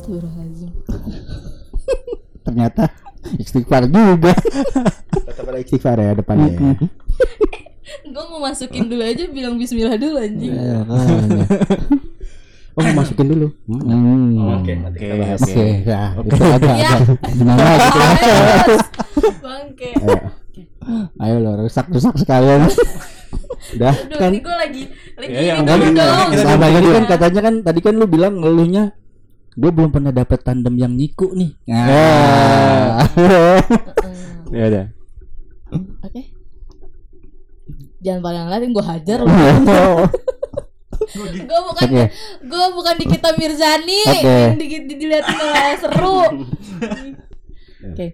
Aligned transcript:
Astagfirullahaladzim. 0.00 0.70
Ternyata 2.48 2.82
istighfar 3.36 3.84
juga. 3.84 4.32
Tetap 5.12 5.44
ada 5.44 5.58
istighfar 5.60 5.96
ya 6.00 6.16
depannya. 6.16 6.56
ya. 6.56 6.72
Gue 8.10 8.24
mau 8.26 8.40
masukin 8.40 8.88
dulu 8.88 9.04
aja 9.04 9.28
bilang 9.28 9.60
bismillah 9.60 10.00
dulu 10.00 10.16
anjing. 10.16 10.52
Ya. 10.56 10.80
Oh, 12.70 12.86
mau 12.86 13.02
masukin 13.02 13.26
dulu. 13.26 13.50
Hmm. 13.66 14.62
Oke, 14.62 14.72
nanti 14.78 15.02
kita 15.02 15.18
bahas. 15.18 15.42
Oke, 15.42 15.82
ya. 15.82 16.14
Itu 16.16 16.34
agak 16.38 16.76
Ya. 16.78 16.90
agak 16.96 17.18
gimana 17.34 17.62
gitu. 17.66 17.98
Males. 17.98 18.82
Bangke. 19.42 19.90
Ayo. 19.98 20.18
Ayo 21.18 21.34
lo 21.42 21.50
rusak-rusak 21.60 22.14
sekalian. 22.16 22.70
Udah 23.74 23.90
Aduh, 23.90 24.16
kan 24.16 24.30
ini 24.30 24.38
gue 24.38 24.54
lagi 24.54 24.82
lagi 25.18 25.32
Ya, 25.34 25.40
ini 25.42 25.46
yang 25.50 25.60
dulu 25.66 25.86
dong. 25.92 26.28
kan 26.94 27.04
katanya 27.10 27.40
kan 27.42 27.54
tadi 27.66 27.80
kan 27.82 27.94
lu 27.98 28.06
bilang 28.06 28.38
ngeluhnya 28.38 28.94
gue 29.58 29.70
belum 29.70 29.90
pernah 29.90 30.14
dapet 30.14 30.46
tandem 30.46 30.74
yang 30.78 30.92
nyiku 30.94 31.34
nih. 31.34 31.52
Nah. 31.66 33.02
Hmm, 33.02 34.50
Ya 34.56 34.64
udah. 34.66 34.86
Oke. 36.02 36.22
Jangan 38.02 38.20
paling 38.24 38.40
ngeliatin 38.46 38.72
gue 38.74 38.84
hajar 38.84 39.18
loh. 39.26 39.30
gue 41.20 41.60
bukan 41.70 41.86
Oke. 41.90 42.04
gue 42.44 42.64
bukan 42.74 42.94
di 42.98 43.06
kita 43.06 43.30
Mirzani 43.38 44.00
Oke. 44.10 44.26
yang 44.26 44.58
di, 44.58 44.66
di, 44.90 45.06
malah 45.06 45.74
seru. 45.78 46.18
Oke. 47.94 48.06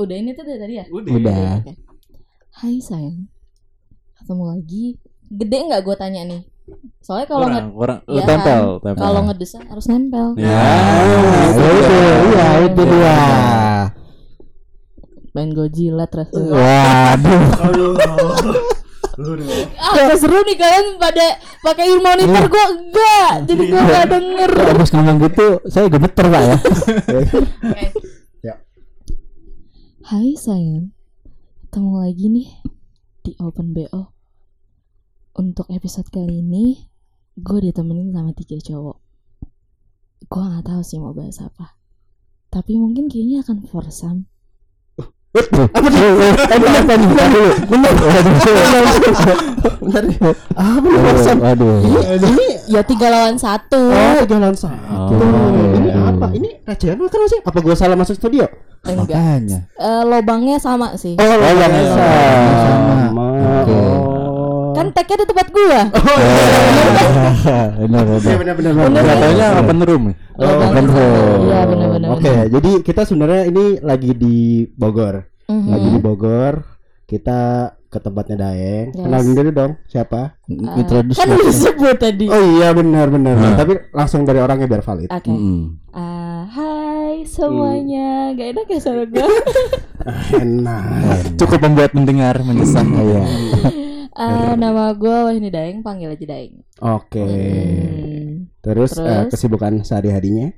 Udah 0.00 0.16
ini 0.18 0.34
tuh 0.34 0.44
dari 0.46 0.58
tadi 0.58 0.74
ya? 0.80 0.84
Udah. 0.90 1.62
Hai 2.58 2.82
sayang. 2.82 3.30
Ketemu 4.18 4.44
lagi. 4.50 4.84
Gede 5.30 5.56
nggak 5.62 5.82
gue 5.86 5.94
tanya 5.94 6.22
nih? 6.26 6.42
Soalnya 7.00 7.26
kalau 7.26 7.46
Kurang, 7.46 7.56
nge- 7.56 7.74
kurang. 7.74 7.98
Iya 8.06 8.22
tempel, 8.22 8.62
kan? 8.70 8.82
tempel. 8.84 9.02
kalau 9.02 9.20
ngedesak 9.26 9.62
harus 9.66 9.86
nempel. 9.88 10.26
Ya. 10.36 10.46
Nah, 10.46 11.46
itu, 11.50 11.98
iya 12.30 12.48
itu 12.64 12.82
dia. 12.86 13.18
Pengen 15.30 15.50
gue 15.54 15.68
jilat 15.70 16.10
rasanya. 16.10 16.50
Waduh. 16.50 17.94
Ah, 19.76 19.92
gak 20.00 20.16
seru 20.16 20.40
nih 20.40 20.56
kalian 20.56 20.96
pada 20.96 21.26
pakai 21.60 21.92
monitor 21.94 22.44
gue 22.46 22.64
enggak. 22.72 23.32
Jadi 23.44 23.62
gue 23.68 23.80
gak 23.80 24.06
denger. 24.08 24.50
Kalau 24.50 24.72
abis 24.72 24.90
ngomong 24.90 25.16
gitu, 25.20 25.46
saya 25.68 25.86
gemeter 25.86 26.24
pak 26.24 26.42
ya. 26.42 26.56
Ya. 28.40 28.54
Hai 30.02 30.32
sayang. 30.34 30.96
Ketemu 31.68 31.92
lagi 32.00 32.26
nih 32.26 32.48
di 33.20 33.32
Open 33.38 33.70
BO. 33.70 34.10
Untuk 35.30 35.70
episode 35.70 36.10
kali 36.10 36.42
ini 36.42 36.90
gue 37.34 37.58
ditemenin 37.62 38.10
sama 38.10 38.34
tiga 38.34 38.58
cowok. 38.58 38.96
Gue 40.26 40.42
nggak 40.42 40.66
tahu 40.66 40.80
sih 40.82 40.98
mau 40.98 41.14
bahas 41.14 41.38
apa. 41.40 41.78
Tapi 42.50 42.74
mungkin 42.76 43.06
kayaknya 43.06 43.46
akan 43.46 43.62
foursome. 43.64 44.26
Apa 45.30 45.86
tuh? 45.86 46.10
Eh, 46.18 46.34
kan? 46.50 46.58
Bentar 46.58 46.98
dulu. 46.98 47.50
Bentar. 49.86 50.02
Ah. 50.58 50.76
Waduh. 51.38 51.78
Ini 52.18 52.46
Ya 52.66 52.82
tiga 52.82 53.10
lawan 53.10 53.38
satu. 53.38 53.90
oh 53.90 54.22
jalan 54.26 54.54
satu. 54.54 55.14
Oh. 55.14 55.70
Ini 55.78 55.90
apa? 55.94 56.26
Ini 56.34 56.48
recehan 56.66 56.98
makan 56.98 57.26
sih? 57.26 57.40
Apa 57.42 57.58
gua 57.62 57.74
salah 57.74 57.94
masuk 57.94 58.18
studio? 58.18 58.46
Enggak. 58.82 59.14
Makanya. 59.14 59.58
Eh, 59.74 60.02
lobangnya 60.06 60.58
sama 60.58 60.98
sih. 60.98 61.14
Oh, 61.14 61.22
Oh, 61.22 61.38
biasa. 61.38 61.78
sama. 61.94 62.94
Sama. 63.06 63.26
Oke. 63.62 63.78
Oh. 64.70 64.74
Kan 64.78 64.86
tagnya 64.94 65.16
di 65.18 65.26
tempat 65.26 65.46
gua. 65.50 65.80
Benar 67.80 68.04
Iya 68.06 68.36
benar. 68.38 68.38
benar 68.38 68.54
benar. 68.54 68.72
Bener, 68.72 68.86
benar. 68.86 69.04
Katanya 69.04 69.46
open 69.58 69.78
room. 69.82 70.04
Oh, 70.38 70.46
Open 70.46 70.86
room. 70.86 71.38
Iya 71.50 71.60
benar-benar. 71.66 72.08
Oke, 72.14 72.34
jadi 72.48 72.70
kita 72.86 73.02
sebenarnya 73.02 73.42
ini 73.50 73.64
lagi 73.82 74.10
di 74.14 74.36
Bogor. 74.70 75.26
Mhm. 75.50 75.68
Lagi 75.68 75.88
di 75.90 76.00
Bogor. 76.00 76.54
Kita 77.04 77.40
ke 77.90 77.98
tempatnya 77.98 78.46
Daeng. 78.46 78.94
Yes. 78.94 79.02
Kenalin 79.02 79.34
dulu 79.34 79.50
dong, 79.50 79.72
siapa? 79.90 80.38
Introduce. 80.46 81.18
Kan 81.18 81.34
disebut 81.34 81.96
tadi. 81.98 82.30
Oh 82.30 82.38
iya 82.54 82.70
benar 82.70 83.10
benar. 83.10 83.34
Tapi 83.58 83.90
langsung 83.90 84.22
dari 84.22 84.38
orangnya 84.38 84.70
biar 84.70 84.86
valid. 84.86 85.10
Oke. 85.10 85.26
Mm. 85.26 85.90
Ah, 85.90 86.46
hai 86.46 87.26
semuanya. 87.26 88.30
Gak 88.38 88.48
enak 88.54 88.66
ya 88.70 88.78
suara 88.78 89.02
gue. 89.02 89.18
Enak. 90.38 91.34
Cukup 91.34 91.58
membuat 91.66 91.90
mendengar 91.90 92.38
menyesal. 92.46 92.86
Iya. 92.86 93.22
Ah, 94.12 94.54
nama 94.54 94.90
gue 94.92 95.16
Wahini 95.24 95.48
Daeng, 95.48 95.80
panggil 95.80 96.10
aja 96.10 96.26
Daeng. 96.26 96.66
Oke. 96.78 97.22
Hmm, 97.22 98.50
Terus, 98.60 98.92
eh, 98.94 99.06
Terus? 99.26 99.30
kesibukan 99.30 99.82
sehari-harinya? 99.82 100.50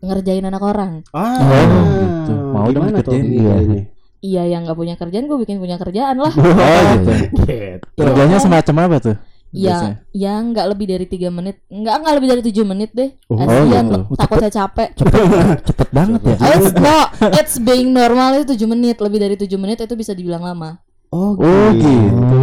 ngerjain 0.00 0.44
anak 0.44 0.60
orang. 0.60 1.00
Ah, 1.10 1.40
Oh, 1.40 1.64
gitu. 1.96 2.34
Mau 2.52 2.68
dong 2.68 2.84
gimana 2.84 3.00
tuh 3.00 3.16
dikerjain? 3.16 3.24
ngerjainnya? 3.24 3.82
Iya 4.20 4.42
yang 4.48 4.60
nggak 4.64 4.76
punya 4.76 4.94
kerjaan 4.96 5.24
gue 5.24 5.38
bikin 5.38 5.56
punya 5.56 5.76
kerjaan 5.76 6.16
lah. 6.16 6.32
Oh 6.44 6.80
gitu. 7.00 7.12
Gitu. 7.40 7.86
Kerjanya 7.96 8.36
semacam 8.36 8.74
apa 8.84 8.96
tuh? 9.00 9.16
Ya, 9.48 9.70
biasanya? 9.70 9.96
ya 10.10 10.34
nggak 10.42 10.66
lebih 10.66 10.86
dari 10.90 11.06
tiga 11.06 11.28
menit, 11.30 11.62
nggak 11.70 11.94
nggak 11.94 12.14
lebih 12.18 12.28
dari 12.28 12.42
tujuh 12.42 12.64
menit 12.66 12.90
deh. 12.90 13.14
Oh, 13.30 13.38
Kasian 13.38 13.86
gitu. 13.86 13.94
loh, 13.94 14.04
takut 14.18 14.36
saya 14.42 14.52
capek. 14.52 14.88
Cepet, 14.92 15.20
cepet 15.72 15.88
banget 15.94 16.20
ya. 16.26 16.36
It's 16.52 16.70
no, 16.74 16.98
it's 17.38 17.56
being 17.56 17.94
normal 17.94 18.34
itu 18.34 18.50
tujuh 18.52 18.66
menit, 18.66 18.98
lebih 18.98 19.22
dari 19.22 19.38
tujuh 19.38 19.54
menit 19.56 19.78
itu 19.78 19.94
bisa 19.94 20.10
dibilang 20.10 20.42
lama. 20.42 20.83
Oh, 21.14 21.38
Oh 21.38 21.66
gitu. 21.70 22.38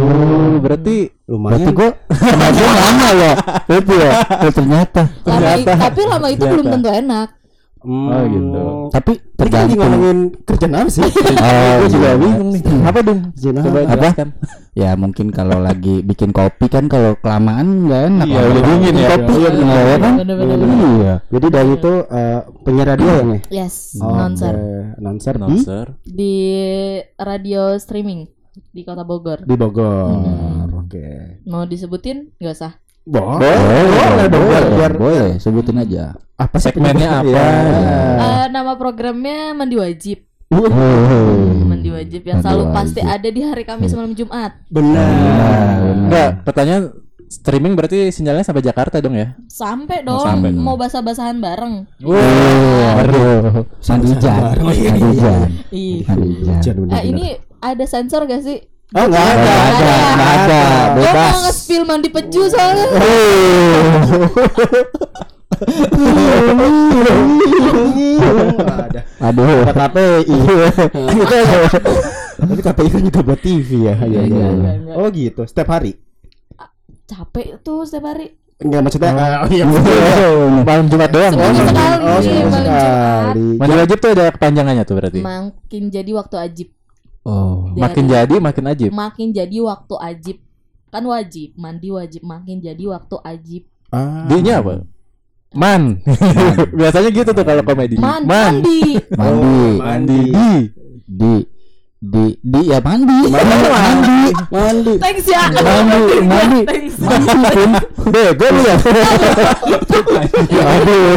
Berarti 0.64 0.96
Lumayan. 1.28 1.52
Berarti 1.52 1.70
gue 1.72 1.88
sama 2.08 2.46
dia 2.48 2.70
lama 2.72 3.08
ya. 3.12 3.32
Itu 3.68 3.92
ya. 3.92 4.10
Oh, 4.40 4.52
ternyata. 4.58 5.02
Lama 5.28 5.50
tapi 5.60 6.00
lama 6.08 6.26
itu 6.28 6.44
belum 6.48 6.66
tentu 6.70 6.88
enak. 6.88 7.28
Hmm. 7.82 8.08
Oh, 8.08 8.22
gitu. 8.24 8.62
Tapi 8.94 9.12
kan 9.18 9.34
tergantung. 9.36 9.76
ngomongin 9.76 10.18
kerjaan 10.46 10.72
apa 10.72 10.88
sih? 10.88 11.02
Oh, 11.42 11.72
Gue 11.82 11.88
juga 11.90 12.08
iya. 12.08 12.16
bingung 12.16 12.48
nih. 12.54 12.62
apa 12.80 12.98
dong? 13.02 13.18
Kerjaan 13.34 13.56
Coba 13.60 13.78
apa? 13.84 14.08
Ya 14.72 14.90
mungkin 14.94 15.26
kalau 15.28 15.58
lagi 15.58 16.00
bikin 16.00 16.30
kopi 16.30 16.70
kan 16.70 16.86
kalau 16.86 17.18
kelamaan 17.18 17.84
nggak 17.84 18.02
enak. 18.08 18.26
Iya, 18.30 18.40
udah 18.46 18.62
dingin 18.62 18.94
ya. 18.94 19.08
Kopi 19.10 19.32
Iya, 19.34 19.50
bener. 19.52 19.82
ya 19.82 19.96
kan? 19.98 20.14
Iya. 20.96 21.14
Jadi 21.28 21.46
dari 21.50 21.70
itu 21.74 21.92
eh, 22.06 22.40
penyiar 22.62 22.88
radio 22.88 23.10
ya 23.10 23.22
nih? 23.26 23.40
Yes, 23.52 23.74
Oke, 23.98 24.14
announcer 24.96 25.34
Announcer. 25.36 25.86
di 26.06 26.34
radio 27.18 27.76
streaming 27.76 28.30
di 28.52 28.82
kota 28.82 29.02
Bogor. 29.02 29.42
di 29.42 29.54
Bogor. 29.54 30.12
Hmm. 30.18 30.80
Oke. 30.82 31.40
Mau 31.44 31.64
disebutin 31.64 32.30
nggak 32.36 32.52
usah? 32.52 32.72
Boleh. 33.02 33.40
Boleh, 33.40 34.26
dong, 34.28 34.44
boleh, 34.44 34.70
biar- 34.72 34.94
boleh, 34.94 35.30
sebutin 35.36 35.74
aja. 35.76 36.14
apa 36.34 36.56
Segmennya 36.56 37.18
apa? 37.18 37.26
Iya. 37.26 37.48
Eh, 38.18 38.46
nama 38.48 38.74
programnya 38.74 39.50
Mandi 39.52 39.74
Wajib. 39.74 40.22
Oh. 40.50 40.68
Mandi 41.64 41.88
Wajib 41.88 42.22
yang 42.22 42.38
Mandi 42.38 42.44
selalu 42.44 42.64
Wajib. 42.64 42.76
pasti 42.76 43.00
ada 43.00 43.24
di 43.26 43.40
hari 43.40 43.64
Kamis 43.64 43.90
malam 43.92 44.12
Jumat. 44.12 44.52
Benar. 44.68 45.78
Enggak, 46.06 46.30
pertanyaan 46.44 46.82
streaming 47.26 47.72
berarti 47.72 48.10
sinyalnya 48.10 48.44
sampai 48.44 48.60
Jakarta 48.60 49.00
dong 49.00 49.16
ya? 49.16 49.32
Sampai 49.48 50.04
dong, 50.04 50.20
sampai. 50.20 50.52
mau 50.52 50.76
basah-basahan 50.76 51.40
bareng. 51.40 51.88
Oh, 52.02 52.18
aduh. 53.00 53.64
Mandi 53.82 54.06
hujan. 54.12 55.48
Ih. 55.72 56.04
Mandi 56.04 56.26
hujan. 56.36 56.60
Jangan 56.60 56.90
Eh, 56.92 57.04
ini 57.08 57.26
ada 57.62 57.84
sensor 57.86 58.26
gak 58.26 58.42
sih? 58.42 58.58
Oh, 58.92 59.08
enggak 59.08 59.24
ada. 59.24 59.40
Nggak 59.40 59.56
ada, 59.56 59.72
ada. 59.72 59.92
nggak 60.12 60.32
ada. 60.36 60.60
Gue 60.92 61.04
Bebas. 61.08 61.32
mau 61.32 61.40
nge-spill 61.48 61.84
mandi 61.88 62.08
peju 62.12 62.42
soalnya. 62.50 62.86
ada. 67.72 69.00
Aduh. 69.30 69.64
Ada 69.64 69.72
KPI. 69.72 70.36
Tapi 72.42 72.60
KPI 72.60 72.88
kan 72.90 73.02
juga 73.06 73.20
buat 73.22 73.40
TV 73.40 73.68
ya. 73.86 73.94
Iya, 73.96 74.06
iya. 74.06 74.20
Enggak, 74.26 74.50
enggak, 74.52 74.74
enggak. 74.82 74.96
Oh 74.98 75.06
gitu, 75.08 75.42
setiap 75.46 75.68
hari. 75.72 75.92
Capek 77.06 77.60
tuh 77.62 77.84
setiap 77.86 78.12
hari. 78.12 78.34
Enggak 78.62 78.80
maksudnya 78.86 79.10
oh, 79.42 79.48
iya. 79.50 79.64
Malam 80.62 80.86
Jumat 80.86 81.10
doang. 81.10 81.32
Seminggu 81.34 81.58
kan? 81.58 81.66
sekali, 81.66 82.02
Oh, 82.02 82.18
seminggu 82.22 82.48
malam 82.50 82.62
Jumat. 82.62 82.82
sekali. 82.82 83.46
Mandi 83.58 83.74
wajib 83.74 83.96
tuh 83.98 84.10
ada 84.14 84.24
kepanjangannya 84.30 84.84
tuh 84.86 84.94
berarti. 84.98 85.20
Makin 85.22 85.82
jadi 85.90 86.10
waktu 86.14 86.36
ajib. 86.38 86.68
Oh. 87.22 87.70
Dari- 87.70 87.80
Makin 87.80 88.04
jadi 88.08 88.34
makin 88.36 88.64
ajib. 88.66 88.90
Makin 88.90 89.28
jadi 89.30 89.56
waktu 89.62 89.94
ajib. 89.96 90.36
Kan 90.90 91.04
wajib, 91.06 91.54
mandi 91.54 91.88
wajib. 91.88 92.22
Makin 92.22 92.58
jadi 92.58 92.84
waktu 92.90 93.16
ajib. 93.22 93.62
Ah. 93.88 94.26
D-nya 94.26 94.58
apa? 94.58 94.82
Man. 95.52 96.00
Biasanya 96.78 97.10
gitu 97.12 97.30
tuh 97.30 97.44
kalau 97.44 97.62
komedi. 97.62 97.96
Man, 97.96 98.24
Man. 98.24 98.64
mandi. 98.64 98.96
Mandi. 99.12 99.68
Mandi. 99.78 100.20
Di 101.04 101.32
di 102.02 102.24
di 102.40 102.60
ya 102.66 102.80
mandi. 102.86 103.18
Mandi. 103.30 104.22
Mandi. 104.50 104.92
Thanks 104.98 105.28
ya. 105.28 105.44
Mandi, 105.52 106.16
mandi. 106.24 106.60
Thanks. 106.66 106.96
Mandi. 106.98 107.62
Bego 108.10 108.46
lu 108.48 108.60
ya. 108.64 108.76
Aduh. 110.72 111.12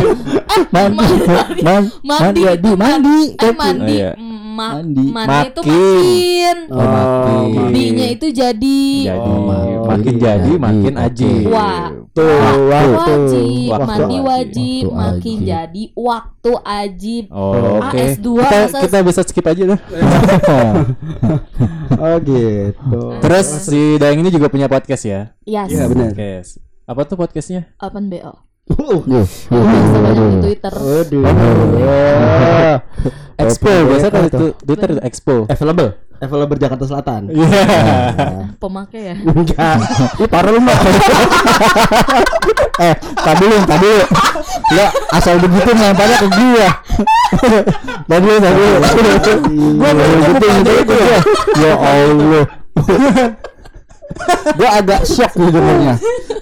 Mandi. 0.69 1.04
mandi. 1.25 1.62
Mandi. 1.63 1.90
Mandi 2.04 2.42
Mandi. 2.44 2.44
itu 2.44 2.69
kan- 2.69 2.78
Mandi. 2.78 3.18
Eh 3.40 3.54
mandi. 3.56 3.96
Oh, 3.96 3.98
iya. 3.98 4.12
mm, 4.19 4.38
ma 4.56 4.80
Mandi. 4.80 5.06
mandi 5.12 5.38
itu 5.46 5.62
Makin. 5.62 6.57
Oh, 6.72 6.80
makin. 6.80 7.68
B-nya 7.69 8.07
itu 8.10 8.28
jadi 8.31 8.81
Jadi 9.06 9.31
Oh, 9.36 9.84
makin 9.86 10.13
iya. 10.16 10.24
jadi 10.34 10.52
makin 10.57 10.94
Oke. 10.96 11.04
aji. 11.06 11.34
Wah. 11.46 11.86
Tuh, 12.16 12.24
waktu. 12.24 12.96
wajib, 12.96 13.68
Waktu 13.68 13.86
mandi 13.86 14.16
wajib. 14.16 14.24
wajib, 14.24 14.84
Waktu 14.86 14.96
makin 14.96 15.36
wajib. 15.36 15.46
jadi 15.46 15.84
waktu 15.94 16.52
ajib. 16.63 17.24
Oh, 17.28 17.52
oke. 17.78 17.92
AS2 17.94 18.28
Kita 18.40 18.57
masa- 18.57 18.81
kita 18.81 18.98
bisa 19.04 19.22
skip 19.22 19.46
aja 19.46 19.63
dah. 19.68 19.80
Oh 21.96 22.16
gitu. 22.19 23.00
Terus 23.19 23.48
si 23.62 23.96
Daeng 23.96 24.19
ini 24.19 24.30
juga 24.30 24.48
punya 24.48 24.68
podcast 24.68 25.04
ya? 25.04 25.31
Yes. 25.44 25.69
Iya 25.69 25.86
benar. 25.88 26.12
Podcast. 26.12 26.52
Apa 26.86 27.02
tuh 27.04 27.18
podcastnya? 27.18 27.62
Open 27.78 28.07
BO. 28.07 28.34
Uh, 28.65 28.97
di. 29.06 29.21
Twitter. 30.41 30.73
Waduh. 30.73 31.21
Expo, 33.38 33.69
biasa 33.69 34.09
kalau 34.09 34.25
tuh. 34.25 34.39
itu 34.41 34.47
Twitter 34.65 34.89
itu 34.97 35.01
Expo. 35.06 35.45
Available. 35.45 35.94
Available 36.17 36.57
Jakarta 36.57 36.89
Selatan. 36.89 37.29
Iya. 37.29 37.62
Pemakai 38.62 39.13
ya. 39.13 39.15
Enggak. 39.21 39.85
Lu 40.17 40.25
parah 40.25 40.50
lu 40.50 40.65
mbak 40.65 40.81
Eh 42.89 42.94
tadi 43.21 43.44
lu 43.45 43.57
tadi 43.69 43.85
lu 43.85 44.01
Ya 44.73 44.89
asal 45.13 45.38
begitu 45.38 45.69
ngemparnya 45.69 46.25
ke 46.25 46.27
gua 46.27 46.68
Tadi 48.09 48.25
lu 48.25 48.39
tadi 48.41 48.61
lu 48.65 48.77
Gua 49.77 49.91
begitu 49.94 50.45
gitu 50.73 50.94
ya 50.97 51.19
Ya 51.59 51.73
Allah 51.77 52.45
Gua 54.56 54.69
agak 54.78 55.02
shock 55.04 55.34
nih 55.36 55.50
dengernya 55.50 55.96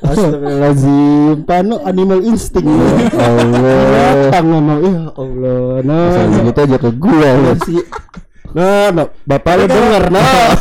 Astagfirullahaladzim. 0.03 1.35
Panu 1.43 1.75
animal 1.81 2.19
instinct. 2.21 2.67
Ya 2.67 3.23
Allah 3.23 3.79
Datang 4.29 4.45
ngomong. 4.47 4.79
Ya 4.83 5.03
Allah. 5.09 5.63
Nah, 5.81 6.07
Asal 6.11 6.25
begitu 6.33 6.59
aja 6.61 6.77
ke 6.77 6.89
gua 6.93 7.29
lu 7.33 7.43
Iya 7.43 7.53
sih. 7.63 7.81
Nah, 8.53 8.85
nah, 8.91 9.07
bapak 9.25 9.53
lu 9.57 9.65
denger, 9.65 10.03
nah. 10.13 10.53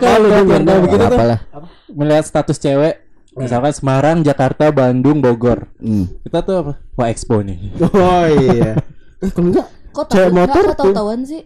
Kalau 0.00 0.16
lu 0.24 0.28
denger 0.32 0.60
nah, 0.62 0.76
begitu 0.80 1.04
tuh 1.04 1.10
Apalah 1.12 1.40
melihat 1.88 2.24
status 2.24 2.56
cewek 2.56 2.94
misalkan 3.34 3.72
Semarang, 3.72 4.16
Jakarta, 4.20 4.70
Bandung, 4.70 5.18
Bogor. 5.18 5.66
Hmm. 5.78 6.06
Kita 6.22 6.40
tuh 6.40 6.54
apa? 6.58 6.72
Wah, 6.94 7.08
Expo 7.08 7.38
nih. 7.40 7.74
Oh 7.82 8.24
iya. 8.48 8.78
Eh, 9.18 9.30
kalau 9.30 9.50
enggak 9.50 9.66
Kok 9.88 10.04
Cewek 10.08 10.30
tahu 10.30 10.36
motor 10.36 10.62
kok 10.62 10.70
tuh. 10.70 10.78
tahu-tahuan 10.94 11.20
sih? 11.22 11.42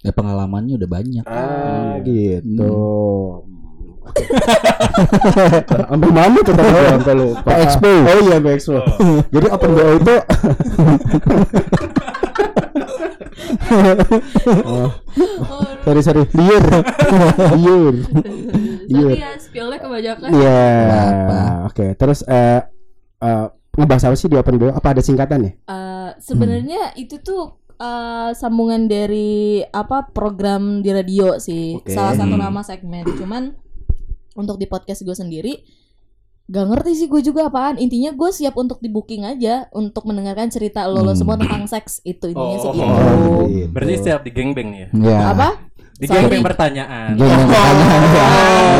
Ya 0.00 0.10
pengalamannya 0.10 0.80
udah 0.80 0.88
banyak 0.88 1.24
Ah, 1.28 2.00
gitu. 2.00 2.72
Ambil 5.92 6.10
mana 6.10 6.38
tuh 6.40 6.52
tadi 6.52 6.70
sampai 6.70 7.14
lupa. 7.14 7.40
Pak 7.44 7.56
Expo. 7.60 7.90
Oh 7.90 8.18
iya, 8.22 8.36
Pak 8.38 8.52
Expo. 8.52 8.76
Jadi 9.34 9.46
open 9.48 9.70
BO 9.70 9.92
itu 9.96 10.14
oh, 14.66 14.90
sorry 15.84 16.00
sorry 16.02 16.22
liur 16.32 16.64
liur 17.56 17.94
liur 18.86 19.10
Sorry 19.10 19.20
ya, 19.20 19.30
spillnya 19.38 19.78
kebanyakan. 19.78 20.28
iya 20.32 20.62
Apa? 21.06 21.38
oke 21.68 21.86
terus 21.96 22.20
eh 22.26 22.60
eh, 23.18 23.46
ngebahas 23.72 24.04
apa 24.04 24.16
sih 24.16 24.28
di 24.28 24.36
open 24.36 24.56
BO 24.56 24.70
apa 24.70 24.88
ada 24.90 25.02
singkatannya 25.02 25.52
Eh, 25.62 26.10
sebenarnya 26.18 26.90
itu 26.96 27.18
tuh 27.18 27.42
eh, 27.76 28.30
sambungan 28.34 28.86
dari 28.86 29.62
apa 29.64 30.10
program 30.10 30.80
di 30.80 30.90
radio 30.90 31.38
sih 31.38 31.78
Oke. 31.78 31.90
salah 31.90 32.14
satu 32.14 32.34
Hmm. 32.34 32.44
nama 32.44 32.60
segmen 32.60 33.04
cuman 33.14 33.54
untuk 34.40 34.56
di 34.56 34.64
podcast 34.64 35.00
gue 35.00 35.12
sendiri 35.12 35.54
gak 36.46 36.66
ngerti 36.66 36.90
sih 36.96 37.06
gue 37.06 37.22
juga 37.22 37.46
apaan 37.46 37.78
intinya 37.78 38.10
gue 38.10 38.26
siap 38.28 38.58
untuk 38.58 38.82
di 38.82 38.90
booking 38.90 39.22
aja 39.22 39.70
untuk 39.70 40.02
mendengarkan 40.02 40.50
cerita 40.50 40.82
lo 40.84 40.98
lo 40.98 41.14
Hmm. 41.14 41.14
semua 41.14 41.38
tentang 41.38 41.62
seks 41.64 42.02
itu 42.02 42.26
intinya 42.26 42.56
sih 42.58 42.66
Oh. 42.66 42.74
gitu 42.74 42.82
Oh, 42.82 43.42
gitu. 43.46 43.70
Berarti 43.70 43.94
setiap 43.96 44.20
di 44.20 44.30
gengbang 44.30 44.68
nih 44.68 44.80
ya. 44.80 44.88
Ya 44.98 45.18
apa 45.30 45.48
Di 46.00 46.06
Sorry. 46.06 46.16
gengbang 46.22 46.44
pertanyaan. 46.46 47.12
Geng 47.12 47.28
yang 47.28 47.44
pertanyaan 47.44 48.00
ya. 48.02 48.26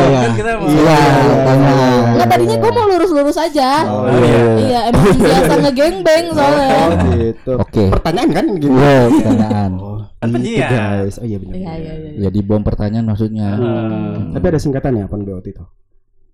Iya. 0.01 0.19
Kan 0.19 0.31
kita 0.33 0.49
mau 0.51 0.65
Iya, 0.65 0.99
pertanyaan. 1.21 2.01
Nggak 2.11 2.27
tadinya 2.27 2.55
gue 2.57 2.71
mau 2.71 2.85
lurus-lurus 2.87 3.37
aja 3.37 3.69
Oh, 3.83 3.99
Oh, 4.01 4.09
iya. 4.09 4.41
iya 4.57 4.79
emang 4.89 5.05
biasa 5.15 5.53
ngegengbeng 5.59 6.25
soalnya 6.31 6.69
Oh, 6.73 6.89
gitu 7.13 7.51
Oke. 7.55 7.83
pertanyaan 7.91 8.29
kan 8.31 8.45
gitu 8.55 8.73
Iya, 8.73 8.99
pertanyaan. 9.07 9.71
oh 9.77 9.99
Kan 10.17 10.29
gitu, 10.35 10.61
guys 10.63 11.15
oh 11.15 11.25
iya 11.25 11.37
benar 11.37 11.53
iya 11.55 11.73
iya 11.75 11.93
iya 11.95 12.09
Ya 12.19 12.29
di 12.29 12.41
bom 12.41 12.61
pertanyaan 12.61 13.05
maksudnya. 13.05 13.47
Hmm. 13.53 14.33
tapi 14.33 14.45
ada 14.47 14.59
singkatannya 14.59 15.05
open 15.05 15.21
BO 15.21 15.39
itu 15.39 15.61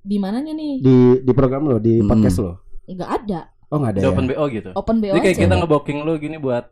di 0.01 0.15
mananya 0.17 0.51
nih 0.51 0.79
di 0.79 0.97
di 1.19 1.31
program 1.31 1.63
lo 1.65 1.77
di 1.77 1.99
Hmm. 1.99 2.07
podcast 2.09 2.37
lo 2.37 2.53
nggak 2.85 3.11
ada 3.17 3.39
oh 3.67 3.77
nggak 3.77 3.91
ada 3.91 3.99
Di 3.99 4.03
ya 4.03 4.09
open 4.09 4.25
BO 4.25 4.43
gitu. 4.49 4.69
open 4.73 4.95
BO 4.97 5.07
Jadi 5.09 5.19
kayak 5.21 5.35
aja 5.35 5.43
kita 5.43 5.55
ngebooking 5.57 5.99
lu 6.01 6.13
gini 6.15 6.35
buat 6.37 6.63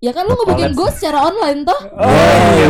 ya 0.00 0.16
kan 0.16 0.24
lu 0.24 0.32
ngebooking 0.32 0.72
gue 0.72 0.88
secara 0.96 1.28
online 1.28 1.60
toh 1.60 1.76
Oh, 1.92 2.08
iya 2.56 2.66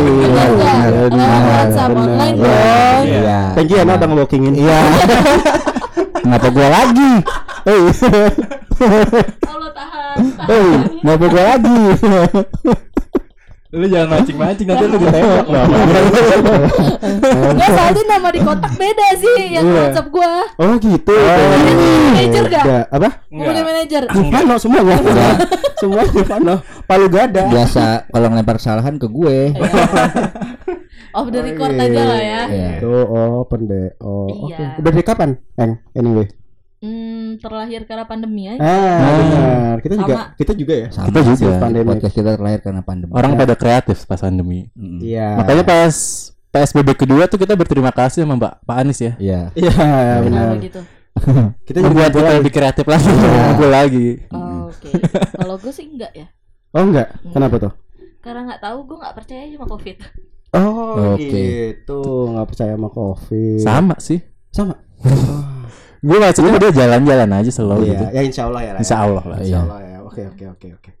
WhatsApp 1.47 1.89
bener. 1.89 2.03
online 2.03 2.35
Iya. 2.35 2.43
dong. 2.43 3.03
Iya. 3.07 3.39
thank 3.55 3.69
you 3.71 3.77
ya 3.79 3.83
udah 3.87 3.95
ngebokingin 4.03 4.53
Iya. 4.53 4.79
Kenapa 6.21 6.47
gua 6.53 6.67
lagi? 6.69 7.11
Hei, 7.65 7.81
Allah 9.41 9.71
tahan. 9.73 10.15
hei, 10.45 10.69
kenapa 11.01 11.25
gua 11.27 11.43
lagi? 11.49 11.79
Lu 13.71 13.87
jangan 13.87 14.07
mancing-mancing 14.13 14.67
nanti 14.67 14.83
lu 14.83 14.99
ditembak 14.99 15.47
loh. 15.47 15.63
Gak 17.55 17.69
soalnya 17.71 18.03
nama 18.05 18.27
di 18.27 18.39
kontak 18.39 18.73
beda 18.75 19.07
sih 19.15 19.35
yang 19.49 19.63
Iya. 19.63 19.79
WhatsApp 19.87 20.07
gue. 20.09 20.31
oh 20.59 20.73
gitu 20.75 21.15
Manager 22.11 22.43
gak? 22.45 22.63
Nggak, 22.63 22.85
apa 22.91 23.09
Mulai 23.31 23.63
manager. 23.63 24.03
Pano 24.11 24.55
semuanya 24.59 24.95
semuanya 25.79 26.23
Pano 26.27 26.55
Palu 26.83 27.07
gada 27.07 27.47
Biasa 27.47 27.85
kalau 28.07 28.27
ngelempar 28.27 28.59
kesalahan 28.59 28.99
ke 28.99 29.07
gue. 29.07 29.37
Off 31.11 31.27
the 31.27 31.39
Oh, 31.39 31.43
record 31.43 31.75
iya. 31.75 31.83
aja 31.85 32.01
lah 32.07 32.21
ya. 32.21 32.41
Iya. 32.47 32.69
Itu 32.79 32.91
open 33.39 33.61
BO. 33.67 34.15
Oke. 34.47 34.55
Iya. 34.55 34.79
Udah 34.79 34.91
dari 34.91 35.03
kapan? 35.03 35.29
Eng, 35.55 35.83
anyway. 35.91 36.27
Hmm, 37.31 37.39
terlahir 37.39 37.81
karena 37.87 38.03
pandemi 38.03 38.43
aja. 38.51 38.59
Ah, 38.59 38.99
benar. 39.15 39.75
Kita 39.79 39.95
juga 39.95 40.13
Sama. 40.13 40.25
kita 40.35 40.51
juga 40.51 40.73
ya. 40.75 40.87
Sama 40.91 41.05
Kita 41.07 41.19
juga. 41.23 41.51
Pandemi. 41.57 41.87
Podcast 41.87 42.15
kita 42.15 42.29
terlahir 42.35 42.59
karena 42.59 42.81
pandemi. 42.83 43.11
Orang 43.15 43.31
pada 43.39 43.53
kreatif 43.55 43.97
pas 44.03 44.19
pandemi. 44.19 44.67
Mm. 44.75 44.99
Iya. 44.99 45.27
Makanya 45.39 45.63
pas 45.63 45.95
PSBB 46.51 46.89
kedua 46.99 47.23
tuh 47.31 47.39
kita 47.39 47.55
berterima 47.55 47.95
kasih 47.95 48.27
sama 48.27 48.35
Mbak 48.35 48.53
Pak 48.67 48.75
Anies 48.75 48.99
ya. 48.99 49.13
Iya. 49.15 49.39
Iya, 49.55 49.71
benar. 50.27 50.47
Kenapa 50.51 50.65
gitu? 50.67 50.81
Kita 51.67 51.77
juga 51.83 51.91
Membuat 51.91 52.11
kita 52.15 52.31
lebih 52.39 52.53
kreatif 52.55 52.85
lagi, 52.87 53.11
Iya. 53.11 53.41
ngumpul 53.51 53.69
lagi. 53.69 54.07
Oh, 54.31 54.71
Oke. 54.71 54.89
Kalau 55.35 55.55
gue 55.59 55.71
sih 55.75 55.85
enggak 55.91 56.11
ya. 56.15 56.27
Oh 56.71 56.83
enggak. 56.87 57.07
Kenapa 57.35 57.55
tuh? 57.59 57.73
Karena 58.23 58.47
nggak 58.47 58.61
tahu 58.63 58.77
gue 58.87 58.97
nggak 58.99 59.15
percaya 59.19 59.43
sama 59.51 59.67
covid. 59.67 59.97
Oh, 60.51 61.15
Oke. 61.15 61.27
gitu. 61.31 61.99
Nggak 62.31 62.47
percaya 62.51 62.71
sama 62.75 62.89
Covid. 62.91 63.59
Sama 63.63 63.95
sih. 64.03 64.19
Sama. 64.51 64.75
Gue 66.01 66.17
maksudnya 66.17 66.57
dia 66.57 66.71
jalan-jalan 66.73 67.29
aja 67.31 67.51
selalu 67.51 67.83
Iya, 67.85 67.91
gitu. 67.93 68.03
ya 68.09 68.21
insya 68.25 68.43
Allah 68.49 68.61
ya. 68.61 68.71
Ray. 68.73 68.81
Insya 68.81 68.95
Allah 68.97 69.23
lah. 69.23 69.37
Insya 69.37 69.47
Iya. 69.47 69.59
Allah 69.61 69.79
ya. 69.79 69.97
Oke, 70.01 70.21
oke, 70.27 70.45
oke, 70.49 70.67
oke. 70.75 70.91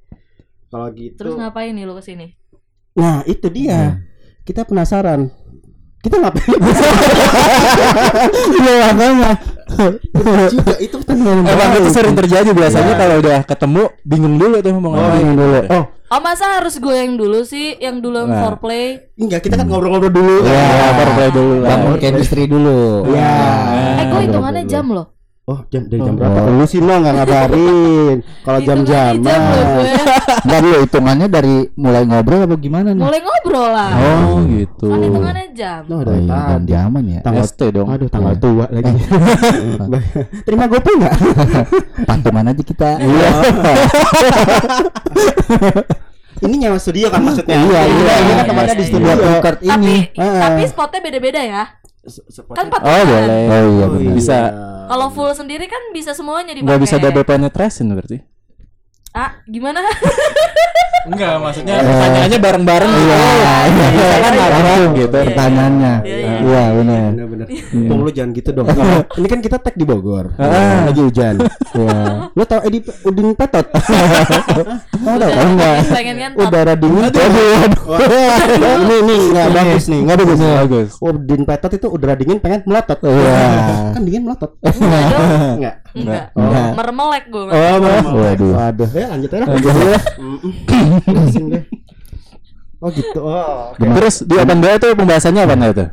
Kalau 0.69 0.87
gitu. 0.93 1.17
Terus 1.17 1.33
ngapain 1.35 1.73
nih 1.73 1.83
lu 1.83 1.93
ke 1.93 2.03
sini? 2.05 2.27
Nah, 2.93 3.25
itu 3.25 3.47
dia. 3.49 3.97
Kita 4.41 4.61
penasaran. 4.63 5.27
Kita 5.99 6.15
ngapain? 6.17 6.53
Iya 8.61 8.73
makanya. 8.93 9.31
juga 10.51 10.73
itu 10.77 10.95
pertanyaan 10.99 11.47
Emang 11.47 11.71
itu 11.73 11.89
sering 11.89 12.13
terjadi 12.13 12.49
biasanya 12.51 12.93
Iya. 12.93 12.99
kalau 12.99 13.15
udah 13.23 13.39
ketemu 13.47 13.83
bingung 14.03 14.35
dulu 14.35 14.57
tuh 14.59 14.71
mau 14.75 14.91
Oh, 14.91 15.09
bingung 15.15 15.37
dulu. 15.39 15.59
Oh, 15.71 15.83
Oh 16.11 16.19
masa 16.19 16.59
harus 16.59 16.75
gue 16.75 16.91
yang 16.91 17.15
dulu 17.15 17.39
sih, 17.47 17.79
yang 17.79 18.03
dulu 18.03 18.27
yang 18.27 18.35
Nah. 18.35 18.43
foreplay? 18.43 18.99
enggak 19.15 19.47
kita 19.47 19.55
kan 19.55 19.63
ngobrol-ngobrol 19.63 20.11
dulu. 20.11 20.43
Iya, 20.43 20.91
baru 20.91 21.11
play 21.15 21.29
dulu. 21.31 21.53
Bangun 21.63 21.95
chemistry 21.97 22.43
dulu. 22.45 23.07
Iya. 23.07 23.31
Eh 23.95 24.05
gue 24.05 24.19
hitungannya 24.27 24.63
jam 24.67 24.91
loh. 24.91 25.07
Oh, 25.43 25.57
jam 25.67 25.83
dari 25.83 25.99
jam 25.99 26.13
Oh. 26.13 26.17
berapa? 26.17 26.39
Lu 26.47 26.63
sih 26.63 26.77
no 26.77 26.93
nggak 26.95 27.13
ngabarin. 27.17 28.17
Kalau 28.41 28.59
jam-jam 28.61 29.13
jam 29.17 29.41
gue. 29.41 29.83
Dulu 30.41 30.69
hitungannya 30.79 31.27
dari 31.27 31.55
mulai 31.75 32.05
ngobrol 32.05 32.45
apa 32.45 32.55
gimana 32.55 32.93
nih? 32.93 33.01
Mulai 33.01 33.19
ngobrol 33.19 33.67
lah. 33.67 33.91
Oh 33.97 34.45
gitu. 34.45 34.85
Kan 34.85 34.99
hitungannya 35.01 35.47
jam. 35.51 35.81
Oh, 35.87 36.01
dari 36.01 36.21
iya, 36.21 36.29
tadi. 36.31 36.45
ganti 36.47 36.73
aman 36.77 37.03
ya. 37.03 37.19
Tanggal 37.21 37.43
ST 37.43 37.61
dong. 37.69 37.87
Aduh, 37.89 38.07
tanggal 38.07 38.31
Iya. 38.31 38.39
tua 38.39 38.65
lagi. 38.69 38.93
Terima 40.45 40.65
GoPay 40.65 40.93
enggak? 40.95 41.15
Patungan 42.05 42.45
aja 42.53 42.63
kita. 42.63 42.89
Iya. 43.01 43.29
Ini 46.41 46.55
nyawa 46.57 46.77
studio 46.77 47.05
kan 47.09 47.21
maksudnya? 47.21 47.53
Iya, 47.53 47.81
iya. 47.85 48.13
Ini 48.19 48.31
kan 48.33 48.45
tempatnya 48.47 48.73
di 48.73 48.79
Iya, 48.79 48.89
studio. 48.89 49.13
Tapi 49.41 49.65
ini. 49.67 49.95
Tapi 50.15 50.61
spotnya 50.65 50.99
beda-beda 50.99 51.41
ya. 51.41 51.63
Kan 52.57 52.65
patungan. 52.67 52.89
Oh 52.89 53.03
boleh. 53.05 53.43
Oh 53.45 53.63
iya 53.77 53.85
Oh, 53.85 53.89
benar. 53.93 54.13
Bisa. 54.17 54.37
Kalau 54.91 55.07
full 55.13 55.31
sendiri 55.31 55.65
kan 55.69 55.79
bisa 55.95 56.11
semuanya 56.11 56.51
dipakai. 56.51 56.67
Nggak 56.67 56.81
bisa 56.83 56.95
double 56.99 57.23
penetration 57.23 57.85
berarti. 57.93 58.17
Ah, 59.11 59.43
gimana? 59.43 59.83
Enggak, 61.01 61.33
maksudnya 61.41 61.81
pertanyaannya 61.81 62.39
bareng-bareng 62.39 62.91
gitu. 62.93 63.09
Iya, 63.09 63.25
iya, 63.67 63.87
Bisa 63.91 64.15
kan 64.21 64.31
iya, 64.31 64.39
marah 64.39 64.59
langsung 64.61 64.93
gitu. 64.93 65.17
Pertanyaannya. 65.17 65.93
Iya, 66.05 66.15
iya. 66.15 66.31
Iya, 66.39 66.63
benar. 66.77 67.09
Bener-bener. 67.11 67.47
Pung 67.89 67.99
lu 68.05 68.11
jangan 68.13 68.31
gitu 68.37 68.49
dong. 68.53 68.67
Ini 69.17 69.27
kan 69.27 69.39
kita 69.41 69.57
tag 69.59 69.75
di 69.75 69.83
Bogor. 69.83 70.31
Ah. 70.37 70.87
Lagi 70.87 71.01
hujan. 71.01 71.35
Iya. 71.73 71.97
Lu 72.37 72.43
tau 72.45 72.61
Edi 72.63 72.79
Udin 73.03 73.33
Petot? 73.33 73.65
Tahu 75.01 75.15
tahu 75.17 75.31
enggak? 75.33 75.75
pengen 75.89 76.15
kan. 76.21 76.31
Udara 76.37 76.73
dingin. 76.77 77.03
Ini 78.61 78.95
nih 79.01 79.21
enggak 79.33 79.49
bagus 79.49 79.83
nih, 79.89 79.99
enggak 80.05 80.17
bagus. 80.21 80.39
Bagus. 80.39 80.89
Udin 81.01 81.41
Petot 81.43 81.71
itu 81.73 81.87
udara 81.89 82.13
dingin 82.13 82.37
pengen 82.37 82.61
melotot. 82.69 83.01
Iya. 83.01 83.41
Kan 83.97 84.01
dingin 84.05 84.23
melotot. 84.29 84.53
Enggak. 84.61 85.80
Enggak. 85.93 86.31
Enggak. 86.31 86.35
Enggak. 86.35 86.69
Meremelek 86.75 87.25
gue. 87.27 87.43
Oh, 87.43 87.75
mau. 87.77 88.15
Waduh. 88.17 88.51
Waduh. 88.53 88.89
Ya 88.91 89.05
lanjut 89.09 89.29
aja. 89.29 89.45
Lanjut 89.45 89.69
aja. 89.69 89.99
Pusing 91.05 91.47
deh. 91.49 91.63
Oh 92.81 92.89
gitu. 92.89 93.21
Oh. 93.21 93.69
oke. 93.71 93.77
Terus 93.77 94.25
di 94.25 94.35
open 94.35 94.57
BO 94.57 94.73
tuh 94.75 94.97
pembahasannya 94.97 95.45
apa 95.45 95.53
itu? 95.69 95.85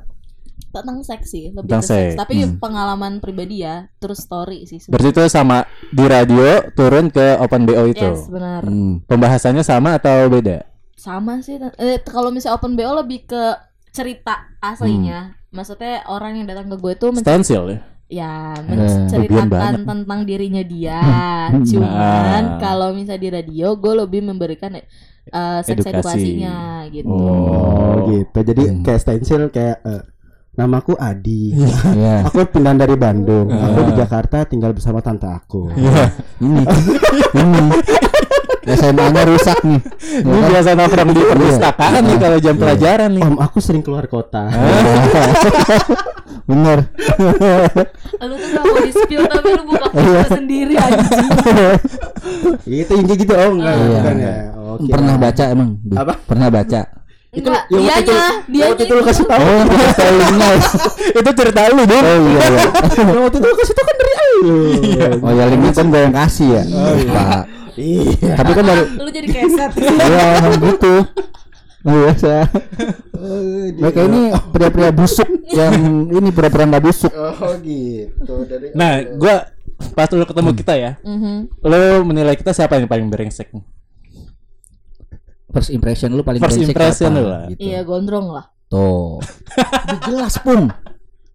Tentang 0.68 0.98
seks 1.02 1.28
sih, 1.28 1.44
lebih 1.50 1.68
Tentang 1.68 1.80
ke 1.80 1.90
seks. 1.90 2.00
seks. 2.08 2.16
Tapi 2.16 2.34
Hmm. 2.38 2.56
pengalaman 2.56 3.12
pribadi 3.18 3.60
ya, 3.60 3.92
terus 3.98 4.24
story 4.24 4.64
sih. 4.64 4.80
sebenarnya. 4.80 4.92
Berarti 4.94 5.08
itu 5.10 5.24
sama 5.28 5.58
di 5.86 6.04
radio 6.06 6.48
turun 6.72 7.08
ke 7.08 7.36
open 7.36 7.68
BO 7.68 7.84
itu. 7.86 8.00
Yes, 8.06 8.24
benar. 8.26 8.64
Hmm, 8.64 9.04
Pembahasannya 9.04 9.60
sama 9.60 9.96
atau 9.96 10.28
beda? 10.28 10.64
Sama 10.94 11.38
sih. 11.38 11.60
Eh, 11.60 12.00
kalau 12.02 12.32
misalnya 12.32 12.56
open 12.56 12.72
BO 12.72 12.92
lebih 12.96 13.26
ke 13.26 13.44
cerita 13.90 14.48
aslinya. 14.58 15.36
Maksudnya 15.48 16.04
orang 16.06 16.36
yang 16.36 16.46
datang 16.46 16.68
ke 16.68 16.76
gue 16.78 16.92
men- 17.10 17.20
Stensil 17.20 17.64
ya. 17.68 17.78
Ya 18.08 18.56
lebihan 18.56 19.04
menceritakan 19.04 19.48
banget. 19.48 19.84
tentang 19.84 20.20
dirinya 20.24 20.62
dia. 20.64 21.00
Hmm. 21.52 21.64
Cuman 21.68 22.42
Ah. 22.42 22.58
kalau 22.58 22.88
misalnya 22.92 23.20
di 23.20 23.30
radio 23.30 23.76
gue 23.76 23.92
lebih 23.94 24.20
memberikan 24.22 24.72
eh, 24.74 24.84
seks 25.60 25.84
Edukasi. 25.84 25.92
edukasinya 25.92 26.56
gitu. 26.88 27.04
Oh, 27.06 28.08
gitu. 28.08 28.38
Jadi 28.38 28.62
Hmm. 28.64 28.80
kayak 28.80 29.00
stensil 29.00 29.42
kayak 29.48 29.76
eh, 29.82 30.02
namaku 30.54 30.96
Adi. 30.96 31.52
Iya. 31.94 32.24
Aku 32.24 32.48
pindah 32.48 32.72
dari 32.74 32.96
Bandung. 32.96 33.46
Aku 33.46 33.80
di 33.84 33.94
Jakarta 33.94 34.42
tinggal 34.42 34.72
bersama 34.72 34.98
tante 34.98 35.28
aku. 35.28 35.68
Ini. 36.40 36.64
SMA-nya 38.68 39.22
rusak 39.24 39.58
nih. 39.62 39.80
Ini 40.18 40.38
biasa 40.48 40.68
nongkrong 40.72 41.10
di 41.10 41.22
perpustakaan 41.22 42.00
nih 42.04 42.16
kalau 42.16 42.36
jam 42.38 42.54
pelajaran 42.54 43.10
nih. 43.10 43.22
Om, 43.24 43.36
aku 43.38 43.56
sering 43.58 43.80
keluar 43.80 44.04
kota. 44.04 44.48
Bener. 46.48 46.78
Lu 48.18 48.34
tuh 48.34 48.48
gak 48.50 48.62
mau 48.62 48.78
di 48.80 48.90
spill 48.90 49.22
tapi 49.24 49.48
lu 49.52 49.62
buka 49.64 49.86
foto 49.88 50.20
sendiri 50.34 50.74
anjing. 50.76 51.28
Itu 52.84 52.90
yang 52.92 53.06
kayak 53.06 53.18
gitu 53.20 53.32
oh 53.32 53.50
enggak 53.52 53.74
Iya. 53.74 53.88
bukan 53.90 54.14
ya. 54.16 54.32
Oke. 54.68 54.90
Pernah 54.90 55.14
baca 55.16 55.44
emang? 55.48 55.68
Apa? 55.92 56.12
Pernah 56.24 56.48
baca? 56.48 56.80
Enggak, 57.28 57.62
yang 57.68 57.84
waktu 57.84 58.00
itu- 58.00 58.08
dianya, 58.08 58.32
dianya 58.48 58.68
Waktu 58.72 58.82
itu 58.82 58.92
lu 58.92 59.02
kasih 59.04 59.24
tahu. 59.24 59.40
Oh, 59.44 59.60
itu 61.20 61.30
cerita 61.36 61.60
lu 61.68 61.82
dong. 61.84 62.00
Oh 62.00 62.18
iya. 62.24 62.40
iya. 62.40 62.62
Yang 63.04 63.20
waktu 63.20 63.36
itu 63.36 63.46
lu 63.46 63.56
kasih 63.58 63.74
tahu 63.74 63.84
kan 63.84 63.96
dari 63.96 64.12
lu. 64.16 64.32
Oh 65.18 65.32
ya 65.32 65.44
linknya 65.46 65.72
kan 65.72 65.86
gue 65.86 66.00
yang 66.00 66.14
kasih 66.14 66.48
ya. 66.48 66.62
Pak. 67.06 67.42
Iya. 67.76 68.32
Tapi 68.34 68.50
kan 68.50 68.64
dari 68.64 68.82
lu 68.96 69.10
jadi 69.10 69.28
keset. 69.28 69.70
Iya 69.76 70.24
emang 70.38 70.54
gitu. 70.64 70.94
Oh, 71.78 71.94
biasa. 71.94 72.34
Mereka 73.76 74.00
ini 74.04 74.20
pria-pria 74.50 74.90
busuk 74.90 75.28
yang 75.48 75.74
ini 76.08 76.28
pura-pura 76.30 76.64
nggak 76.64 76.80
busuk. 76.82 77.12
Oh 77.12 77.52
gitu 77.60 78.34
dari 78.44 78.72
Nah, 78.72 79.04
gua 79.14 79.46
pas 79.92 80.10
lu 80.10 80.24
ketemu 80.24 80.50
kita 80.54 80.74
ya, 80.74 80.92
Mhm. 80.98 81.60
lu 81.60 81.78
menilai 82.02 82.34
kita 82.34 82.50
siapa 82.50 82.74
yang 82.74 82.88
paling 82.88 83.06
brengsek? 83.06 83.52
First 85.48 85.70
impression 85.72 86.12
lu 86.12 86.20
paling 86.20 86.40
First 86.44 86.60
brengsek 86.60 86.72
impression 86.76 87.12
apa? 87.16 87.24
lah. 87.24 87.42
Gitu. 87.48 87.60
Iya, 87.72 87.80
gondrong 87.88 88.28
lah. 88.28 88.44
Tuh. 88.68 89.16
Udah 89.88 89.98
jelas 90.04 90.34
pun. 90.44 90.68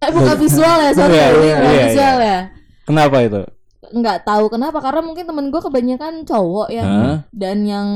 Eh 0.03 0.11
bukan 0.13 0.35
visual 0.37 0.77
ya, 0.77 0.91
sorry. 0.93 1.15
Iya, 1.17 1.27
ini 1.33 1.45
iya, 1.47 1.55
bukan 1.57 1.73
iya, 1.73 1.85
visual 1.89 2.17
ya. 2.21 2.39
Kenapa 2.83 3.17
itu? 3.25 3.41
Nggak 3.93 4.25
tahu 4.25 4.45
kenapa 4.49 4.77
karena 4.81 5.01
mungkin 5.05 5.25
temen 5.29 5.45
gue 5.53 5.61
kebanyakan 5.61 6.13
cowok 6.25 6.67
ya. 6.69 6.83
Hah? 6.85 7.17
Dan 7.33 7.65
yang 7.65 7.89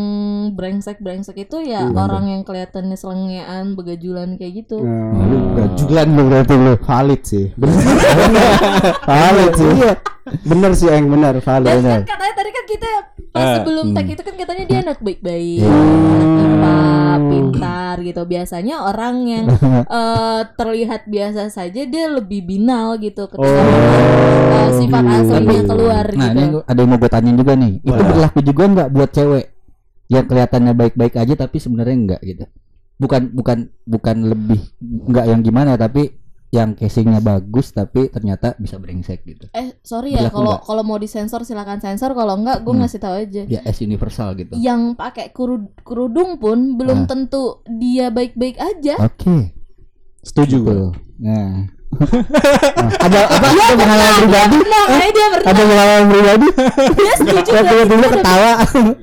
brengsek-brengsek 0.54 1.38
itu 1.38 1.58
ya 1.66 1.90
orang 1.90 2.34
yang 2.34 2.42
kelihatannya 2.46 2.98
selengean, 2.98 3.78
begajulan 3.78 4.38
kayak 4.42 4.66
gitu. 4.66 4.82
Hmm. 4.82 5.54
Gajulan 5.58 6.08
lu 6.14 6.24
berarti 6.30 6.54
lu. 6.58 6.74
valid 6.82 7.22
sih. 7.26 7.46
Bener. 7.54 7.78
valid 9.10 9.54
sih. 9.54 9.74
Iya. 10.28 10.44
Bener 10.44 10.72
sih 10.74 10.88
Eng, 10.88 11.08
bener 11.08 11.36
valid. 11.40 11.66
Dan 11.66 11.78
Bener. 11.80 11.92
kan 11.96 12.04
katanya 12.06 12.34
tadi 12.36 12.50
kan 12.52 12.66
kita 12.68 12.90
pas 13.28 13.42
Eh, 13.48 13.56
sebelum 13.62 13.86
hmm. 13.88 13.96
tag 13.96 14.08
itu 14.08 14.22
kan 14.22 14.36
katanya 14.36 14.64
dia 14.66 14.80
anak 14.82 14.98
baik-baik, 15.00 15.62
Iya. 15.62 15.70
anak 15.70 16.30
IPA, 16.38 16.78
pintar 17.24 17.96
gitu. 18.02 18.22
Biasanya 18.24 18.76
orang 18.82 19.16
yang 19.24 19.46
eh, 20.00 20.42
terlihat 20.54 21.02
biasa 21.06 21.42
saja 21.48 21.82
dia 21.84 22.06
lebih 22.08 22.44
binal 22.44 22.98
gitu 22.98 23.26
ketika 23.28 23.46
Oh. 23.48 24.58
eh, 24.58 24.70
sifat 24.76 25.04
aslinya 25.06 25.64
keluar 25.64 26.06
Nah 26.12 26.28
gitu. 26.28 26.40
ini 26.40 26.44
ada 26.64 26.80
yang 26.80 26.90
mau 26.90 26.98
gue 26.98 27.12
tanyain 27.12 27.38
juga 27.38 27.54
nih. 27.56 27.74
Itu 27.82 28.02
berlaku 28.02 28.40
juga 28.42 28.64
nggak 28.68 28.90
buat 28.92 29.10
cewek 29.12 29.46
yang 30.08 30.26
kelihatannya 30.26 30.74
baik-baik 30.74 31.14
aja 31.16 31.34
tapi 31.36 31.58
sebenarnya 31.60 31.96
enggak 31.96 32.22
gitu. 32.24 32.46
Bukan 32.98 33.22
bukan 33.32 33.58
bukan 33.86 34.16
lebih 34.26 34.62
enggak 34.82 35.26
yang 35.30 35.42
gimana 35.42 35.78
tapi 35.78 36.10
yang 36.50 36.74
casingnya 36.74 37.20
bagus 37.20 37.70
tapi 37.70 38.08
ternyata 38.08 38.56
bisa 38.56 38.76
brengsek 38.76 39.20
gitu. 39.24 39.52
Eh 39.52 39.76
sorry 39.82 40.14
ya 40.14 40.30
kalau 40.30 40.56
kalau 40.58 40.80
mau 40.82 40.96
disensor 40.96 41.44
silakan 41.44 41.78
sensor 41.78 42.12
kalau 42.12 42.36
enggak 42.36 42.62
gue 42.62 42.72
Hmm. 42.72 42.82
ngasih 42.82 43.00
tahu 43.00 43.16
aja. 43.18 43.44
Ya 43.46 43.60
as 43.62 43.78
universal 43.78 44.32
gitu. 44.34 44.56
Yang 44.56 44.96
pakai 44.96 45.30
kerud- 45.30 45.76
kerudung 45.82 46.38
pun 46.38 46.74
belum 46.74 47.04
Ah. 47.04 47.06
tentu 47.06 47.44
dia 47.68 48.08
baik-baik 48.08 48.56
aja. 48.56 48.96
Oke. 48.98 49.52
Setuju 50.22 50.56
gua. 50.62 50.74
Tuh. 50.74 50.92
Nah. 51.18 51.66
ada 53.00 53.20
apa? 53.26 53.48
Ada 53.48 53.74
pengalaman 53.74 54.14
pribadi? 54.20 54.58
Nah, 54.62 54.84
kayak 54.88 55.12
dia 55.12 55.28
pernah 55.28 55.48
Ada 55.48 55.62
pengalaman 55.64 56.06
pribadi? 56.08 56.48
dia 56.94 57.14
setuju 57.16 57.50
dulu 57.86 58.06
ketawa. 58.12 58.52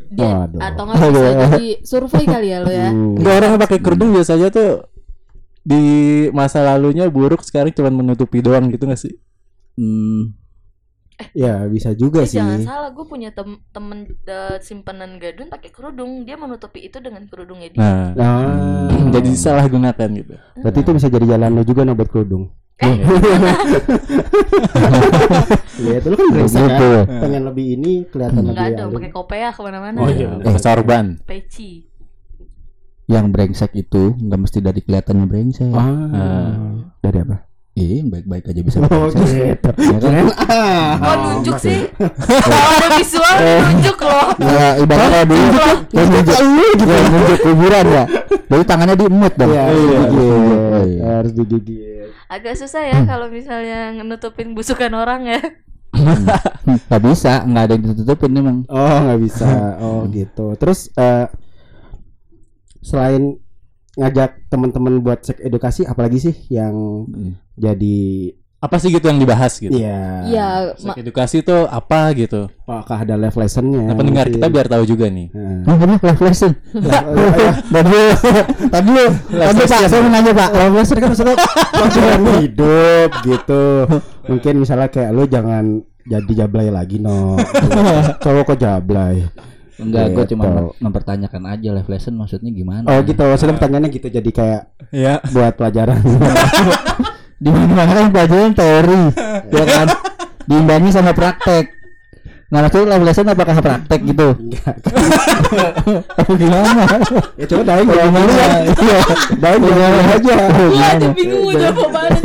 Dia- 0.06 0.30
Waduh. 0.38 0.60
atau 0.62 0.82
nggak 0.84 0.96
bisa 1.10 1.30
jadi 1.50 1.68
survei 1.82 2.24
kali 2.24 2.46
ya 2.46 2.58
lo 2.60 2.70
ya. 2.70 2.88
Hmm. 2.88 3.18
Enggak 3.18 3.34
orang 3.34 3.50
yang 3.50 3.60
pakai 3.60 3.78
kerudung 3.80 4.10
biasanya 4.12 4.48
tuh 4.48 4.70
di 5.64 5.82
masa 6.30 6.60
lalunya 6.62 7.08
buruk 7.08 7.40
sekarang 7.40 7.72
cuma 7.72 7.88
menutupi 7.90 8.38
doang 8.38 8.68
gitu 8.68 8.84
gak 8.84 9.00
sih? 9.00 9.16
Hmm. 9.74 10.36
Ya 11.30 11.62
bisa 11.64 11.90
juga 11.92 12.20
Eh, 12.20 12.26
sih. 12.26 12.36
jangan 12.36 12.60
salah, 12.60 12.90
gue 12.90 13.04
punya 13.04 13.30
tem 13.30 13.46
temen 13.70 13.98
eh, 14.20 14.58
simpenan 14.60 15.16
gadun 15.16 15.46
pakai 15.46 15.70
kerudung, 15.70 16.22
dia 16.22 16.34
menutupi 16.34 16.82
itu 16.82 16.98
dengan 16.98 17.24
kerudungnya 17.24 17.70
dia. 17.70 17.78
Nah, 17.78 18.12
Nah, 18.12 18.50
jadi 19.10 19.30
salah 19.32 19.64
gunakan 19.64 20.08
gitu. 20.12 20.34
berarti 20.56 20.78
itu 20.80 20.90
bisa 20.92 21.06
jadi 21.08 21.26
jalan 21.28 21.50
lo 21.50 21.62
juga 21.62 21.82
no 21.82 21.94
buat 21.94 22.10
kerudung. 22.10 22.50
Eh, 22.76 22.98
Iya, 25.76 25.96
itu 26.00 26.08
lo 26.10 26.16
kan 26.18 26.26
Gitu. 26.44 26.88
kan. 27.06 27.22
Pengen 27.22 27.42
lebih 27.46 27.66
ini 27.72 27.92
kelihatan 28.04 28.42
lebih. 28.42 28.50
enggak 28.52 28.68
dong, 28.74 28.90
pakai 28.92 29.10
kopiah 29.10 29.50
ke 29.50 29.60
mana-mana. 29.62 29.98
Oh, 30.00 30.10
iya. 30.10 30.28
Eh, 30.40 30.58
sorban. 30.58 31.06
Peci. 31.22 31.86
Yang 33.04 33.26
brengsek 33.30 33.72
itu 33.76 34.16
nggak 34.16 34.40
mesti 34.40 34.58
dari 34.58 34.80
kelihatannya 34.80 35.26
brengsek. 35.28 35.70
Ah. 35.70 36.88
Dari 37.00 37.18
apa? 37.20 37.36
Iya, 37.74 38.06
yang 38.06 38.10
baik-baik 38.14 38.54
aja 38.54 38.60
bisa 38.62 38.78
Oh 38.86 39.10
gitu. 39.10 39.26
Ya 39.82 39.98
kan? 39.98 40.24
Oh, 41.02 41.14
nunjuk 41.26 41.58
sih? 41.58 41.90
Kalau 41.98 42.68
ada 42.70 42.88
visual 42.94 43.34
nunjuk 43.34 43.98
loh. 43.98 44.26
Ya, 44.38 44.66
ibaratnya 44.78 45.22
dulu 45.26 45.66
yang 45.90 46.06
nunjuk 46.06 46.38
gitu, 46.38 46.84
nunjuk 46.86 47.38
kuburan 47.42 47.84
ya. 47.90 48.04
Jadi 48.46 48.62
tangannya 48.62 48.94
diemut 48.94 49.34
dong. 49.34 49.50
Iya, 49.50 49.62
harus 49.66 49.82
Iya. 49.82 49.98
digigit. 49.98 50.86
Iya. 50.86 51.02
Harus 51.10 51.32
digigit. 51.34 52.08
Agak 52.30 52.54
susah 52.56 52.82
ya 52.86 52.98
kalau 53.02 53.26
misalnya 53.26 53.90
nutupin 54.06 54.54
busukan 54.54 54.94
orang 54.94 55.26
ya. 55.26 55.42
Hmm, 55.94 56.78
Nggak 56.90 57.02
bisa, 57.06 57.42
nggak 57.42 57.62
ada 57.66 57.72
yang 57.74 57.84
ditutupin 57.90 58.30
emang. 58.34 58.58
Oh 58.66 58.96
nggak 59.02 59.18
bisa. 59.18 59.46
Oh 59.82 60.06
gitu. 60.10 60.54
Terus 60.58 60.94
eh, 60.94 61.26
selain 62.84 63.40
ngajak 63.96 64.50
teman-teman 64.50 65.00
buat 65.00 65.22
cek 65.22 65.40
edukasi, 65.40 65.86
apalagi 65.86 66.18
sih 66.20 66.34
yang 66.50 67.08
Hmm. 67.08 67.32
jadi 67.56 68.30
Apa 68.64 68.80
sih 68.80 68.88
gitu 68.88 69.12
yang 69.12 69.20
dibahas 69.20 69.60
gitu? 69.60 69.76
Iya. 69.76 70.24
Iya, 70.24 70.48
edukasi 70.96 71.44
itu 71.44 71.52
apa 71.68 72.16
gitu? 72.16 72.48
Apakah 72.64 73.04
ada 73.04 73.12
live 73.20 73.36
lessonnya? 73.36 73.92
Nah, 73.92 73.92
pendengar 73.92 74.24
kita 74.24 74.48
biar 74.48 74.72
tahu 74.72 74.88
juga 74.88 75.12
nih. 75.12 75.28
Nah. 75.36 75.68
Oh, 75.68 75.76
live 76.00 76.22
lesson? 76.24 76.56
Tadi 77.76 77.92
lu, 77.92 78.04
tadi 78.72 78.88
lu, 78.88 79.04
tadi 79.28 79.60
Pak, 79.68 79.84
saya 79.84 80.00
mau 80.00 80.08
nanya 80.16 80.32
Pak. 80.32 80.48
Live 80.56 80.76
lesson 80.80 80.96
kan 80.96 81.08
maksudnya 81.12 81.36
pelajaran 81.76 82.22
hidup 82.40 83.10
gitu. 83.28 83.64
Mungkin 84.32 84.54
misalnya 84.56 84.88
kayak 84.88 85.10
lu 85.12 85.28
jangan 85.28 85.64
jadi 86.08 86.32
jablay 86.32 86.72
lagi 86.72 86.96
no. 87.04 87.36
Cowok 88.24 88.56
kok 88.56 88.58
jablay. 88.64 89.28
Enggak, 89.74 90.04
gue 90.08 90.24
cuma 90.28 90.42
Gitu. 90.44 90.54
mem- 90.54 90.74
mempertanyakan 90.80 91.42
aja 91.48 91.68
live 91.72 91.88
lesson 91.88 92.14
maksudnya 92.14 92.50
gimana? 92.50 92.86
Oh 92.86 92.98
gitu. 93.00 93.18
Maksudnya 93.20 93.54
pertanyaannya 93.54 93.90
gitu 93.90 94.06
jadi 94.08 94.30
kayak 94.30 94.62
Ya. 94.88 95.18
buat 95.28 95.54
pelajaran. 95.54 95.98
Di 97.36 97.50
mana 97.50 97.82
kan 97.84 98.06
pelajaran 98.08 98.52
teori, 98.52 99.00
ya 99.50 99.64
kan? 99.66 99.86
Diimbangi 100.44 100.90
sama 100.90 101.10
praktek. 101.10 101.74
Nah, 102.46 102.62
maksudnya 102.62 102.94
live 102.94 103.04
lesson 103.04 103.26
apakah 103.26 103.58
praktek 103.58 104.00
gitu? 104.06 104.28
Enggak. 104.38 104.74
Apa 106.22 106.32
gimana? 106.32 106.82
Ya 107.34 107.44
coba 107.44 107.62
daeng 107.66 107.84
Oh, 107.84 107.92
ya. 107.92 108.04
gimana? 108.06 108.32
Iya. 108.70 108.98
Daeng 109.34 109.60
gimana 109.60 109.98
aja. 110.06 110.34
Gue 110.46 110.78
aja 110.78 111.08
bingung 111.10 111.42
mau 111.42 111.52
jawab 111.52 111.90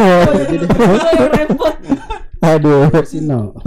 yang 1.09 1.29
repot 1.33 1.75
Aduh. 2.41 2.87
Sino. 3.03 3.53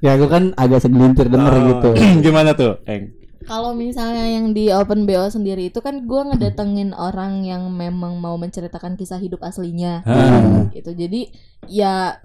Ya 0.00 0.16
gue 0.16 0.26
kan 0.26 0.56
agak 0.56 0.80
segelintir 0.80 1.28
denger 1.28 1.52
Oh. 1.52 1.62
gitu. 1.68 1.90
Gimana 2.24 2.56
tuh, 2.56 2.80
Eng? 2.88 3.12
Kalau 3.40 3.72
misalnya 3.72 4.28
yang 4.28 4.52
di 4.52 4.68
Open 4.70 5.04
BO 5.04 5.28
sendiri 5.28 5.68
itu 5.68 5.80
kan 5.80 6.04
gue 6.04 6.22
ngedatengin 6.24 6.92
orang 6.92 7.42
yang 7.42 7.68
memang 7.68 8.16
mau 8.16 8.36
menceritakan 8.36 8.94
kisah 8.94 9.16
hidup 9.16 9.40
aslinya 9.42 10.00
Ah. 10.04 10.68
gitu. 10.70 10.92
Jadi 10.92 11.32
ya 11.66 12.20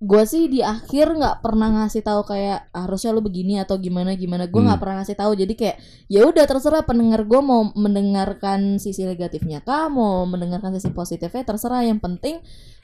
gue 0.00 0.22
sih 0.24 0.48
di 0.48 0.64
akhir 0.64 1.12
nggak 1.12 1.44
pernah 1.44 1.68
ngasih 1.76 2.00
tahu 2.00 2.24
kayak 2.24 2.72
harusnya 2.72 3.12
lu 3.12 3.20
begini 3.20 3.60
atau 3.60 3.76
gimana 3.76 4.16
gimana. 4.16 4.48
Gue 4.48 4.62
nggak 4.62 4.78
Hmm. 4.78 4.82
pernah 4.82 4.96
ngasih 5.02 5.16
tahu. 5.18 5.32
Jadi 5.36 5.52
kayak 5.54 5.76
ya 6.08 6.24
udah 6.24 6.44
terserah 6.48 6.82
pendengar 6.82 7.22
gue 7.22 7.40
mau 7.40 7.68
mendengarkan 7.74 8.80
sisi 8.80 9.04
negatifnya 9.04 9.60
kah, 9.60 9.86
mau 9.86 10.24
mendengarkan 10.24 10.72
sisi 10.72 10.90
positifnya 10.90 11.44
terserah. 11.44 11.84
Yang 11.84 12.00
penting 12.00 12.36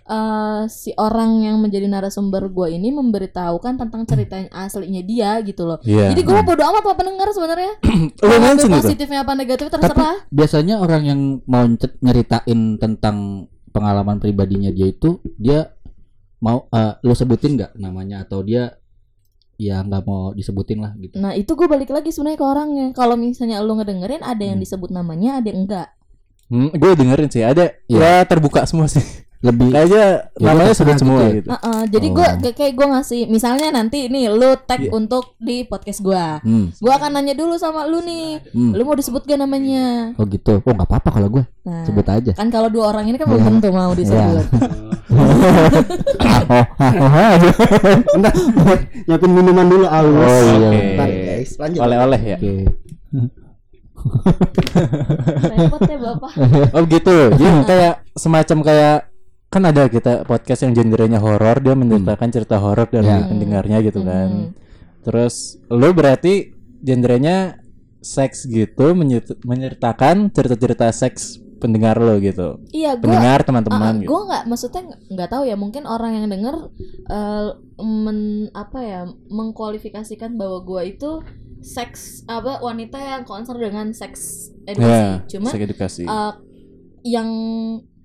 eh, 0.07 0.63
si 0.67 0.95
orang 0.95 1.43
yang 1.43 1.57
menjadi 1.59 1.87
narasumber 1.87 2.47
gue 2.47 2.73
ini 2.73 2.91
memberitahukan 2.91 3.75
tentang 3.77 4.03
cerita 4.07 4.39
yang 4.39 4.51
aslinya 4.51 5.03
dia 5.03 5.31
gitu 5.43 5.67
loh. 5.67 5.79
Iya. 5.83 6.15
Jadi 6.15 6.21
gue 6.23 6.33
mau 6.33 6.47
bodo 6.47 6.63
amat 6.63 6.83
sama 6.83 6.95
pendengar 6.95 7.29
sebenarnya. 7.31 7.73
Positifnya 8.87 9.27
apa 9.27 9.33
negatif 9.35 9.67
terserah. 9.69 10.27
Biasanya 10.31 10.79
orang 10.79 11.03
yang 11.05 11.21
mau 11.45 11.67
nyeritain 12.01 12.79
tentang 12.79 13.17
pengalaman 13.71 14.17
pribadinya 14.17 14.71
dia 14.71 14.89
itu 14.89 15.19
dia 15.37 15.75
mau 16.39 16.71
eh, 16.71 16.95
lu 17.03 17.13
sebutin 17.13 17.59
nggak 17.59 17.73
namanya 17.77 18.23
atau 18.23 18.41
dia 18.41 18.77
ya 19.57 19.81
nggak 19.81 20.05
mau 20.05 20.37
disebutin 20.37 20.85
lah 20.85 20.93
gitu. 21.01 21.17
Nah 21.17 21.33
itu 21.33 21.49
gue 21.49 21.65
balik 21.65 21.89
lagi 21.89 22.13
sebenarnya 22.13 22.39
ke 22.39 22.47
orangnya. 22.47 22.87
Kalau 22.93 23.17
misalnya 23.17 23.65
lu 23.65 23.75
ngedengerin 23.75 24.21
ada 24.21 24.45
yang 24.45 24.61
Hmm. 24.61 24.65
disebut 24.65 24.91
namanya, 24.93 25.41
ada 25.41 25.49
yang 25.49 25.65
enggak. 25.65 25.89
Hmm, 26.47 26.71
gue 26.71 26.91
dengerin 26.95 27.27
sih, 27.27 27.43
ada 27.43 27.75
Iya. 27.91 28.23
ya 28.23 28.29
terbuka 28.29 28.63
semua 28.69 28.87
sih. 28.87 29.03
Lebih 29.37 29.69
Kayaknya 29.69 30.25
Ya, 30.33 30.43
namanya 30.43 30.67
udah 30.67 30.75
sebut 30.75 30.89
terserah 30.89 30.99
semua 30.99 31.19
gitu 31.23 31.35
gitu. 31.37 31.49
Heeh, 31.51 31.79
jadi 31.87 32.07
Oh. 32.07 32.13
gue 32.15 32.27
kayak, 32.53 32.73
gue 32.73 32.87
ngasih, 32.89 33.21
misalnya 33.27 33.69
nanti 33.71 33.99
nih 34.07 34.25
lu 34.29 34.51
tag 34.59 34.81
Iya. 34.81 34.91
untuk 34.91 35.37
di 35.37 35.63
podcast 35.63 36.01
gue. 36.01 36.25
hmm, 36.41 36.65
Gue 36.77 36.91
akan 36.91 37.09
nanya 37.13 37.33
dulu 37.33 37.55
sama 37.57 37.85
lu 37.85 38.01
nih, 38.01 38.41
hmm. 38.49 38.73
lu 38.73 38.81
mau 38.83 38.93
disebut 38.93 39.23
gak 39.23 39.37
namanya? 39.37 40.11
Oh 40.15 40.25
gitu. 40.25 40.59
Oh 40.59 40.71
nggak 40.71 40.87
apa-apa 40.87 41.09
kalau 41.11 41.27
gue 41.31 41.43
Nah, 41.63 41.83
sebut 41.83 42.07
aja. 42.07 42.31
kan 42.33 42.47
kalau 42.49 42.67
dua 42.67 42.91
orang 42.91 43.07
ini 43.07 43.15
kan 43.17 43.27
belum 43.27 43.43
tentu 43.43 43.69
mau 43.71 43.91
disebut. 43.91 44.45
Entar 48.17 48.33
nyiapin 49.07 49.31
minuman 49.31 49.67
dulu 49.67 49.87
aus. 49.87 50.17
Oh, 50.17 50.41
iya. 50.53 50.69
Bentar, 50.71 51.09
guys. 51.09 51.51
Lanjut. 51.57 51.81
Oleh-oleh 51.81 52.21
ya. 52.23 52.37
Oke. 52.37 52.53
Repot 55.51 55.81
ya 55.83 55.99
bapak. 55.99 56.31
Oh 56.77 56.83
gitu. 56.87 57.17
Jadi 57.33 57.49
kayak 57.67 57.95
semacam 58.15 58.59
kayak 58.63 58.99
kan 59.57 59.65
ada 59.65 59.89
kita 59.89 60.13
podcast 60.23 60.61
yang 60.63 60.73
genrenya 60.73 61.17
horor, 61.17 61.57
dia 61.59 61.73
menceritakan 61.73 62.29
cerita 62.29 62.61
horor 62.61 62.85
dari 62.87 63.09
Ya. 63.09 63.25
pendengarnya 63.25 63.81
gitu 63.81 64.05
kan. 64.05 64.29
Hmm. 64.29 64.51
Terus 65.01 65.35
lu 65.67 65.91
berarti 65.91 66.53
genrenya 66.79 67.57
seks 67.99 68.45
gitu 68.45 68.93
menyert- 68.93 69.41
menyertakan 69.43 70.29
cerita-cerita 70.29 70.93
seks 70.93 71.41
pendengar 71.57 71.97
lo 71.97 72.21
gitu. 72.21 72.61
Iya, 72.69 72.95
gue 72.95 73.09
Pendengar 73.09 73.41
teman-teman 73.41 74.05
gitu. 74.05 74.13
gue 74.13 74.21
nggak 74.29 74.43
maksudnya 74.45 74.83
nggak- 75.09 75.31
tahu 75.33 75.43
ya 75.43 75.57
mungkin 75.57 75.89
orang 75.89 76.13
yang 76.15 76.27
denger 76.29 76.69
eh, 77.09 77.49
men 77.81 78.21
apa 78.53 78.79
ya 78.79 79.01
mengkualifikasikan 79.27 80.37
bahwa 80.37 80.61
gue 80.63 80.83
itu 80.93 81.11
seks 81.65 82.23
apa 82.29 82.61
wanita 82.61 83.01
yang 83.01 83.23
concern 83.25 83.57
dengan 83.59 83.89
seks 83.91 84.53
edukasi 84.69 84.85
Ya, 84.85 85.25
cuma 85.27 85.49
seks 85.49 85.65
edukasi. 85.65 86.03
eh, 86.05 86.33
yang 87.09 87.29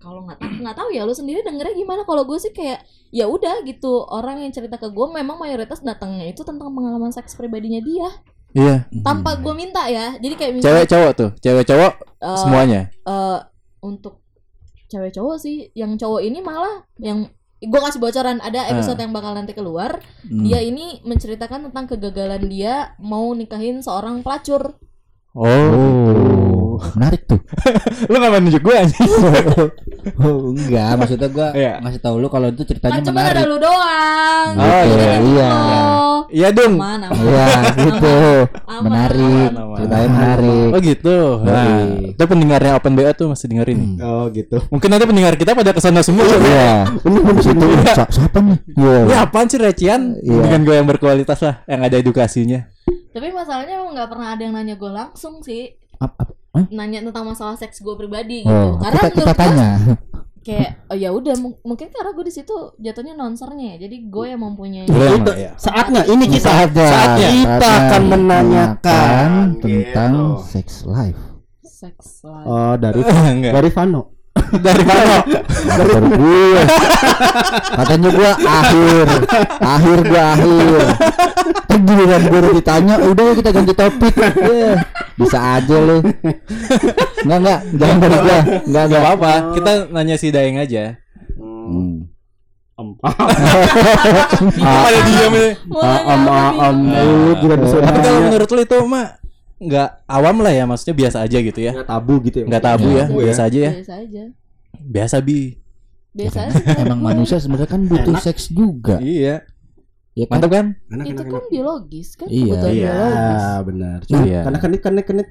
kalau 0.01 0.25
nggak 0.25 0.41
tahu 0.41 0.51
nggak 0.65 0.75
tahu 0.75 0.89
ya 0.91 1.05
lu 1.05 1.13
sendiri 1.13 1.46
dengernya 1.46 1.77
gimana? 1.77 2.01
Kalau 2.03 2.25
gue 2.25 2.38
sih 2.41 2.50
kayak 2.51 2.81
ya 3.13 3.29
udah 3.29 3.62
gitu 3.63 4.03
orang 4.10 4.41
yang 4.41 4.51
cerita 4.51 4.81
ke 4.81 4.89
gue 4.89 5.08
memang 5.13 5.38
mayoritas 5.38 5.86
datangnya 5.86 6.25
itu 6.27 6.41
tentang 6.41 6.74
pengalaman 6.74 7.13
seks 7.13 7.38
pribadinya 7.38 7.79
dia. 7.79 8.10
Iya, 8.51 8.84
tanpa 9.05 9.39
gue 9.39 9.53
minta 9.55 9.88
ya. 9.88 10.20
Jadi 10.20 10.36
kayak 10.36 10.51
cewek 10.51 10.60
misalnya 10.60 10.88
cowok 10.89 11.12
tuh, 11.15 11.29
cewek 11.39 11.63
cowok 11.63 11.93
eh, 12.20 12.38
semuanya. 12.41 12.81
eh 12.89 13.39
untuk 13.79 14.20
cewek 14.91 15.15
cowok 15.15 15.38
sih 15.39 15.72
yang 15.72 15.96
cowok 15.96 16.20
ini 16.20 16.43
malah 16.43 16.84
yang 17.00 17.31
gue 17.62 17.79
kasih 17.79 18.01
bocoran 18.01 18.41
ada 18.43 18.67
episode 18.74 19.00
yang 19.00 19.13
bakal 19.15 19.31
nanti 19.38 19.53
keluar. 19.55 20.01
Hmm. 20.25 20.43
dia 20.43 20.60
ini 20.60 21.00
menceritakan 21.05 21.72
tentang 21.72 21.86
kegagalan 21.96 22.43
dia 22.50 22.98
mau 23.00 23.31
nikahin 23.31 23.79
seorang 23.79 24.20
pelacur. 24.25 24.75
Oh, 25.31 25.48
Oh, 25.48 26.61
menarik 26.91 27.22
tuh. 27.24 27.39
lu 28.09 28.15
gak 28.15 28.29
mau 28.29 28.39
nunjuk 28.39 28.61
gue 28.61 28.75
anjing? 28.75 29.09
Oh, 30.01 30.50
enggak, 30.50 30.98
maksudnya 30.98 31.29
gua 31.29 31.53
Iya. 31.53 31.77
ngasih 31.77 32.01
tahu 32.01 32.17
lu 32.17 32.25
kalau 32.25 32.50
itu 32.50 32.65
ceritanya 32.65 32.98
kan 32.98 33.05
cuma 33.05 33.22
ada 33.22 33.37
menarik. 33.37 33.46
lu 33.46 33.57
doang 33.59 34.50
Oh, 34.51 34.81
Gitu, 34.81 34.96
iya. 34.98 35.13
iya. 35.22 35.50
Iya 36.31 36.48
dong. 36.51 36.74
aman 36.75 37.00
aman 37.03 37.22
Iya, 37.22 37.46
gitu. 37.77 38.17
Aman, 38.65 38.81
Menarik. 38.89 39.22
aman, 39.48 39.61
aman. 39.61 39.77
Ceritanya 39.77 40.07
menarik. 40.09 40.70
Oh 40.72 40.79
gitu. 40.81 41.17
Nah, 41.44 41.65
itu 42.07 42.24
pendengarnya 42.24 42.72
Open 42.74 42.94
BO 42.96 43.11
tuh 43.13 43.27
masih 43.29 43.46
dengerin. 43.48 43.77
nih. 43.77 43.89
Hmm. 43.94 44.01
Oh 44.01 44.25
gitu. 44.31 44.57
Mungkin 44.67 44.89
nanti 44.89 45.05
pendengar 45.05 45.33
kita 45.35 45.51
pada 45.53 45.70
ke 45.70 45.79
sana 45.79 46.01
semua. 46.01 46.25
Iya. 46.25 46.74
Ini 46.98 47.17
belum 47.22 47.37
Itu 47.37 47.61
sa- 47.87 48.09
siapa 48.09 48.37
nih? 48.39 48.57
Iya. 48.74 48.98
Ini 49.05 49.15
apaan 49.20 49.48
sih 49.48 49.59
recian? 49.59 50.01
Iya. 50.17 50.41
Dengan 50.41 50.61
gue 50.63 50.75
yang 50.75 50.87
berkualitas 50.87 51.39
lah, 51.41 51.61
yang 51.65 51.81
ada 51.83 51.94
edukasinya. 51.96 52.65
tapi 53.11 53.27
masalahnya 53.29 53.75
emang 53.75 53.91
nggak 53.91 54.07
pernah 54.07 54.27
ada 54.29 54.41
yang 54.41 54.55
nanya 54.55 54.74
gue 54.74 54.87
langsung 54.87 55.44
sih 55.44 55.67
Ap- 56.00 56.15
ap- 56.15 56.41
Hah? 56.51 56.66
nanya 56.70 57.00
tentang 57.01 57.24
masalah 57.25 57.55
seks 57.55 57.79
gue 57.79 57.96
pribadi 57.96 58.44
gitu 58.44 58.51
Oh, 58.51 58.75
karena 58.77 59.00
kita 59.01 59.07
kita 59.09 59.16
menurut 59.16 59.25
gua 59.25 59.35
tanya. 59.37 59.70
kayak 60.42 60.70
oh 60.85 60.98
ya 60.98 61.09
udah 61.09 61.35
mung- 61.37 61.61
mungkin 61.61 61.87
karena 61.87 62.11
gue 62.11 62.25
di 62.25 62.33
situ 62.33 62.51
jatuhnya 62.75 63.14
nonsernya 63.14 63.68
ya 63.72 63.85
jadi 63.85 63.98
gue 64.03 64.25
yang 64.27 64.42
mempunyai 64.42 64.83
Itu 64.83 64.98
Mak, 65.22 65.37
ya. 65.37 65.51
saatnya 65.55 66.01
ini 66.03 66.25
kita 66.27 66.50
Saatnya. 66.50 66.87
saatnya 66.87 67.27
kita 67.29 67.55
Saatnya 67.57 67.87
akan 67.87 68.01
menanyakan 68.05 69.27
tentang 69.55 70.11
Gitu. 70.11 70.44
sex 70.44 70.68
life. 70.83 71.22
seks 71.61 72.07
life. 72.24 72.44
Oh 72.44 72.74
dari 72.75 73.00
dari 73.55 73.70
Vano. 73.70 74.01
Dari 74.51 74.83
mana? 74.83 75.18
Dari 75.77 76.09
gue. 76.09 76.61
Katanya 77.72 78.09
gua 78.11 78.31
akhir. 78.40 79.05
Akhir 79.57 79.98
gua 80.03 80.24
akhir. 80.33 80.81
Giliran 81.82 82.22
gue 82.24 82.40
udah 82.40 82.54
ditanya, 82.54 82.96
udah 83.01 83.25
kita 83.34 83.50
ganti 83.50 83.74
topik. 83.74 84.14
Eh, 84.38 84.75
bisa 85.18 85.58
aja 85.58 85.77
lu. 85.77 85.98
Enggak 87.25 87.38
enggak, 87.42 87.60
jangan 87.74 87.96
gua. 87.98 88.10
Enggak 88.12 88.42
Gak 88.66 88.84
enggak. 88.86 89.01
apa-apa, 89.01 89.32
kita 89.56 89.72
nanya 89.90 90.16
si 90.16 90.27
Daeng 90.30 90.58
aja. 90.58 90.96
Hmm. 91.38 92.06
Pada 94.62 95.00
diam 95.06 95.34
ah, 95.77 96.01
am 96.66 96.77
bingung. 96.82 97.30
lu 97.30 97.34
kira 97.38 97.56
bisa 97.58 97.77
Tapi 97.77 98.00
kalau 98.01 98.20
menurut 98.25 98.50
lu 98.50 98.62
itu 98.66 98.77
mah 98.90 99.08
nggak 99.62 99.90
awam 100.10 100.36
lah 100.42 100.50
ya, 100.50 100.66
maksudnya 100.66 100.96
biasa 100.98 101.18
aja 101.22 101.38
gitu 101.38 101.60
ya. 101.62 101.72
Nggak 101.77 101.90
tabu 101.90 102.14
gitu 102.25 102.38
ya. 102.42 102.46
Nggak 102.50 102.64
tabu 102.66 102.88
ya, 102.90 103.06
ya. 103.06 103.06
biasa 103.14 103.42
aja 103.46 103.60
ya. 103.60 103.72
biasa 103.77 103.94
aja 104.01 104.24
Biasa 104.82 105.16
bi. 105.22 105.40
biasa 106.12 106.38
Ya 106.42 106.50
kan, 106.50 106.82
Emang 106.82 107.00
manusia 107.06 107.38
sebenarnya 107.38 107.70
kan 107.70 107.82
butuh 107.86 108.18
Enak. 108.18 108.24
seks 108.25 108.50
juga. 108.50 108.98
Iya. 108.98 109.46
Ya 110.12 110.28
kan? 110.28 110.34
Mantap 110.38 110.52
kan? 110.52 110.66
Enak, 110.86 111.06
itu 111.08 111.14
enak, 111.14 111.24
kan 111.24 111.32
enak. 111.34 111.44
biologis 111.48 112.08
kan 112.14 112.28
Iya. 112.28 112.44
kebutuhan 112.46 112.68
Iya. 112.70 112.92
biologis 112.92 113.40
Ah, 113.42 113.60
benar. 113.64 113.98
Cuma 114.04 114.20
Iya. 114.22 114.40
karena 114.44 114.60
kenit 114.60 114.82
kenit 114.82 115.06
kenit. 115.08 115.28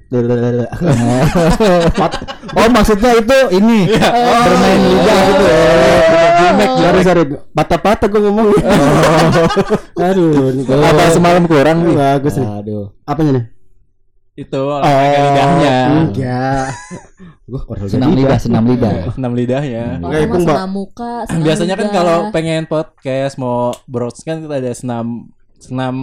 oh 2.50 2.68
maksudnya 2.70 3.12
itu 3.14 3.38
ini 3.52 3.78
bermain 3.92 4.80
lidah 4.82 5.20
gitu 5.22 5.44
ya. 5.44 5.60
Gimmick, 6.40 6.70
sorry 6.74 7.00
sorry. 7.02 7.22
Patah-patah 7.50 8.06
gue 8.08 8.20
ngomong. 8.22 8.46
Aduh, 10.08 10.48
ini 10.50 10.62
gua- 10.64 10.80
Apa 10.82 11.04
semalam 11.10 11.44
kurang 11.44 11.84
bi? 11.84 11.92
Bagus 11.92 12.34
nih. 12.34 12.48
Aduh. 12.48 12.84
Apanya 13.04 13.30
nih? 13.36 13.44
Itu 14.40 14.60
olahraga 14.62 15.18
lidahnya. 15.22 15.76
Enggak. 16.00 16.66
Gua 17.44 17.60
orang 17.66 17.86
Senam 17.86 18.10
lidah, 18.14 18.38
senam 18.38 18.64
lidah. 18.64 18.92
Senam 19.16 19.32
lidahnya. 19.34 19.84
Enggak, 19.98 20.16
sama 20.16 20.24
itu, 20.24 20.36
Mbak. 20.38 20.54
senam 20.56 20.70
muka 20.70 21.12
senam 21.28 21.42
Biasanya 21.44 21.74
kan 21.74 21.86
lidah. 21.86 21.94
kalau 21.94 22.16
pengen 22.30 22.62
podcast 22.64 23.34
mau 23.36 23.58
broadcast 23.84 24.24
kan 24.24 24.36
kita 24.38 24.54
ada 24.56 24.72
senam 24.72 25.06
senam 25.60 25.94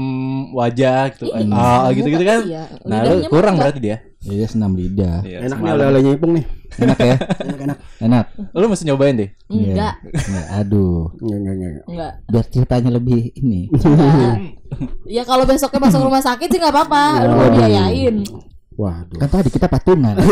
wajah 0.53 1.09
gitu 1.11 1.33
kan. 1.33 1.41
Iya, 1.41 1.57
Ah, 1.57 1.89
gitu-gitu 1.89 2.21
muka 2.21 2.29
kan. 2.29 2.41
iya. 2.45 2.63
Nah, 2.85 2.99
lu 3.01 3.25
kurang 3.25 3.57
enggak. 3.57 3.73
berarti 3.73 3.79
dia. 3.81 3.97
Iya 4.19 4.45
senam 4.45 4.71
lidah. 4.73 5.17
Iya, 5.23 5.37
Enak 5.43 5.57
nih 5.57 5.71
oleh-olehnya 5.71 6.11
Ipung 6.13 6.33
nih. 6.35 6.45
Enak 6.77 6.97
ya? 6.99 7.15
Enak 7.41 7.59
enak. 7.63 7.77
Enak. 7.97 8.25
Lu 8.51 8.65
mesti 8.67 8.83
nyobain 8.83 9.15
deh. 9.15 9.29
enggak 9.47 9.93
Ya, 10.03 10.43
aduh. 10.53 11.09
Enggak 11.17 11.37
enggak 11.39 11.53
enggak. 11.55 11.83
enggak 11.87 12.11
Biar 12.27 12.45
ceritanya 12.47 12.89
lebih 12.93 13.33
ini. 13.33 13.61
Ya 15.07 15.23
kalau 15.23 15.47
besoknya 15.47 15.79
masuk 15.87 16.03
rumah 16.03 16.21
sakit 16.21 16.47
sih 16.51 16.59
nggak 16.59 16.73
apa-apa 16.75 17.03
lu 17.23 17.33
Waduh. 17.33 17.53
biayain 17.55 18.15
Waduh. 18.77 19.17
Kan 19.17 19.29
tadi 19.33 19.49
kita 19.49 19.65
patungan. 19.65 20.13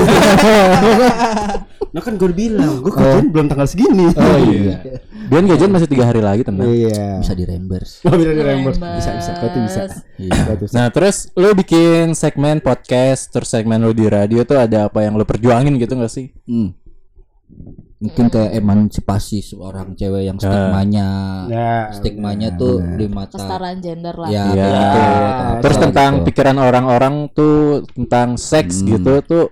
Nah 1.95 2.03
kan 2.03 2.19
gue 2.19 2.27
bilang, 2.35 2.83
gue 2.83 2.91
kerjaan 2.91 3.31
belum 3.31 3.47
tanggal 3.47 3.71
segini. 3.71 4.11
Oh 4.11 4.39
iya. 4.51 4.99
Bian 5.31 5.47
gajian 5.47 5.71
masih 5.71 5.87
tiga 5.87 6.11
hari 6.11 6.19
lagi 6.19 6.43
tenang. 6.43 6.67
Iya. 6.67 7.23
Bisa 7.23 7.31
di 7.31 7.47
reimburse. 7.47 8.03
Oh, 8.03 8.11
bisa 8.19 8.35
di 8.35 8.43
reimburse. 8.43 8.83
Bisa 8.83 9.15
bisa. 9.15 9.31
Kau 9.39 9.47
tuh 9.47 9.63
bisa. 9.63 9.87
Iya. 10.19 10.59
Nah 10.75 10.91
terus 10.91 11.31
lu 11.39 11.55
bikin 11.55 12.11
segmen 12.11 12.59
podcast 12.59 13.31
terus 13.31 13.47
segmen 13.47 13.79
lu 13.79 13.95
di 13.95 14.11
radio 14.11 14.43
tuh 14.43 14.59
ada 14.59 14.91
apa 14.91 15.07
yang 15.07 15.15
lu 15.15 15.23
perjuangin 15.23 15.79
gitu 15.79 15.95
gak 15.95 16.11
sih? 16.11 16.35
Hmm. 16.43 16.75
Mungkin 18.05 18.25
kayak 18.29 18.51
emansipasi 18.53 19.41
seorang 19.41 19.93
cewek 19.93 20.23
yang 20.23 20.37
stigmanya 20.37 21.07
Ya, 21.47 21.89
stigmanya 21.89 22.53
benar, 22.53 22.61
tuh 22.61 22.75
benar. 22.79 22.97
di 22.97 23.05
mata 23.09 23.33
kesetaraan 23.33 23.77
gender 23.79 24.15
lah 24.15 24.29
ya, 24.29 24.43
Iya. 24.47 24.69
betul, 24.69 25.01
atau 25.25 25.61
Terus 25.61 25.77
tentang 25.81 26.11
gitu. 26.13 26.25
pikiran 26.29 26.57
orang-orang 26.57 27.15
tuh 27.31 27.57
tentang 27.91 28.27
seks 28.35 28.79
Hmm. 28.79 28.87
gitu 28.91 29.13
tuh 29.21 29.45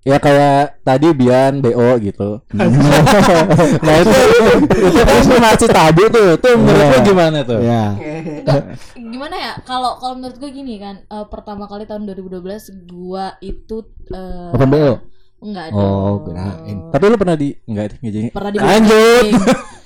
ya 0.00 0.16
kayak 0.16 0.80
tadi 0.80 1.12
Bian 1.12 1.60
BO 1.60 2.00
gitu. 2.00 2.40
nah 3.84 3.94
itu 4.00 4.16
itu 4.64 5.00
kan 5.28 5.40
masih 5.44 5.68
tabu 5.68 6.04
tuh. 6.08 6.40
Tuh 6.40 6.56
menurut 6.56 6.88
lu 6.88 6.98
gimana 7.04 7.38
tuh? 7.44 7.60
Ya. 7.60 7.84
Enggak, 8.00 8.80
gimana 8.96 9.34
ya 9.36 9.52
kalau 9.60 10.00
kalau 10.00 10.16
menurut 10.16 10.40
gue 10.40 10.50
gini 10.50 10.80
kan 10.80 11.04
eh, 11.04 11.26
pertama 11.28 11.68
kali 11.68 11.84
tahun 11.84 12.08
2012 12.08 12.40
gua 12.88 13.36
itu 13.40 13.84
eh, 14.08 14.56
Open 14.56 14.68
BO. 14.68 14.92
Enggak 15.40 15.72
Oh, 15.72 15.80
dong. 16.20 16.30
kirain. 16.30 16.76
Tapi 16.88 17.04
lu 17.04 17.16
pernah 17.16 17.34
di 17.34 17.48
enggak 17.64 17.84
deh 17.90 17.98
jadi 18.02 18.28
pernah 18.30 18.50
di 18.50 18.58
Lanjut. 18.58 19.26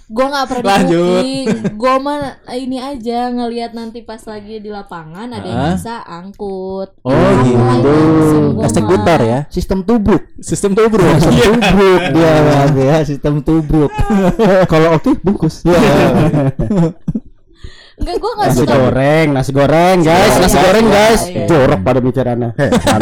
gue 0.04 0.20
nggak 0.22 0.46
pernah 0.46 0.68
Lanjut. 0.76 1.24
gue 1.72 1.94
mah 1.98 2.18
ini 2.52 2.76
aja 2.76 3.18
ngelihat 3.30 3.72
nanti 3.72 4.02
pas 4.02 4.20
lagi 4.20 4.58
di 4.58 4.68
lapangan 4.68 5.32
ada 5.32 5.42
yang 5.42 5.72
bisa 5.72 6.04
angkut 6.04 6.92
Oh 7.00 7.12
Langsung 8.54 8.84
gitu. 8.84 8.92
putar 8.92 9.20
ya. 9.20 9.38
Sistem 9.48 9.80
tubruk. 9.80 10.28
Sistem 10.38 10.76
tuh 10.76 10.86
bro. 10.86 11.08
tubruk 11.08 12.02
dia 12.12 12.32
ya, 12.76 12.98
sistem 13.02 13.40
tubruk. 13.40 13.88
Kalau 14.70 14.94
oke 14.94 15.16
bungkus. 15.18 15.64
enggak 17.94 18.16
gue 18.16 18.30
nggak 18.32 18.48
Nasi 18.48 18.58
suka 18.58 18.74
goreng, 18.74 19.26
nasi 19.30 19.50
goreng 19.50 19.96
guys, 20.00 20.26
Iya, 20.28 20.40
nasi 20.40 20.52
iya, 20.52 20.62
goreng 20.62 20.84
iya, 20.84 20.94
guys. 20.96 21.20
iya. 21.24 21.46
Jorok 21.46 21.80
pada 21.80 21.98
bicaranya. 21.98 22.48
Heran. 22.52 23.00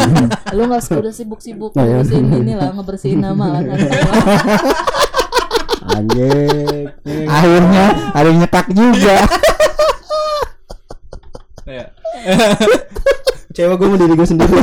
lu 0.51 0.61
nggak 0.65 0.81
suka 0.81 0.97
udah 1.01 1.13
sibuk-sibuk 1.13 1.71
Oh, 1.71 1.81
iya. 1.81 1.97
ngurusin 1.97 2.25
ini 2.31 2.53
lah 2.53 2.69
ngebersihin 2.71 3.19
nama 3.19 3.45
lah 3.49 3.61
kan 3.63 3.77
Anjing. 5.83 6.87
Akhirnya 7.25 7.85
ada 8.11 8.25
yang 8.25 8.39
nyetak 8.39 8.65
juga. 8.69 9.15
Cewek 13.51 13.75
gue 13.75 13.87
mau 13.87 13.97
diri 13.97 14.13
gue 14.13 14.27
sendiri. 14.27 14.53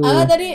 ah 0.00 0.24
tadi 0.24 0.48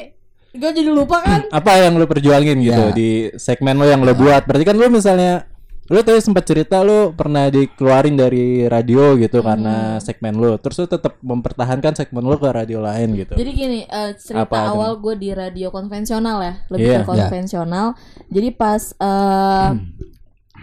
gue 0.53 0.69
jadi 0.71 0.89
lupa 0.89 1.17
kan 1.17 1.45
Apa 1.49 1.77
yang 1.79 1.93
lu 1.95 2.05
perjuangin 2.05 2.57
gitu 2.59 2.83
Ya. 2.83 2.89
di 2.91 3.09
segmen 3.35 3.75
lo 3.75 3.85
yang 3.85 4.01
lo 4.01 4.13
buat? 4.13 4.41
Berarti 4.43 4.63
kan 4.63 4.75
lu 4.75 4.85
misalnya 4.87 5.45
lu 5.93 6.01
tadi 6.01 6.17
sempat 6.25 6.49
cerita 6.49 6.82
lu 6.82 7.13
pernah 7.13 7.53
dikeluarin 7.53 8.17
dari 8.17 8.65
radio 8.65 9.13
gitu 9.13 9.45
karena 9.45 10.01
segmen 10.01 10.34
lu. 10.34 10.58
Terus 10.58 10.82
lu 10.82 10.88
tetap 10.89 11.21
mempertahankan 11.21 11.93
segmen 11.93 12.25
lu 12.25 12.34
ke 12.41 12.49
radio 12.49 12.82
lain 12.82 13.13
gitu. 13.13 13.38
Jadi 13.38 13.51
gini, 13.53 13.79
eh, 13.86 14.17
cerita 14.17 14.49
Apa, 14.49 14.73
awal 14.73 14.97
gue 14.97 15.13
di 15.21 15.29
radio 15.29 15.69
konvensional 15.69 16.41
ya, 16.41 16.53
lebih 16.73 16.89
Iya. 16.89 16.99
ke 17.06 17.13
konvensional. 17.13 17.93
Jadi 18.34 18.49
pas 18.58 18.82
eh 18.97 19.69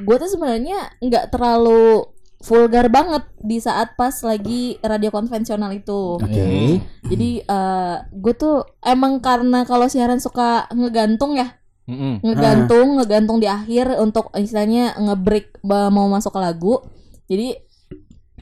gue 0.02 0.16
tuh 0.18 0.30
sebenarnya 0.34 0.98
nggak 0.98 1.30
terlalu 1.30 2.10
vulgar 2.40 2.88
banget 2.88 3.28
di 3.36 3.60
saat 3.60 4.00
pas 4.00 4.16
lagi 4.24 4.80
radio 4.82 5.12
konvensional 5.14 5.70
itu. 5.70 6.18
Oke. 6.18 6.80
Jadi 7.06 7.30
eh 7.46 7.96
gue 8.10 8.34
tuh 8.34 8.66
emang 8.82 9.22
karena 9.22 9.62
kalau 9.62 9.86
siaran 9.86 10.18
suka 10.18 10.66
ngegantung 10.74 11.38
ya, 11.38 11.59
Mm-mm. 11.90 12.14
ngegantung, 12.22 12.88
ngegantung 12.96 13.38
di 13.42 13.50
akhir 13.50 13.98
untuk 13.98 14.30
istilahnya 14.32 14.94
ngebreak 14.96 15.58
mau 15.66 16.06
masuk 16.06 16.30
ke 16.30 16.40
lagu. 16.40 16.74
Jadi 17.26 17.58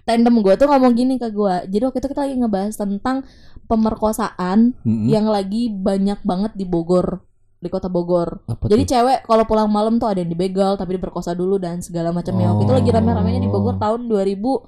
tandem 0.04 0.40
gue 0.40 0.54
tuh 0.54 0.68
ngomong 0.68 0.92
gini 0.92 1.16
ke 1.16 1.28
gue. 1.28 1.68
Jadi 1.68 1.82
waktu 1.84 1.98
itu 1.98 2.08
kita 2.08 2.20
lagi 2.24 2.36
ngebahas 2.36 2.76
tentang 2.76 3.24
pemerkosaan 3.68 4.72
Mm-mm. 4.84 5.08
yang 5.08 5.28
lagi 5.28 5.68
banyak 5.68 6.20
banget 6.24 6.52
di 6.56 6.64
Bogor 6.64 7.24
di 7.58 7.66
kota 7.66 7.90
Bogor. 7.90 8.46
Apa 8.46 8.70
Jadi 8.70 8.86
tuh? 8.86 8.90
cewek 8.94 9.18
kalau 9.26 9.42
pulang 9.42 9.66
malam 9.66 9.98
tuh 9.98 10.06
ada 10.06 10.22
yang 10.22 10.30
dibegal 10.30 10.78
tapi 10.78 10.94
diperkosa 10.94 11.34
dulu 11.34 11.58
dan 11.58 11.82
segala 11.82 12.14
macamnya. 12.14 12.54
Waktu 12.54 12.64
itu 12.64 12.74
lagi 12.74 12.90
rame-ramenya 12.94 13.40
di 13.42 13.50
Bogor 13.50 13.76
tahun 13.76 14.06
2012 14.06 14.62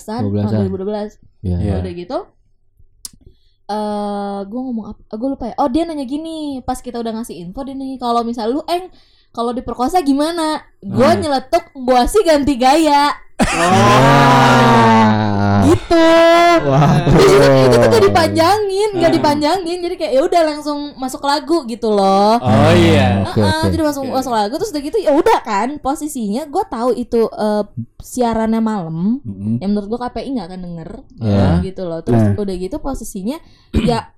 kan? 0.00 0.22
12 0.24 0.40
Ah, 0.40 0.48
-an. 0.48 0.66
2012. 0.72 1.20
Ya. 1.44 1.56
Iya. 1.60 1.74
Udah 1.84 1.92
gitu 1.92 2.18
eh 3.72 4.38
gue 4.44 4.60
ngomong 4.60 4.86
apa? 4.92 5.00
Gue 5.16 5.28
lupa 5.32 5.44
ya. 5.50 5.54
Oh 5.56 5.68
dia 5.72 5.82
nanya 5.88 6.04
gini, 6.04 6.60
pas 6.62 6.78
kita 6.78 7.00
udah 7.00 7.12
ngasih 7.16 7.40
info 7.40 7.64
dia 7.64 7.72
nanya 7.72 7.96
kalau 7.96 8.20
misal 8.22 8.52
lu 8.52 8.60
eng 8.68 8.92
kalau 9.32 9.56
diperkosa 9.56 10.04
gimana? 10.04 10.60
Gue 10.84 11.08
Hmm. 11.08 11.20
nyeletuk, 11.24 11.72
gue 11.72 12.00
sih 12.04 12.22
ganti 12.22 12.54
gaya. 12.60 13.16
Ah. 13.42 15.60
Gitu. 15.64 16.06
Terus 16.62 17.26
itu, 17.26 17.42
itu 17.42 17.74
tuh 17.74 17.88
gak 17.90 18.02
dipanjangin, 18.02 18.88
Hmm. 18.92 19.00
gak 19.00 19.12
dipanjangin. 19.12 19.76
Jadi 19.80 19.94
kayak 19.96 20.12
ya 20.12 20.20
udah 20.22 20.40
langsung 20.44 20.78
masuk 20.94 21.20
lagu 21.20 21.64
gitu 21.64 21.88
loh. 21.88 22.36
Oh 22.38 22.72
iya. 22.72 23.24
Oke, 23.24 23.40
Heeh, 23.40 23.60
oke. 23.60 23.68
jadi 23.70 23.82
masuk 23.82 24.02
masuk 24.06 24.30
lagu 24.30 24.52
terus 24.54 24.70
udah 24.70 24.82
gitu 24.82 24.96
ya 24.96 25.10
udah 25.12 25.38
kan 25.42 25.68
posisinya 25.78 26.42
gue 26.44 26.62
tahu 26.64 26.88
itu 26.94 27.20
eh, 27.28 27.62
siarannya 27.98 28.58
malam 28.58 29.18
Mm-mm. 29.20 29.58
yang 29.58 29.68
menurut 29.70 29.88
gue 29.88 29.98
KPI 30.00 30.28
nggak 30.32 30.46
akan 30.48 30.60
denger 30.62 30.88
Iya. 31.18 31.46
gitu 31.62 31.82
loh 31.84 31.98
terus 32.00 32.20
Nah. 32.22 32.34
udah 32.36 32.54
gitu 32.54 32.76
posisinya 32.78 33.36
ya 33.76 34.12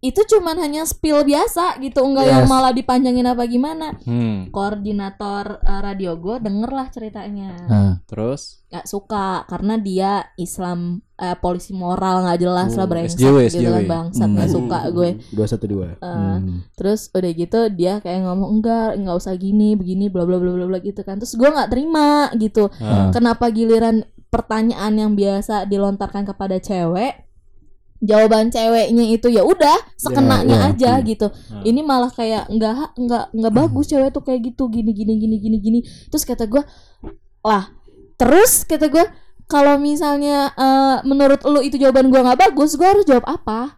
itu 0.00 0.16
cuman 0.26 0.56
hanya 0.58 0.82
spill 0.82 1.20
biasa 1.22 1.76
gitu 1.78 2.00
enggak 2.00 2.24
yang 2.24 2.44
Yes. 2.44 2.48
malah 2.48 2.72
dipanjangin 2.72 3.26
apa 3.26 3.44
gimana 3.44 4.00
Hmm. 4.00 4.48
koordinator 4.50 5.60
eh, 5.60 5.80
radio 5.82 6.16
gue 6.16 6.40
denger 6.40 6.70
lah 6.70 6.88
ceritanya 6.88 7.52
Ah. 7.62 7.92
Terus 8.04 8.64
nggak 8.66 8.86
suka 8.86 9.26
karena 9.44 9.76
dia 9.76 10.10
Islam 10.34 11.04
eh, 11.14 11.36
polisi 11.36 11.70
moral 11.70 12.24
nggak 12.24 12.40
jelas 12.40 12.72
lah 12.72 12.84
Oh, 12.84 12.88
brengsek 12.88 13.20
SJW, 13.20 13.38
gitu 13.46 13.68
kan 13.68 13.84
bangsat 13.84 14.28
nggak 14.30 14.48
Hmm. 14.48 14.56
suka 14.56 14.78
gue 14.90 15.08
Dua 15.30 15.46
satu 15.46 15.64
dua. 15.66 15.86
Eh, 15.92 16.00
Hmm. 16.00 16.64
Terus 16.72 17.00
udah 17.10 17.30
gitu 17.30 17.60
dia 17.70 18.00
kayak 18.00 18.24
ngomong 18.24 18.50
enggak 18.56 18.96
nggak 18.96 19.16
usah 19.16 19.36
gini 19.36 19.76
begini 19.76 20.08
bla 20.08 20.24
bla 20.24 20.36
bla 20.36 20.48
bla 20.50 20.64
bla 20.66 20.78
gitu 20.80 21.00
kan. 21.00 21.20
Terus 21.20 21.36
gua 21.36 21.52
nggak 21.52 21.70
terima 21.70 22.08
gitu. 22.34 22.72
Ah. 22.78 23.12
Kenapa 23.12 23.48
giliran 23.48 24.00
pertanyaan 24.30 24.94
yang 24.94 25.12
biasa 25.12 25.66
dilontarkan 25.66 26.24
kepada 26.24 26.56
cewek 26.56 27.28
jawaban 28.00 28.48
ceweknya 28.48 29.04
itu 29.12 29.28
ya 29.28 29.44
udah 29.44 29.76
sekenanya 29.94 30.56
ya, 30.56 30.68
aja 30.72 30.92
hmm. 30.98 31.04
gitu. 31.04 31.26
Hmm. 31.28 31.62
Ini 31.62 31.80
malah 31.84 32.08
kayak 32.08 32.48
enggak 32.48 32.96
enggak 32.96 33.24
enggak 33.36 33.52
bagus 33.52 33.86
cewek 33.92 34.10
tuh 34.10 34.24
kayak 34.24 34.40
gitu 34.52 34.72
gini 34.72 34.90
gini 34.96 35.20
gini 35.20 35.36
gini 35.36 35.56
gini. 35.60 35.80
Terus 36.08 36.24
kata 36.24 36.48
gua 36.48 36.64
lah 37.44 37.72
terus 38.16 38.64
kata 38.64 38.88
gua 38.88 39.08
kalau 39.44 39.76
misalnya 39.76 40.52
eh, 40.56 40.96
menurut 41.04 41.44
lu 41.44 41.60
itu 41.60 41.76
jawaban 41.76 42.08
gua 42.08 42.24
nggak 42.32 42.50
bagus, 42.50 42.74
gua 42.80 42.96
harus 42.96 43.04
jawab 43.04 43.28
apa? 43.28 43.76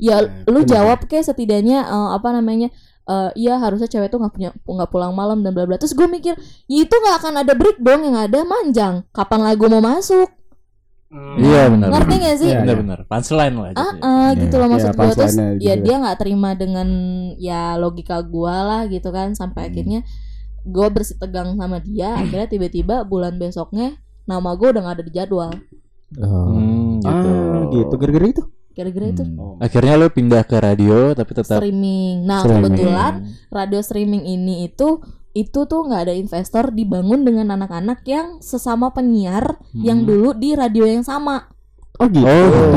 Ya 0.00 0.24
Eh, 0.24 0.48
lu 0.48 0.64
jawab 0.64 1.04
kayak 1.04 1.28
setidaknya 1.28 1.84
eh, 1.84 2.08
apa 2.16 2.32
namanya? 2.32 2.72
eh 3.10 3.30
iya 3.34 3.58
harusnya 3.58 3.90
cewek 3.90 4.06
tuh 4.06 4.22
nggak 4.22 4.34
punya 4.38 4.50
nggak 4.54 4.90
pulang 4.92 5.10
malam 5.10 5.42
dan 5.42 5.50
bla 5.50 5.66
bla. 5.66 5.74
Terus 5.74 5.98
gue 5.98 6.06
mikir, 6.06 6.38
ya 6.70 6.78
itu 6.86 6.94
nggak 6.94 7.16
akan 7.18 7.42
ada 7.42 7.58
break 7.58 7.82
dong 7.82 8.06
yang 8.06 8.14
ada 8.14 8.46
manjang. 8.46 9.02
Kapan 9.10 9.40
lagu 9.50 9.66
mau 9.66 9.82
masuk? 9.82 10.30
Iya 11.12 11.62
benar. 11.68 11.88
Ngerti 11.90 12.14
gak 12.16 12.36
sih? 12.38 12.48
Iya. 12.48 12.58
Benar-benar. 12.62 12.98
Punchline 13.04 13.54
lah 13.54 13.70
Ah, 13.72 13.74
gitu. 13.74 13.98
ya. 13.98 14.40
gitu 14.40 14.54
loh 14.54 14.62
Iya, 14.62 14.72
maksud 14.72 14.90
gue 14.90 15.06
terus 15.10 15.34
gitu 15.34 15.42
ya 15.58 15.68
ya. 15.68 15.74
dia 15.76 15.94
nggak 15.98 16.18
terima 16.18 16.50
dengan 16.54 16.88
ya 17.36 17.62
logika 17.74 18.22
gua 18.22 18.56
lah 18.62 18.82
gitu 18.86 19.08
kan 19.08 19.34
sampai 19.34 19.68
akhirnya 19.68 20.06
gue 20.62 20.86
bersih 20.88 21.16
tegang 21.16 21.54
sama 21.54 21.78
dia 21.78 22.14
akhirnya 22.14 22.46
tiba-tiba 22.46 23.02
bulan 23.02 23.34
besoknya 23.34 23.98
nama 24.22 24.52
gue 24.52 24.68
udah 24.68 24.82
gak 24.82 24.96
ada 24.96 25.04
di 25.04 25.12
jadwal 25.12 25.50
Oh. 26.12 26.50
Hmm, 26.50 26.98
gitu. 26.98 27.28
Ah, 27.30 27.62
gitu. 27.70 27.94
Gara-gara 27.96 28.26
itu. 28.28 28.42
kira-kira 28.70 29.06
itu 29.08 29.22
Hmm. 29.22 29.58
Akhirnya 29.58 29.94
lu 29.94 30.08
pindah 30.08 30.42
ke 30.42 30.56
radio 30.56 31.10
tapi 31.10 31.30
tetap 31.32 31.58
streaming 31.58 32.22
nah 32.22 32.38
Streaming. 32.40 32.70
kebetulan 32.70 33.12
radio 33.48 33.80
streaming 33.80 34.22
ini 34.24 34.54
itu 34.64 35.02
itu 35.30 35.66
tuh 35.70 35.86
nggak 35.86 36.10
ada 36.10 36.14
investor 36.14 36.74
dibangun 36.74 37.22
dengan 37.22 37.54
anak-anak 37.54 38.02
yang 38.02 38.42
sesama 38.42 38.90
penyiar 38.90 39.62
yang 39.76 40.02
dulu 40.02 40.34
di 40.34 40.58
radio 40.58 40.82
yang 40.86 41.06
sama 41.06 41.50
Oh 42.00 42.08
gitu. 42.08 42.24
Oh, 42.24 42.32
gitu. 42.32 42.68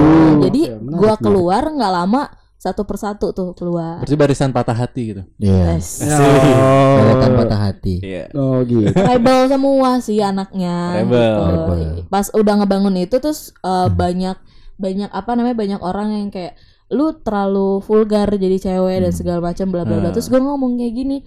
jadi 0.51 0.61
menarik, 0.75 0.99
gua 0.99 1.13
keluar 1.15 1.63
nggak 1.71 1.93
lama 1.95 2.27
satu 2.59 2.83
persatu 2.83 3.31
tuh 3.31 3.55
keluar 3.55 4.03
Berarti 4.03 4.15
barisan 4.19 4.51
patah 4.51 4.75
hati 4.75 5.15
gitu. 5.15 5.23
Iya. 5.39 5.79
Yes. 5.79 6.03
Oh. 6.03 6.95
Kelihatan 6.99 7.31
patah 7.39 7.59
hati. 7.59 7.95
Iya. 8.03 8.25
Oh 8.35 8.59
gitu. 8.67 8.91
rebel 8.91 9.47
semua 9.47 9.89
sih 10.03 10.19
anaknya 10.19 11.03
Rebel. 11.03 11.35
gitu. 11.39 11.43
Rebel. 11.55 11.87
pas 12.11 12.27
udah 12.35 12.53
ngebangun 12.59 12.99
itu 12.99 13.15
terus 13.19 13.55
uh, 13.63 13.87
banyak 13.87 14.35
banyak 14.75 15.07
apa 15.11 15.31
namanya 15.39 15.55
banyak 15.55 15.79
orang 15.79 16.07
yang 16.11 16.27
kayak 16.27 16.59
lu 16.93 17.11
terlalu 17.19 17.81
vulgar 17.81 18.29
jadi 18.29 18.57
cewek 18.61 18.97
dan 19.01 19.11
segala 19.11 19.39
macam 19.41 19.67
bla 19.67 19.81
bla 19.83 19.97
bla 19.97 20.09
Hmm. 20.09 20.15
terus 20.15 20.29
gue 20.29 20.37
ngomong 20.37 20.77
kayak 20.77 20.93
gini 20.93 21.17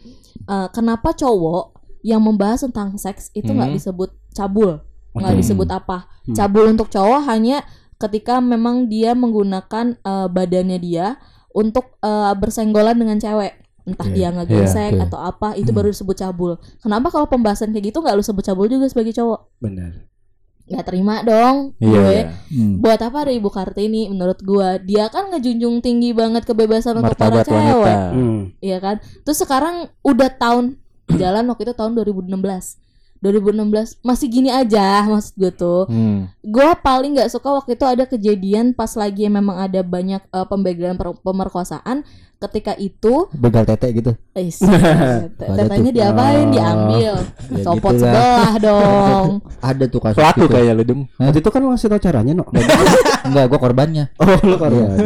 uh, 0.46 0.70
kenapa 0.70 1.10
cowok 1.10 1.74
yang 2.00 2.22
membahas 2.22 2.62
tentang 2.62 2.94
seks 2.96 3.34
itu 3.34 3.50
nggak 3.50 3.74
Hmm. 3.74 3.76
disebut 3.76 4.10
cabul 4.30 4.78
nggak 5.12 5.32
Oke. 5.34 5.40
disebut 5.42 5.68
apa 5.68 6.06
Hmm. 6.24 6.34
cabul 6.34 6.64
untuk 6.68 6.86
cowok 6.86 7.26
hanya 7.26 7.66
ketika 7.96 8.38
memang 8.38 8.86
dia 8.86 9.16
menggunakan 9.16 9.96
eh, 9.96 10.28
badannya 10.28 10.76
dia 10.76 11.16
untuk 11.50 11.96
eh, 11.98 12.32
bersenggolan 12.36 12.94
dengan 12.94 13.16
cewek 13.16 13.56
entah 13.86 14.04
Oke. 14.04 14.12
dia 14.12 14.28
ngegesek 14.28 14.98
Iya, 14.98 15.06
atau 15.06 15.16
apa 15.16 15.54
itu 15.54 15.70
baru 15.70 15.88
disebut 15.88 16.14
cabul 16.14 16.58
kenapa 16.78 17.08
kalau 17.08 17.24
pembahasan 17.24 17.70
kayak 17.70 17.90
gitu 17.90 18.02
nggak 18.02 18.12
lu 18.12 18.20
sebut 18.20 18.42
cabul 18.42 18.66
juga 18.66 18.84
sebagai 18.86 19.14
cowok 19.14 19.40
Benar. 19.58 20.10
Nggak 20.66 20.82
terima 20.82 21.22
dong 21.22 21.78
Iya. 21.78 21.90
gue 21.94 22.10
iya. 22.10 22.24
Hmm. 22.50 22.82
buat 22.82 22.98
apa 22.98 23.18
ada 23.22 23.32
ibu 23.32 23.46
kartini 23.46 24.10
menurut 24.10 24.42
gua 24.42 24.82
dia 24.82 25.06
kan 25.06 25.30
ngejunjung 25.30 25.78
tinggi 25.78 26.10
banget 26.10 26.42
kebebasan 26.42 26.98
untuk 26.98 27.14
para 27.14 27.46
cewek 27.46 27.98
Hmm. 28.10 28.50
Iya 28.58 28.78
kan? 28.82 28.96
Terus 29.22 29.38
sekarang 29.38 29.86
udah 30.02 30.26
tahun 30.26 30.74
jalan 31.06 31.46
waktu 31.46 31.70
itu 31.70 31.74
tahun 31.74 31.94
2016. 31.94 32.82
2016 33.28 33.98
masih 34.00 34.26
gini 34.26 34.48
aja 34.48 35.02
maksud 35.02 35.34
gue 35.34 35.50
tuh. 35.50 35.84
Hmm. 35.86 36.30
Gue 36.40 36.68
paling 36.78 37.16
nggak 37.16 37.30
suka 37.30 37.50
waktu 37.50 37.74
itu 37.74 37.84
ada 37.84 38.04
kejadian 38.04 38.70
pas 38.70 38.92
lagi 38.94 39.26
memang 39.26 39.58
ada 39.58 39.80
banyak 39.80 40.22
eh, 40.22 40.46
pembegalan 40.46 40.94
pemerkosaan. 41.20 42.06
Ketika 42.36 42.76
itu, 42.76 43.32
Begal 43.32 43.64
tete 43.64 43.88
gitu. 43.96 44.12
eh, 44.36 44.52
tetanya 45.40 45.88
tuh. 45.88 45.96
diapain? 45.96 46.44
Oh, 46.44 46.52
Diambil, 46.52 47.14
ya 47.48 47.64
copot 47.64 47.96
gitulah. 47.96 48.12
sebelah 48.12 48.52
dong. 48.68 49.28
Ada 49.64 49.84
tuh 49.88 50.00
kasus 50.04 50.20
Pelaku 50.20 50.44
gitu. 50.44 50.52
kayak 50.52 50.72
lu 50.76 50.84
dem. 50.84 51.00
Waktu 51.16 51.40
itu 51.40 51.48
kan 51.48 51.60
lu 51.64 51.72
ngasih 51.72 51.88
tau 51.88 51.96
caranya, 51.96 52.32
no. 52.36 52.44
Enggak, 53.32 53.44
gua 53.48 53.56
korbannya. 53.56 54.12
Oh, 54.20 54.36
lu 54.44 54.56
korban. 54.60 55.00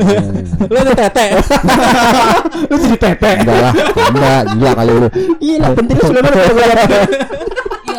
Lu 0.67 0.75
ada 0.75 0.91
tete. 0.99 1.27
Lu 2.67 2.75
jadi 2.83 2.99
tete. 2.99 3.31
Enggak 3.47 3.59
lah, 3.63 3.73
enggak 4.11 4.41
gila 4.51 4.73
kali 4.75 4.91
lu. 4.91 5.09
Iya, 5.39 5.67
pentingnya 5.71 6.05
sebenarnya 6.11 6.45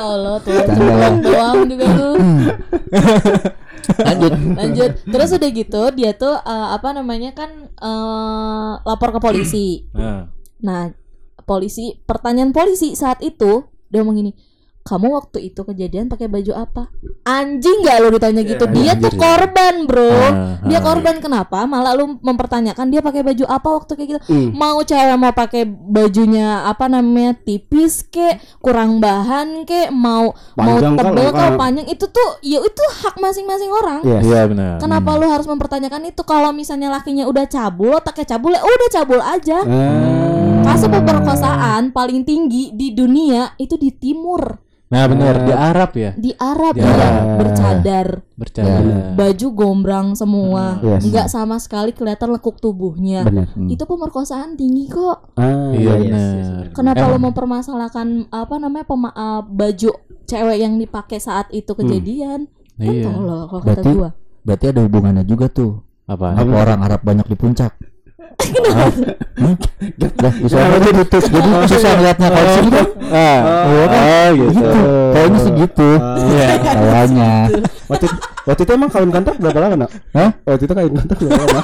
ya 0.02 0.06
Allah, 0.18 0.36
tuh 0.44 0.52
lah. 0.58 1.14
doang 1.22 1.58
juga 1.70 1.86
lu. 1.94 2.12
Lanjut. 4.02 4.32
Lanjut. 4.58 4.92
Terus 5.06 5.30
udah 5.38 5.50
gitu 5.54 5.82
dia 5.94 6.12
tuh 6.18 6.36
eh, 6.42 6.68
apa 6.74 6.90
namanya 6.98 7.32
kan 7.38 7.50
eh, 7.70 8.72
lapor 8.82 9.14
ke 9.14 9.20
polisi. 9.22 9.86
Nah. 9.94 10.26
Nah, 10.62 10.94
polisi, 11.46 11.98
pertanyaan 12.06 12.54
polisi 12.54 12.94
saat 12.98 13.22
itu 13.26 13.66
dia 13.92 14.02
ngomong 14.02 14.18
gini, 14.24 14.32
kamu 14.82 15.13
waktu 15.13 15.54
itu 15.54 15.62
kejadian 15.62 16.10
pakai 16.10 16.26
baju 16.26 16.58
apa? 16.58 16.89
Anjing 17.22 17.86
nggak 17.86 17.98
lo 18.02 18.08
ditanya 18.17 18.41
gitu? 18.41 18.65
dia 18.74 18.98
tuh 18.98 19.13
korban, 19.13 19.86
bro. 19.86 20.10
Ah, 20.10 20.58
dia 20.65 20.82
ah. 20.82 20.84
korban 20.84 21.22
kenapa? 21.22 21.70
Malah 21.70 21.94
lu 21.94 22.17
mempertanyakan 22.17 22.89
dia 22.89 23.06
pakai 23.06 23.22
baju 23.22 23.46
apa 23.46 23.67
waktu 23.70 23.91
kayak 23.94 24.10
gitu? 24.10 24.22
Hmm. 24.26 24.50
Mau 24.58 24.82
cewek 24.82 25.17
mau 25.22 25.34
pakai 25.38 25.70
bajunya 25.70 26.65
apa 26.65 26.89
namanya 26.89 27.38
tipis 27.38 28.02
kek, 28.10 28.41
kurang 28.58 28.98
bahan 28.98 29.70
kek, 29.70 29.94
mau 29.94 30.34
Panjang 30.58 30.98
mau 30.98 31.00
tebel 31.00 31.30
kau 31.30 31.52
panjang 31.62 31.88
itu 31.88 32.06
tuh 32.10 32.30
ya 32.41 32.58
itu 32.58 32.84
hak 33.06 33.15
masing-masing 33.22 33.70
orang. 33.70 34.02
Yes. 34.02 34.22
Iya 34.26 34.41
benar. 34.50 34.76
Kenapa 34.82 35.10
lu 35.13 35.30
harus 35.30 35.46
mempertanyakan 35.46 36.10
itu? 36.10 36.22
Kalau 36.26 36.50
misalnya 36.50 36.89
lakinya 36.89 37.30
udah 37.30 37.46
cabul, 37.46 38.02
otaknya 38.02 38.26
cabul, 38.36 38.58
ya 38.58 38.65
udah 38.65 38.89
cabul 38.89 39.22
aja. 39.22 39.58
Eh, 39.62 40.41
Kasus 40.62 40.88
pemerkosaan 40.88 41.89
paling 41.89 42.22
tinggi 42.22 42.72
di 42.72 42.94
dunia 42.94 43.58
itu 43.58 43.76
di 43.76 43.91
timur, 43.91 44.62
Nah 44.91 45.08
benar 45.08 45.36
di 45.41 45.54
Arab 45.54 45.91
ya. 45.95 46.12
di 46.13 46.32
Arab 46.36 46.75
Di 46.75 46.84
ya, 46.84 46.91
Arab. 46.91 47.23
bercadar, 47.39 48.08
Bercanda. 48.36 49.15
baju 49.15 49.47
gombrang 49.49 50.08
semua, 50.13 50.77
Yes. 50.77 51.08
nggak 51.08 51.27
sama 51.27 51.56
sekali 51.58 51.91
kelihatan 51.91 52.27
lekuk 52.30 52.60
tubuhnya. 52.60 53.23
benar. 53.23 53.47
Hmm. 53.51 53.65
Itu 53.65 53.88
pemerkosaan 53.88 54.54
tinggi 54.54 54.86
kok. 54.86 55.32
Ah, 55.34 55.71
Iya 55.71 55.95
yes, 55.95 56.04
yes, 56.04 56.04
benar. 56.04 56.36
yes. 56.62 56.73
Kenapa 56.73 56.99
Emang. 57.01 57.12
lo 57.13 57.17
mempermasalahkan 57.25 58.08
apa 58.30 58.56
namanya 58.58 58.84
pema- 58.84 59.15
uh, 59.15 59.41
baju 59.41 59.91
cewek 60.25 60.58
yang 60.60 60.75
dipakai 60.75 61.17
saat 61.17 61.47
itu 61.49 61.71
kejadian? 61.73 62.51
Kan 62.73 62.91
Iya. 62.91 63.08
tolol 63.08 63.41
kalau 63.47 63.62
kata 63.62 63.67
Berarti- 63.80 63.95
gua. 63.95 64.10
Berarti 64.41 64.65
ada 64.67 64.82
hubungannya 64.82 65.23
juga 65.23 65.45
tuh. 65.47 65.71
Apa? 66.04 66.36
Apa 66.36 66.51
orang 66.51 66.80
Arab 66.82 66.99
banyak 67.01 67.23
di 67.25 67.36
puncak? 67.36 67.71
Hah? 68.72 68.89
Dah, 69.98 70.34
bisa 70.38 70.58
ditutup. 70.82 71.24
Jadi 71.24 71.50
susah 71.67 71.91
ngeliatnya 71.98 72.28
kalau 72.30 72.50
sini 72.54 72.70
kan. 72.70 72.86
Ah, 73.12 73.39
Iya 73.67 73.86
kan? 73.86 74.02
oh 74.02 74.28
gitu. 74.38 74.82
Kayaknya 75.12 75.39
sih 75.39 75.52
gitu. 75.58 75.89
Iya. 76.32 76.48
Kayaknya. 76.62 77.32
Waktu 77.89 78.06
waktu 78.46 78.62
itu 78.63 78.72
emang 78.72 78.89
kawin 78.89 79.12
kontrak 79.12 79.36
berapa 79.38 79.60
lama, 79.60 79.76
Nak? 79.86 79.91
Hah? 80.13 80.30
Waktu 80.46 80.63
itu 80.65 80.74
kawin 80.74 80.94
kontrak 80.96 81.17
berapa 81.20 81.44
lama? 81.44 81.62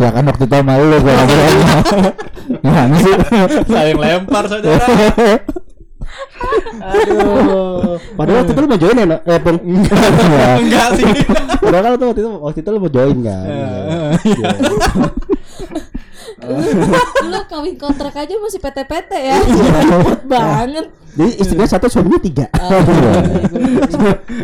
Ya 0.00 0.08
kan 0.10 0.24
waktu 0.26 0.44
itu 0.44 0.54
sama 0.54 0.72
lu 0.78 0.96
gua 1.00 1.12
ngobrolnya. 1.14 1.76
Gimana 2.62 2.96
sih? 2.98 3.14
Saling 3.66 3.98
lempar 3.98 4.44
saudara. 4.46 4.86
Aduh. 6.80 8.00
Padahal 8.16 8.36
waktu 8.42 8.52
itu 8.52 8.60
lu 8.60 8.68
mau 8.68 8.80
join 8.80 8.96
ya, 8.96 9.06
Nak? 9.06 9.20
Eh, 9.24 9.38
Pung. 9.40 9.58
Enggak 10.64 10.88
sih. 10.96 11.10
Padahal 11.60 11.82
kan 11.84 12.06
waktu 12.08 12.20
itu 12.22 12.30
waktu 12.40 12.58
itu 12.60 12.68
lu 12.70 12.78
mau 12.80 12.90
join 12.90 13.16
kan. 13.20 13.44
Iya. 14.20 14.48
Lu 17.26 17.40
kawin 17.46 17.76
kontrak 17.76 18.14
aja 18.16 18.34
masih 18.34 18.60
PT-PT 18.60 19.12
ya. 19.12 19.38
banget. 20.24 20.86
Jadi 21.10 21.30
istrinya 21.42 21.66
satu, 21.66 21.90
suaminya 21.90 22.22
tiga. 22.22 22.46
Ah, 22.54 22.70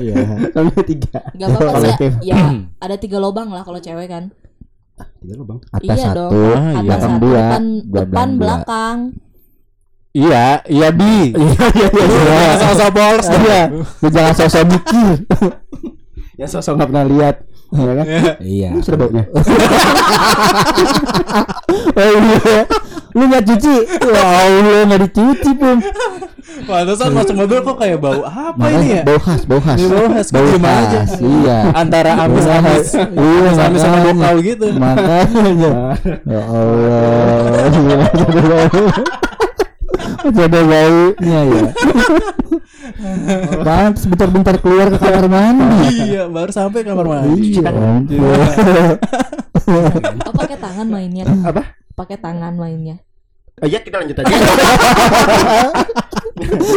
Iya, 0.03 0.51
suaminya 0.51 0.83
tiga. 0.85 1.19
Gak 1.33 1.47
apa-apa 1.47 1.79
sih. 1.79 1.95
Ya, 2.27 2.37
ada 2.83 2.97
tiga 2.99 3.23
lobang 3.23 3.49
lah 3.55 3.63
kalau 3.63 3.79
cewek 3.79 4.11
kan. 4.11 4.35
Tiga 5.23 5.35
lu, 5.39 5.45
Bang. 5.47 5.61
Atas 5.71 5.87
Iya 5.87 6.07
satu, 6.11 6.17
dong. 6.19 6.33
Ah, 6.35 6.73
iya. 6.83 6.91
Atas 6.91 7.07
belakang 7.07 7.07
satu, 7.07 7.27
depan, 7.31 7.63
belakang 7.87 8.11
depan 8.11 8.29
dua. 8.29 8.41
belakang. 8.43 8.99
Iya, 10.17 10.65
iya 10.65 10.89
bi. 10.97 11.37
Iya, 11.37 11.67
iya, 11.77 11.89
iya. 11.93 12.57
Sosok 12.57 12.89
bols. 12.97 13.27
Iya, 13.29 13.61
lu 14.01 14.09
jangan 14.09 14.33
sosok 14.33 14.65
mikir. 14.65 15.17
Ya 16.37 16.45
sosok 16.45 16.77
nggak 16.77 16.89
pernah 16.93 17.07
lihat. 17.09 17.37
Ya 17.73 17.93
kan? 17.97 18.07
Iya. 18.45 18.69
Ini 18.77 18.81
sudah 18.85 18.99
baunya. 19.01 19.25
Oh 21.97 22.13
iya. 22.13 22.61
Lu 23.17 23.25
nggak 23.25 23.45
cuci? 23.49 23.77
Wah, 24.05 24.45
lu 24.45 24.85
nggak 24.85 25.01
dicuci 25.09 25.51
pun. 25.57 25.81
Pantesan 26.69 27.11
masuk 27.17 27.37
mobil 27.37 27.59
kok 27.65 27.77
kayak 27.81 27.99
bau 28.01 28.21
apa 28.25 28.53
Makanya 28.57 28.81
ini 28.81 28.97
ya? 29.01 29.03
Bau 29.05 29.19
khas, 29.21 29.43
bau 29.49 29.61
khas. 29.61 29.77
Ini 29.81 29.89
bau 29.89 30.09
khas, 30.13 30.29
bau 30.33 30.45
gimana 30.45 30.79
aja? 30.85 31.01
khas. 31.05 31.13
Iya. 31.21 31.59
Antara 31.73 32.11
amis-amis. 32.21 32.89
Iya, 32.97 33.49
Amis-amis 33.49 33.81
sama 33.81 33.99
bokau 34.05 34.37
gitu. 34.45 34.67
Makanya. 34.77 35.75
Ya 36.33 36.41
Allah. 36.45 37.65
Ada 40.27 40.61
baunya 40.67 41.41
ya. 41.47 41.63
Pantes 43.67 44.05
bentar-bentar 44.11 44.59
keluar 44.59 44.91
ke 44.91 44.99
kamar 44.99 45.27
mandi. 45.31 46.11
Iya, 46.11 46.27
baru 46.27 46.51
sampai 46.51 46.83
kamar 46.83 47.07
mandi. 47.07 47.59
Iya, 47.59 47.71
ampun. 47.71 48.19
Oh, 50.27 50.33
pakai 50.35 50.59
tangan 50.59 50.87
mainnya. 50.87 51.25
Apa? 51.47 51.63
Pakai 51.95 52.19
tangan 52.19 52.59
mainnya. 52.59 52.99
Oh, 53.63 53.67
iya 53.67 53.81
kita 53.81 54.05
lanjut 54.05 54.21
aja. 54.21 54.29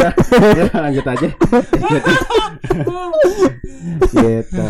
ya, 0.00 0.10
ya, 0.56 0.64
lanjut 0.72 1.04
aja. 1.04 1.28
gitu. 4.16 4.64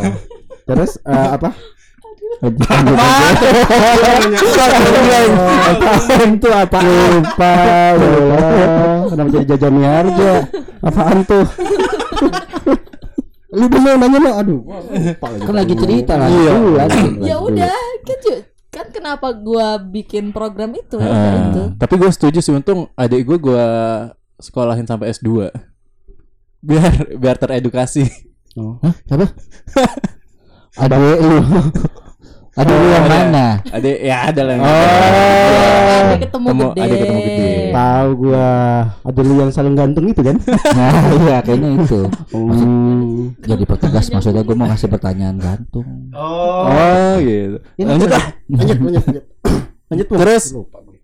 Terus 0.66 0.98
eh, 1.06 1.28
apa? 1.38 1.54
Apaan 5.70 6.30
tuh 6.38 6.52
apa? 6.54 6.78
Lupa, 6.80 7.52
lupa. 7.98 8.42
Kenapa 9.10 9.28
jadi 9.30 9.44
jajan 9.50 9.74
harga? 9.82 10.32
Apaan 10.80 11.18
tuh? 11.26 11.44
Lu 13.50 13.66
dulu 13.66 13.88
nanya 13.98 14.18
lo, 14.22 14.30
aduh. 14.38 14.60
Kan 15.18 15.54
lagi 15.54 15.74
cerita 15.74 16.14
lah. 16.14 16.30
Iya. 16.30 16.52
lagi. 16.78 17.06
Ya 17.26 17.36
udah, 17.38 17.74
kan 18.06 18.18
kan 18.70 18.86
kenapa 18.94 19.34
gua 19.34 19.82
bikin 19.82 20.30
program 20.30 20.70
itu 20.72 20.94
ya 21.02 21.10
Ah, 21.10 21.50
itu. 21.50 21.74
tapi 21.74 21.98
gue 21.98 22.06
setuju 22.06 22.38
sih 22.38 22.54
untung 22.54 22.86
adik 22.94 23.26
gue 23.26 23.38
gue 23.42 23.66
sekolahin 24.38 24.86
sampai 24.86 25.10
S2 25.10 25.50
biar 26.62 27.18
biar 27.18 27.34
teredukasi 27.34 28.06
Hah? 28.54 28.94
Siapa? 29.10 29.26
Ada 30.86 30.96
lu. 31.02 31.10
Ada 32.50 32.72
lu 32.72 32.86
yang 32.86 33.06
Ada. 33.06 33.14
mana? 33.14 33.46
adik 33.70 33.96
ya 34.02 34.16
ada 34.26 34.40
lah 34.42 34.52
yang 34.52 34.64
Ada 34.66 36.16
ketemu 36.18 36.46
Ketemu- 36.50 36.62
gede. 36.66 36.80
ada 36.82 36.94
ketemu 36.96 37.20
gede. 37.22 37.48
Tahu 37.70 38.08
gua. 38.18 38.48
Ada 39.00 39.20
lu 39.22 39.34
yang 39.38 39.50
saling 39.50 39.74
gantung 39.74 40.06
itu 40.06 40.20
kan? 40.20 40.36
Nah, 40.78 40.92
iya 41.14 41.36
kayaknya 41.40 41.68
itu. 41.78 42.00
Hmm. 42.34 43.38
Jadi 43.38 43.64
petugas 43.64 44.06
maksudnya 44.08 44.42
gue 44.42 44.56
mau 44.56 44.66
ngasih 44.66 44.88
pertanyaan 44.88 45.36
gantung. 45.36 45.86
Oh. 46.10 46.66
oh 46.66 47.14
gitu 47.20 47.62
Ini 47.76 47.86
lanjut 47.86 48.08
lah 48.08 48.24
Lanjut, 48.48 48.76
lanjut, 48.80 49.02
lanjut. 49.06 49.24
Lanjut. 49.86 50.06
Terus? 50.10 50.44
Lupa 50.50 50.78
gue. 50.82 50.98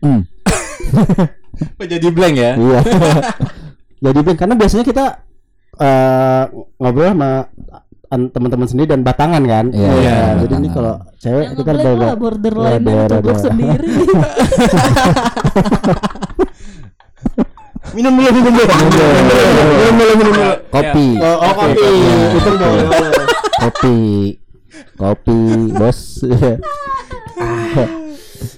Hmm. 0.00 0.20
jadi 1.92 2.08
blank 2.08 2.34
ya 2.34 2.52
Iya. 2.56 2.80
Jadi 4.04 4.18
Ben, 4.18 4.34
karena 4.34 4.54
biasanya 4.56 4.82
kita 4.82 5.04
eh 5.74 6.44
ngobrol 6.76 7.14
sama 7.14 7.46
teman-teman 8.12 8.68
sendiri 8.68 8.92
dan 8.92 9.00
batangan 9.00 9.40
kan. 9.42 9.72
Iya, 9.72 9.90
iya, 9.98 10.16
jadi 10.44 10.54
ini 10.60 10.68
kalau 10.68 11.00
cewek 11.16 11.46
Yang 11.48 11.56
kita 11.56 11.70
udah 11.72 11.94
lah 11.96 12.12
borderline 12.14 12.84
dan 12.84 13.08
rada. 13.08 13.34
sendiri. 13.34 13.88
Minum 17.92 18.12
dulu, 18.16 18.28
minum 18.32 18.52
dulu. 18.56 18.72
Minum 18.72 19.94
dulu, 19.94 20.12
minum 20.16 20.32
dulu. 20.32 20.52
Kopi. 20.72 21.06
Oh, 21.20 21.36
oh, 21.36 21.52
kopi. 21.52 21.90
Itu 22.32 22.50
boleh. 22.56 22.86
Kopi. 23.60 23.96
Kopi, 24.96 25.38
Bos. 25.76 26.00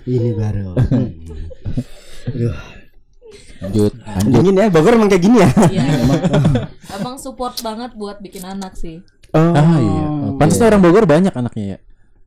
Ini 0.06 0.30
baru. 0.36 0.76
Aduh, 2.24 2.54
Lanjut, 3.64 3.92
lanjut. 3.96 4.30
dingin 4.30 4.54
ya. 4.54 4.66
Bogor 4.70 4.92
emang 4.94 5.08
kayak 5.10 5.24
gini 5.24 5.36
ya. 5.40 5.50
Iya. 5.66 5.82
Emang 6.94 7.16
support 7.18 7.58
banget 7.58 7.96
buat 7.96 8.20
bikin 8.20 8.44
anak 8.44 8.76
sih. 8.76 9.02
Ah 9.34 9.76
iya. 9.76 10.04
Pantas 10.34 10.60
orang 10.60 10.78
Bogor 10.78 11.04
banyak 11.04 11.30
anaknya 11.30 11.64
ya. 11.66 11.78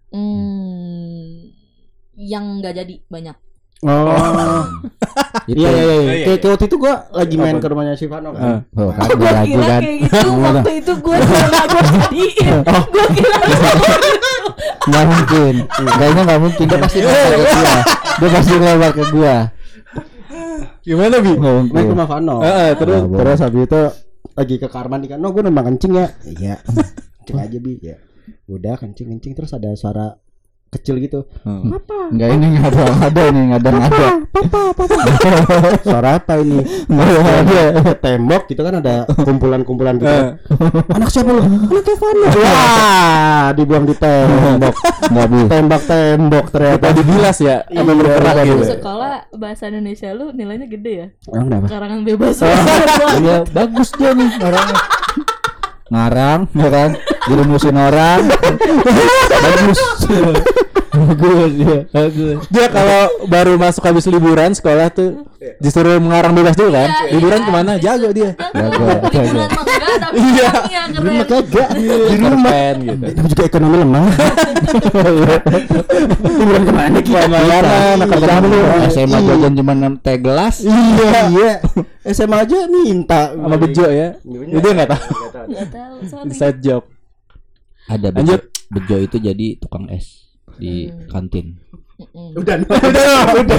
Hmm, 0.07 1.51
yang 2.15 2.59
nggak 2.59 2.73
jadi 2.75 2.95
banyak. 3.07 3.35
Oh. 3.79 4.11
Itu. 5.45 5.63
Iya, 5.63 5.69
iya, 5.71 5.83
iya. 5.95 6.11
Kayak 6.27 6.39
kayak 6.43 6.51
waktu 6.51 6.65
itu 6.67 6.75
gua 6.75 6.93
lagi 7.07 7.35
main 7.39 7.55
ke 7.55 7.67
rumahnya 7.71 7.95
si 7.95 8.03
Vano 8.03 8.35
kan. 8.35 8.67
Oh, 8.75 8.91
kan 8.91 9.07
gua 9.15 9.31
lagi 9.31 9.55
Kira 9.55 9.63
kan. 9.63 9.79
kayak 9.79 9.97
gitu 10.03 10.29
waktu 10.35 10.71
itu 10.75 10.93
gue 10.97 11.15
nggak 11.15 11.65
gue 11.71 11.81
jadiin. 11.87 12.51
Gue 12.67 13.05
kira 13.15 13.37
Nggak 14.91 15.03
mungkin. 15.07 15.53
Kayaknya 15.71 16.21
nggak 16.27 16.41
mungkin. 16.41 16.65
Dia 16.67 16.79
pasti 16.83 16.99
lewat 16.99 17.15
ke 17.31 17.55
gua. 17.55 17.75
Dia 18.19 18.29
pasti 18.33 18.53
lewat 18.59 18.91
ke 18.91 19.03
gua. 19.07 19.35
Gimana 20.83 21.15
bi? 21.19 21.31
Main 21.37 21.65
ke 21.71 21.91
rumah 21.95 22.07
Vano. 22.07 22.35
Heeh, 22.43 22.69
terus 22.75 22.99
Ah, 22.99 23.07
Terus 23.07 23.39
habis 23.39 23.61
itu 23.63 23.81
lagi 24.37 24.55
ke 24.61 24.69
kamar 24.69 25.01
nih 25.01 25.17
kan. 25.17 25.19
No, 25.19 25.33
gue 25.33 25.41
nembak 25.41 25.65
kencing 25.65 25.93
ya. 25.97 26.07
Iya. 26.23 26.55
Kencing 27.25 27.37
aja 27.41 27.57
bi. 27.57 27.73
Ya. 27.81 27.97
Udah 28.47 28.77
kencing 28.77 29.11
kencing 29.11 29.33
terus 29.33 29.51
ada 29.51 29.73
suara 29.73 30.15
kecil 30.67 30.99
gitu. 30.99 31.23
Enggak 32.11 32.29
ini 32.35 32.45
nggak 32.59 32.67
ada 32.75 32.83
ada 33.07 33.21
nih 33.31 33.43
nggak 33.51 33.59
ada 33.63 33.69
nggak 33.71 33.89
ada. 33.91 34.07
Suara 35.87 36.09
apa 36.19 36.33
ini? 36.43 36.59
Nggak 36.87 37.07
ada. 37.23 37.61
Tembok 38.03 38.43
gitu 38.51 38.61
kan 38.61 38.73
ada 38.83 38.95
kumpulan-kumpulan 39.23 39.95
gitu. 39.99 40.11
Eh. 40.11 40.31
Anak 40.91 41.09
siapa 41.11 41.29
lu? 41.31 41.41
Anak 41.43 41.87
Vano. 41.97 42.27
Wah, 42.43 43.45
dibuang 43.55 43.85
di 43.87 43.95
tembok. 43.95 44.75
Nggak 45.11 45.27
bisa. 45.31 45.47
Tembak 45.49 45.81
tembok 45.87 46.45
ternyata. 46.51 46.83
tadi 46.87 47.01
bilas 47.03 47.37
ya. 47.41 47.57
Iya, 47.67 47.79
Emang 47.81 47.95
bergerak 47.99 48.35
gitu. 48.43 48.63
Di 48.63 48.71
sekolah 48.77 49.13
bahasa 49.33 49.63
Indonesia 49.71 50.09
lu 50.13 50.25
nilainya 50.35 50.67
gede 50.69 50.93
ya. 50.93 51.07
Emang 51.31 51.45
kenapa? 51.49 51.65
Karangan 51.71 51.99
bebas. 52.03 52.35
Iya, 53.17 53.37
bagus 53.49 53.89
dia 53.95 54.11
nih 54.13 54.29
orangnya. 54.39 54.77
Ngarang, 55.87 56.41
ya 56.51 56.67
kan? 56.67 56.89
Dirumusin 57.27 57.75
orang. 57.75 58.19
bagus. 59.43 59.79
bagus 60.97 61.51
ya, 61.61 61.77
bagus. 61.93 62.37
Dia 62.49 62.67
kalau 62.73 63.01
baru 63.29 63.53
masuk 63.59 63.83
habis 63.85 64.05
liburan 64.09 64.51
sekolah 64.55 64.89
tuh 64.89 65.27
disuruh 65.61 66.01
mengarang 66.01 66.33
bebas 66.33 66.57
dulu 66.57 66.73
kan. 66.73 66.89
Iya, 66.89 67.11
Liburan 67.13 67.39
iya. 67.39 67.45
ke 67.45 67.51
mana? 67.53 67.71
Jago 67.77 68.09
dia. 68.11 68.31
Jago, 68.33 68.83
Iya. 70.07 70.49
Di 70.87 70.97
rumah 70.97 71.25
kagak. 71.27 71.69
Di 71.77 72.15
rumah. 72.17 72.53
Gitu. 72.77 73.05
Itu 73.13 73.21
juga 73.33 73.43
ekonomi 73.45 73.75
lemah. 73.81 74.07
Liburan 76.17 76.61
ke 76.65 76.73
mana 76.73 76.99
kita? 77.01 77.19
Ke 77.21 77.29
mana, 77.29 77.75
anak 77.97 78.07
kerja 78.17 78.33
dulu. 78.41 78.57
SMA 78.89 79.19
jajan 79.21 79.53
cuma 79.53 79.73
teh 80.01 80.17
gelas. 80.17 80.55
Iya, 80.65 81.19
iya. 81.29 81.53
SMA 82.07 82.37
aja 82.39 82.57
minta 82.71 83.35
Sama 83.35 83.55
bejo 83.59 83.85
ya. 83.91 84.15
Dia 84.25 84.71
nggak 84.73 84.89
tahu. 84.89 85.03
Nggak 85.51 85.67
tahu. 85.69 85.95
Inside 86.25 86.59
joke. 86.63 86.96
Ada 87.87 88.07
bejo. 88.09 88.23
Lanjut. 88.29 88.41
Bejo 88.67 88.95
itu 88.99 89.17
jadi 89.17 89.47
tukang 89.57 89.87
es 89.87 90.27
di 90.55 90.87
kantin. 91.07 91.55
Mm-mm. 91.97 92.29
Udah, 92.39 92.61
Udah, 92.61 92.77
udah, 92.77 93.07
udah. 93.33 93.57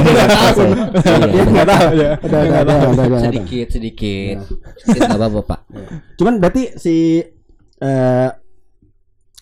Iya, 1.26 1.42
Nggak 1.44 1.66
tahu 1.66 1.90
ya. 1.92 2.10
udah, 2.18 2.40
udah, 2.40 2.60
udah, 2.62 2.76
udah, 2.86 3.04
udah. 3.08 3.20
sedikit 3.20 3.66
sedikit. 3.68 4.36
Sedikit 4.78 5.00
nggak 5.06 5.18
apa-apa 5.18 5.40
pak. 5.44 5.60
Cuman 6.14 6.34
berarti 6.38 6.62
si 6.76 7.18
eh 7.78 8.30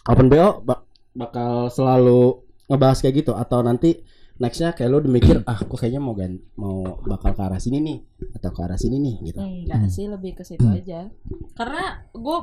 Open 0.07 0.27
BO 0.27 0.63
bak- 0.63 0.87
bakal 1.13 1.69
selalu 1.69 2.41
ngebahas 2.67 2.99
kayak 2.99 3.15
gitu 3.17 3.33
atau 3.33 3.61
nanti 3.61 4.01
nextnya 4.37 4.71
kayak 4.71 4.89
lu 4.89 4.97
udah 4.99 5.09
mikir 5.11 5.37
ah 5.43 5.57
kok 5.57 5.73
kayaknya 5.73 5.99
mau 5.99 6.13
gan 6.13 6.37
mau 6.55 6.85
bakal 7.03 7.33
ke 7.33 7.41
arah 7.41 7.57
sini 7.57 7.81
nih 7.81 7.99
atau 8.33 8.51
ke 8.51 8.61
arah 8.61 8.77
sini 8.77 8.97
nih 8.97 9.15
gitu. 9.25 9.41
Enggak 9.41 9.89
sih, 9.89 10.07
lebih 10.07 10.37
ke 10.37 10.43
situ 10.43 10.63
aja. 10.63 11.09
Karena 11.53 11.85
gue 12.11 12.39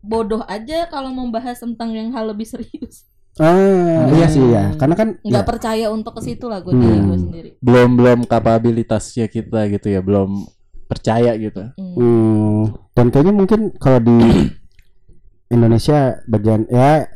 bodoh 0.00 0.42
aja 0.44 0.88
kalau 0.88 1.10
membahas 1.10 1.56
tentang 1.56 1.92
yang 1.92 2.10
hal 2.10 2.28
lebih 2.28 2.44
serius. 2.44 3.04
Ah, 3.38 4.10
iya 4.10 4.26
sih 4.26 4.42
ya. 4.42 4.74
Karena 4.74 4.94
kan 4.94 5.16
Nggak 5.22 5.44
ya, 5.44 5.48
percaya 5.48 5.86
untuk 5.88 6.18
ke 6.18 6.22
situ 6.24 6.44
lah 6.44 6.60
gue 6.60 6.74
diri 6.74 6.98
gue 6.98 7.14
Hmm. 7.14 7.24
sendiri. 7.24 7.50
Belum 7.62 7.94
belum 7.94 8.18
kapabilitasnya 8.26 9.26
kita 9.26 9.70
gitu 9.70 9.86
ya. 9.86 10.02
Belum 10.02 10.44
percaya 10.84 11.32
gitu. 11.36 11.62
Hmm. 11.78 11.94
hmm, 11.94 12.60
dan 12.92 13.06
kayaknya 13.08 13.32
mungkin 13.32 13.60
kalau 13.78 14.02
di 14.02 14.18
Indonesia 15.54 16.18
bagian 16.26 16.66
ya 16.66 17.06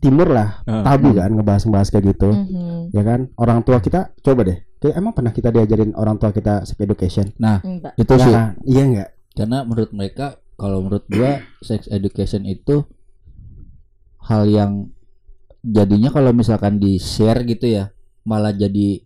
timur 0.00 0.32
lah 0.32 0.64
Ah. 0.64 0.80
tabu 0.82 1.12
kan 1.12 1.28
ngebahas-ngebahas 1.30 1.88
kayak 1.90 2.04
gitu. 2.16 2.30
Mhm. 2.32 2.80
Ya 2.90 3.02
kan? 3.04 3.28
Orang 3.36 3.60
tua 3.62 3.78
kita 3.78 4.16
coba 4.18 4.48
deh. 4.48 4.58
Kayak 4.80 4.94
emang 4.96 5.12
pernah 5.12 5.30
kita 5.30 5.52
diajarin 5.52 5.92
orang 5.92 6.16
tua 6.16 6.32
kita 6.32 6.64
sex 6.64 6.74
education? 6.74 7.28
Enggak. 7.36 7.92
Itu 7.94 8.16
sih. 8.16 8.32
Nah, 8.32 8.56
iya 8.64 8.82
enggak? 8.82 9.08
Karena 9.30 9.62
menurut 9.62 9.92
mereka 9.92 10.40
kalau 10.60 10.84
menurut 10.84 11.08
gua 11.08 11.40
sex 11.58 11.88
education 11.88 12.44
itu 12.44 12.84
hal 14.20 14.44
yang 14.44 14.92
jadinya 15.62 16.08
kalau 16.08 16.30
misalkan 16.30 16.76
di 16.76 16.96
share 16.96 17.40
gitu 17.42 17.64
ya 17.66 17.88
malah 18.22 18.52
jadi 18.52 19.00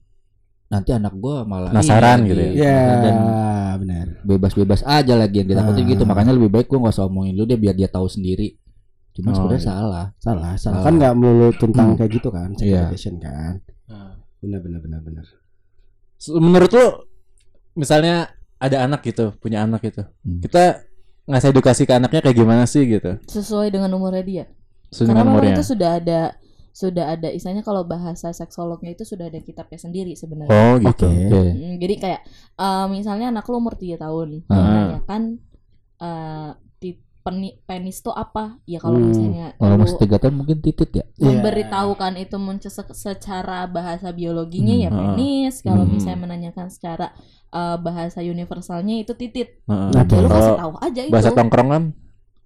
nanti 0.67 0.91
anak 0.91 1.15
gua 1.15 1.47
malah 1.47 1.71
Penasaran 1.71 2.27
ini 2.27 2.29
gitu 2.29 2.43
Ya, 2.59 2.83
dan 3.01 3.17
benar. 3.79 4.07
bebas-bebas 4.23 4.83
aja 4.83 5.15
lagi 5.15 5.39
yang 5.39 5.49
ditakutin 5.49 5.87
Ah. 5.87 5.91
gitu 5.95 6.03
makanya 6.03 6.33
lebih 6.35 6.51
baik 6.51 6.67
gua 6.67 6.83
nggak 6.83 6.95
usah 6.95 7.07
omongin 7.07 7.35
dulu 7.35 7.47
dia 7.47 7.59
biar 7.61 7.75
dia 7.75 7.87
tahu 7.87 8.11
sendiri 8.11 8.59
cuma 9.15 9.31
Oh, 9.31 9.35
sebenarnya 9.39 9.63
iya. 9.63 9.71
salah 9.71 10.07
Salah, 10.19 10.53
salah. 10.59 10.59
Salah. 10.59 10.83
Kan 10.83 10.95
nggak 10.99 11.15
melulu 11.15 11.49
tentang 11.55 11.89
Hmm. 11.95 11.97
kayak 11.97 12.11
gitu 12.13 12.29
kan, 12.29 12.49
sex 12.53 12.67
Iya. 12.67 12.81
education 12.91 13.15
kan. 13.23 13.53
Benar, 14.43 14.59
benar, 14.61 14.81
benar, 14.83 15.01
benar. 15.01 15.27
Menurut 16.35 16.69
lu 16.69 16.87
misalnya 17.75 18.29
ada 18.59 18.83
anak 18.83 19.01
gitu, 19.01 19.31
punya 19.39 19.63
anak 19.63 19.87
gitu. 19.87 20.03
Hmm. 20.21 20.43
Kita 20.43 20.83
ngasih 21.25 21.51
edukasi 21.51 21.83
ke 21.85 21.93
anaknya 21.93 22.21
kayak 22.21 22.37
gimana 22.37 22.65
sih 22.65 22.85
gitu. 22.85 23.17
Sesuai 23.27 23.73
dengan 23.73 23.89
umurnya 23.97 24.25
dia. 24.25 24.45
Sesuai 24.93 25.09
Karena 25.09 25.13
dengan 25.13 25.25
memang 25.25 25.35
umurnya. 25.41 25.55
itu 25.57 25.63
sudah 25.65 25.91
ada 25.99 26.21
sudah 26.75 27.05
ada 27.15 27.29
istilahnya 27.31 27.63
kalau 27.63 27.87
bahasa 27.87 28.35
seksolognya 28.35 28.99
itu 28.99 29.07
sudah 29.07 29.31
ada 29.31 29.39
kitabnya 29.39 29.79
sendiri 29.79 30.19
sebenarnya. 30.19 30.51
Oh 30.51 30.75
gitu. 30.83 31.07
Oke. 31.07 31.31
oke 31.31 31.51
Mm, 31.55 31.75
jadi 31.79 31.95
kayak 32.03 32.21
eh, 32.59 32.87
misalnya 32.91 33.27
anak 33.31 33.47
lu 33.47 33.63
umur 33.63 33.79
3 33.79 33.95
tahun, 33.95 34.43
Ah. 34.51 34.59
menanyakan 34.59 35.23
eh 36.03 36.51
di 36.59 36.64
peni- 37.25 37.57
penis 37.65 37.99
itu 37.99 38.13
apa? 38.13 38.61
Ya 38.63 38.77
kalau 38.79 39.01
Hmm. 39.01 39.09
misalnya 39.09 39.47
kalau 39.57 39.77
masih 39.81 39.97
tiga 39.97 40.17
tahun 40.21 40.35
mungkin 40.37 40.61
titit 40.61 40.91
ya 40.93 41.05
memberitahukan 41.17 42.13
itu 42.21 42.37
mences- 42.37 42.93
secara 42.93 43.65
bahasa 43.67 44.13
biologinya 44.13 44.77
ya 44.77 44.89
Hmm, 44.89 44.95
ah. 44.95 45.03
penis, 45.17 45.55
kalau 45.59 45.83
Hmm. 45.83 45.93
misalnya 45.93 46.21
menanyakan 46.21 46.69
secara 46.69 47.17
eh, 47.51 47.79
bahasa 47.79 48.19
universalnya 48.19 48.99
itu 48.99 49.15
titit. 49.15 49.63
Heeh. 49.65 49.91
Oke. 49.95 50.11
Ya 50.11 50.21
lu 50.21 50.29
kasih 50.29 50.43
Kalau 50.51 50.59
tahu 50.59 50.73
aja 50.83 51.01
itu. 51.01 51.13
bahasa 51.15 51.31
tongkrongan 51.31 51.83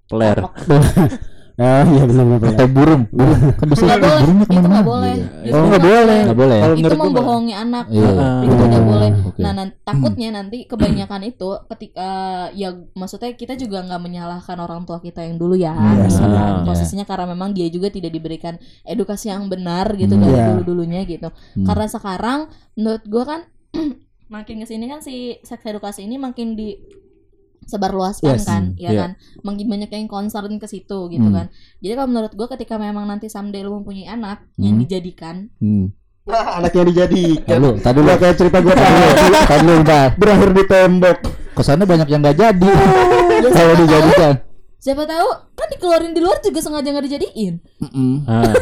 peler. 0.06 0.36
Ah, 1.58 1.82
iya 1.84 2.06
benar, 2.06 2.24
benar. 2.30 2.54
atau 2.54 2.66
burung 2.70 3.02
burung 3.10 3.40
kan 3.50 3.66
bisa 3.66 3.82
Nggak 3.82 3.98
boleh, 3.98 4.18
burungnya 4.22 4.46
itu 4.46 4.54
nggak 4.62 4.86
boleh. 4.86 5.10
Iya. 5.10 5.26
Justru 5.42 5.58
Oh, 5.58 5.66
nggak 5.66 5.66
nggak 5.68 5.82
boleh. 5.82 6.18
nggak 6.22 6.38
boleh? 6.38 6.58
Kalau 6.58 6.76
Itu 6.78 6.96
membohongi 6.96 7.54
anak. 7.56 7.84
Iya. 7.90 8.08
Ah. 8.14 8.40
Itu 8.40 8.54
tidak 8.54 8.84
boleh. 8.84 9.10
Oke. 9.26 9.40
Nah, 9.42 9.52
nan- 9.52 9.74
takutnya 9.80 10.28
nanti 10.30 10.58
kebanyakan 10.64 11.22
itu 11.24 11.50
ketika 11.68 12.10
ya 12.52 12.68
maksudnya 12.92 13.30
kita 13.32 13.54
juga 13.54 13.78
nggak 13.82 14.00
menyalahkan 14.00 14.56
orang 14.56 14.80
tua 14.82 14.98
kita 14.98 15.20
yang 15.20 15.34
dulu 15.34 15.54
ya. 15.54 15.74
Iya, 15.74 16.06
gitu 16.06 16.22
kan. 16.22 16.30
iya. 16.30 16.62
Posisinya 16.62 17.04
karena 17.04 17.26
memang 17.28 17.50
dia 17.50 17.66
juga 17.66 17.88
tidak 17.88 18.10
diberikan 18.10 18.54
edukasi 18.82 19.26
yang 19.26 19.46
benar 19.46 19.92
gitu 19.94 20.14
Hmm. 20.14 20.22
dari 20.22 20.32
Iya. 20.32 20.46
dulu-dulunya 20.54 21.02
gitu. 21.04 21.28
Hmm. 21.28 21.66
Karena 21.66 21.86
sekarang 21.86 22.38
menurut 22.72 23.02
gua 23.04 23.24
kan 23.26 23.40
makin 24.28 24.60
ke 24.60 24.66
sini 24.66 24.86
kan 24.86 25.00
si 25.00 25.34
seks 25.40 25.64
edukasi 25.64 26.04
ini 26.04 26.16
makin 26.16 26.54
di 26.54 26.76
sebarluaskan 27.68 28.35
Yes. 28.35 28.42
kan, 28.42 28.62
Hmm, 28.66 28.81
ya 28.81 28.90
iya. 28.90 28.98
kan, 28.98 29.11
makin 29.42 29.68
banyak 29.68 29.90
yang 29.90 30.09
concern 30.09 30.57
ke 30.57 30.64
situ 30.64 30.98
gitu 31.07 31.22
Hmm. 31.22 31.37
kan. 31.37 31.46
Jadi 31.78 31.92
kalau 31.92 32.09
menurut 32.09 32.33
gua 32.33 32.48
ketika 32.48 32.74
memang 32.74 33.04
nanti 33.04 33.28
someday 33.28 33.61
lu 33.61 33.76
mempunyai 33.76 34.09
anak 34.09 34.48
yang 34.57 34.74
Hmm. 34.74 34.83
dijadikan, 34.83 35.37
hmm. 35.57 35.92
Nah, 36.28 36.61
anaknya 36.61 36.85
dijadikan. 36.85 37.57
Lu, 37.59 37.70
tadi 37.78 37.98
lu, 37.98 38.11
kayak 38.11 38.37
cerita 38.37 38.59
gue 38.59 38.68
tadi 38.68 39.00
tadi 39.46 39.64
lu, 39.64 39.74
berakhir 40.14 40.50
di 40.50 40.64
tembok. 40.64 41.18
Ke 41.52 41.62
sana 41.62 41.83
banyak 41.83 42.04
yang 42.07 42.20
gak 42.20 42.37
jadi 42.37 42.68
ya 43.38 43.48
kalau 43.57 43.74
dijadikan. 43.76 44.35
siapa 44.78 45.02
tahu 45.02 45.28
kan 45.52 45.66
dikeluarin 45.68 46.12
di 46.12 46.22
luar 46.22 46.38
juga 46.38 46.61
sengaja 46.61 46.87
nggak 46.87 47.07
dijadiin. 47.09 47.54
Mm-mm. 47.81 48.12
Ah. 48.31 48.54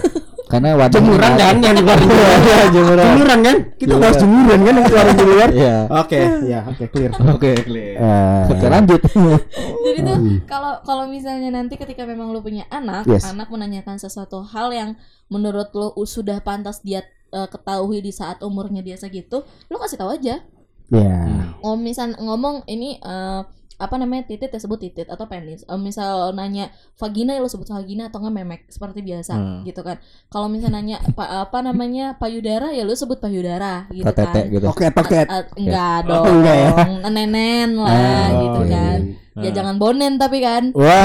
Karena 0.46 0.78
wadah 0.78 0.94
Jemuran 0.94 1.32
kan 1.34 1.56
yang 1.58 1.74
keluarin 1.74 2.06
di 2.06 2.14
luar. 2.14 2.38
jemuran. 2.70 3.38
kan? 3.42 3.56
Kita 3.74 3.94
bahas 3.98 4.16
jemuran 4.16 4.58
kan 4.62 4.72
yang 4.72 4.86
keluarin 4.86 5.14
di 5.14 5.24
luar. 5.26 5.48
Iya. 5.50 5.76
Oke, 5.90 6.20
ya, 6.46 6.60
oke 6.64 6.84
clear. 6.86 7.10
Oke, 7.28 7.50
clear. 7.60 7.94
Eh, 7.98 8.42
Oke, 8.48 8.66
lanjut. 8.66 9.00
Jadi 9.86 9.98
tuh 10.00 10.16
kalau 10.46 10.78
kalau 10.82 11.04
misalnya 11.06 11.50
nanti 11.50 11.74
ketika 11.74 12.06
memang 12.06 12.30
lu 12.30 12.38
punya 12.40 12.62
anak, 12.68 13.02
Yes. 13.04 13.26
anak 13.26 13.50
menanyakan 13.50 13.98
sesuatu 13.98 14.42
hal 14.44 14.70
yang 14.70 14.90
menurut 15.26 15.70
lu 15.72 15.90
u- 15.92 16.06
sudah 16.06 16.38
pantas 16.38 16.78
dia 16.80 17.02
eh, 17.28 17.48
ketahui 17.48 17.98
di 17.98 18.10
saat 18.10 18.38
umurnya 18.38 18.80
dia 18.80 18.94
segitu, 18.94 19.42
lu 19.66 19.76
kasih 19.76 19.98
tahu 19.98 20.14
aja. 20.14 20.46
Ya. 20.86 21.18
ngomong 21.58 21.82
misal 21.82 22.14
ngomong 22.14 22.62
ini 22.66 22.94
eh, 22.96 23.42
apa 23.76 23.94
namanya 23.94 24.24
titit 24.24 24.48
ya 24.48 24.56
sebut 24.56 24.78
titit 24.78 25.04
atau 25.04 25.24
penis 25.24 25.60
Eh, 25.62 25.76
misal 25.76 26.32
nanya 26.32 26.68
vagina 26.94 27.32
ya 27.32 27.40
lo 27.40 27.46
sebut 27.46 27.66
vagina 27.66 28.08
atau 28.08 28.18
nggak 28.18 28.34
memek 28.34 28.60
seperti 28.66 29.00
biasa 29.00 29.32
Hmm. 29.32 29.60
gitu 29.62 29.80
kan 29.80 30.00
kalau 30.26 30.46
misal 30.46 30.68
nanya 30.68 30.96
pa- 31.12 31.42
apa 31.42 31.60
namanya 31.60 32.14
payudara 32.14 32.70
ya 32.70 32.82
lo 32.82 32.92
sebut 32.92 33.16
payudara 33.16 33.84
gitu 33.90 34.02
Atau 34.02 34.16
tete 34.18 34.40
kan 34.40 34.44
gitu. 34.48 34.66
Oke, 34.66 34.86
toket. 34.88 35.26
A- 35.26 35.40
a- 35.40 35.48
enggak 35.54 35.96
dong 36.04 36.18
Oh, 36.18 36.32
enggak 36.34 36.56
ya? 36.56 36.70
nenen 37.06 37.68
lah 37.76 37.92
Oh, 38.26 38.40
gitu 38.42 38.60
iya, 38.62 38.72
kan 38.72 38.98
iya. 39.36 39.44
ya 39.44 39.50
jangan 39.52 39.76
bonen 39.76 40.16
tapi 40.16 40.38
kan 40.38 40.72
Wah. 40.72 40.96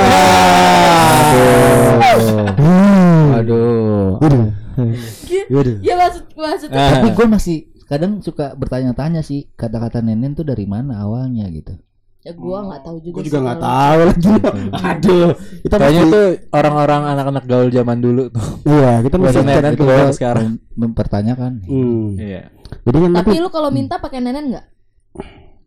Aduh. 3.33 4.15
Waduh. 4.17 5.75
ya 5.79 5.93
maksud 5.97 6.23
maksud 6.33 6.69
Ah. 6.71 6.91
Tapi 6.97 7.09
gue 7.11 7.27
masih 7.27 7.57
kadang 7.85 8.19
suka 8.19 8.55
bertanya-tanya 8.55 9.19
sih 9.19 9.51
kata-kata 9.51 9.99
nenen 9.99 10.31
tuh 10.31 10.43
dari 10.43 10.63
mana 10.63 11.03
awalnya 11.03 11.43
gitu. 11.49 11.75
Ya 12.21 12.31
gua 12.33 12.57
nggak 12.63 12.81
tahu 12.81 12.97
juga 13.01 13.17
sih 13.17 13.25
juga 13.27 13.37
nggak 13.41 13.59
tahu 13.59 13.99
lagi. 14.05 14.29
Aduh. 14.93 15.29
Kita 15.61 15.75
Kayaknya 15.75 16.01
masih 16.01 16.13
tuh 16.13 16.25
orang-orang 16.53 17.01
anak-anak 17.09 17.43
gaul 17.45 17.67
zaman 17.67 17.97
dulu 17.97 18.23
tuh. 18.29 18.45
Iya, 18.63 18.93
kita 19.01 19.15
masih 19.17 19.41
nenen 19.41 19.73
Itu 19.73 19.83
gua 19.83 20.13
sekarang. 20.13 20.45
mem- 20.47 20.61
mempertanyakan. 20.77 21.51
Hmm. 21.65 22.07
Iya. 22.15 22.41
Jadi 22.81 22.97
kan 22.97 23.09
tapi 23.11 23.29
nanti 23.29 23.37
lu 23.41 23.49
kalau 23.49 23.69
minta 23.69 23.97
pakai 23.97 24.21
nenen 24.21 24.53
nggak 24.53 24.65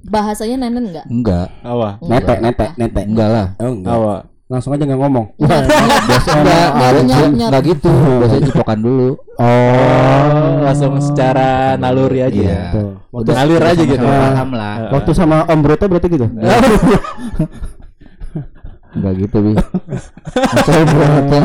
bahasanya 0.05 0.69
nenen 0.69 0.93
nggak 0.93 1.07
Enggak, 1.09 1.49
Awa. 1.61 1.97
netek, 2.01 2.39
netek, 2.41 2.71
netek. 2.77 3.05
enggak 3.09 3.29
lah. 3.29 3.47
Oh, 3.59 3.73
enggak. 3.73 3.93
Awa. 3.93 4.17
Langsung 4.45 4.77
aja 4.77 4.85
nggak 4.85 5.01
ngomong. 5.01 5.27
Biasa 5.41 6.29
enggak, 6.37 6.69
nyar, 6.77 6.77
nyar, 6.77 6.95
enggak, 7.01 7.29
nyar. 7.33 7.49
enggak 7.49 7.63
gitu. 7.65 7.89
Biasanya 8.21 8.43
cipokan 8.53 8.79
dulu. 8.85 9.09
Oh, 9.41 10.61
langsung 10.61 11.01
secara 11.01 11.81
naluri 11.81 12.21
aja. 12.21 12.41
Iya. 12.45 12.61
Tuh. 12.77 13.01
Udah 13.09 13.33
ngalir 13.41 13.65
aja 13.65 13.83
gitu. 13.89 14.05
Paham 14.05 14.51
lah. 14.53 14.93
Waktu 14.93 15.11
sama 15.17 15.49
Om 15.49 15.61
Broto 15.65 15.89
berarti 15.89 16.09
gitu. 16.13 16.29
Enggak 18.95 19.15
gitu, 19.17 19.37
Bi. 19.43 19.53
Saya 20.69 20.85
berapa? 20.87 21.39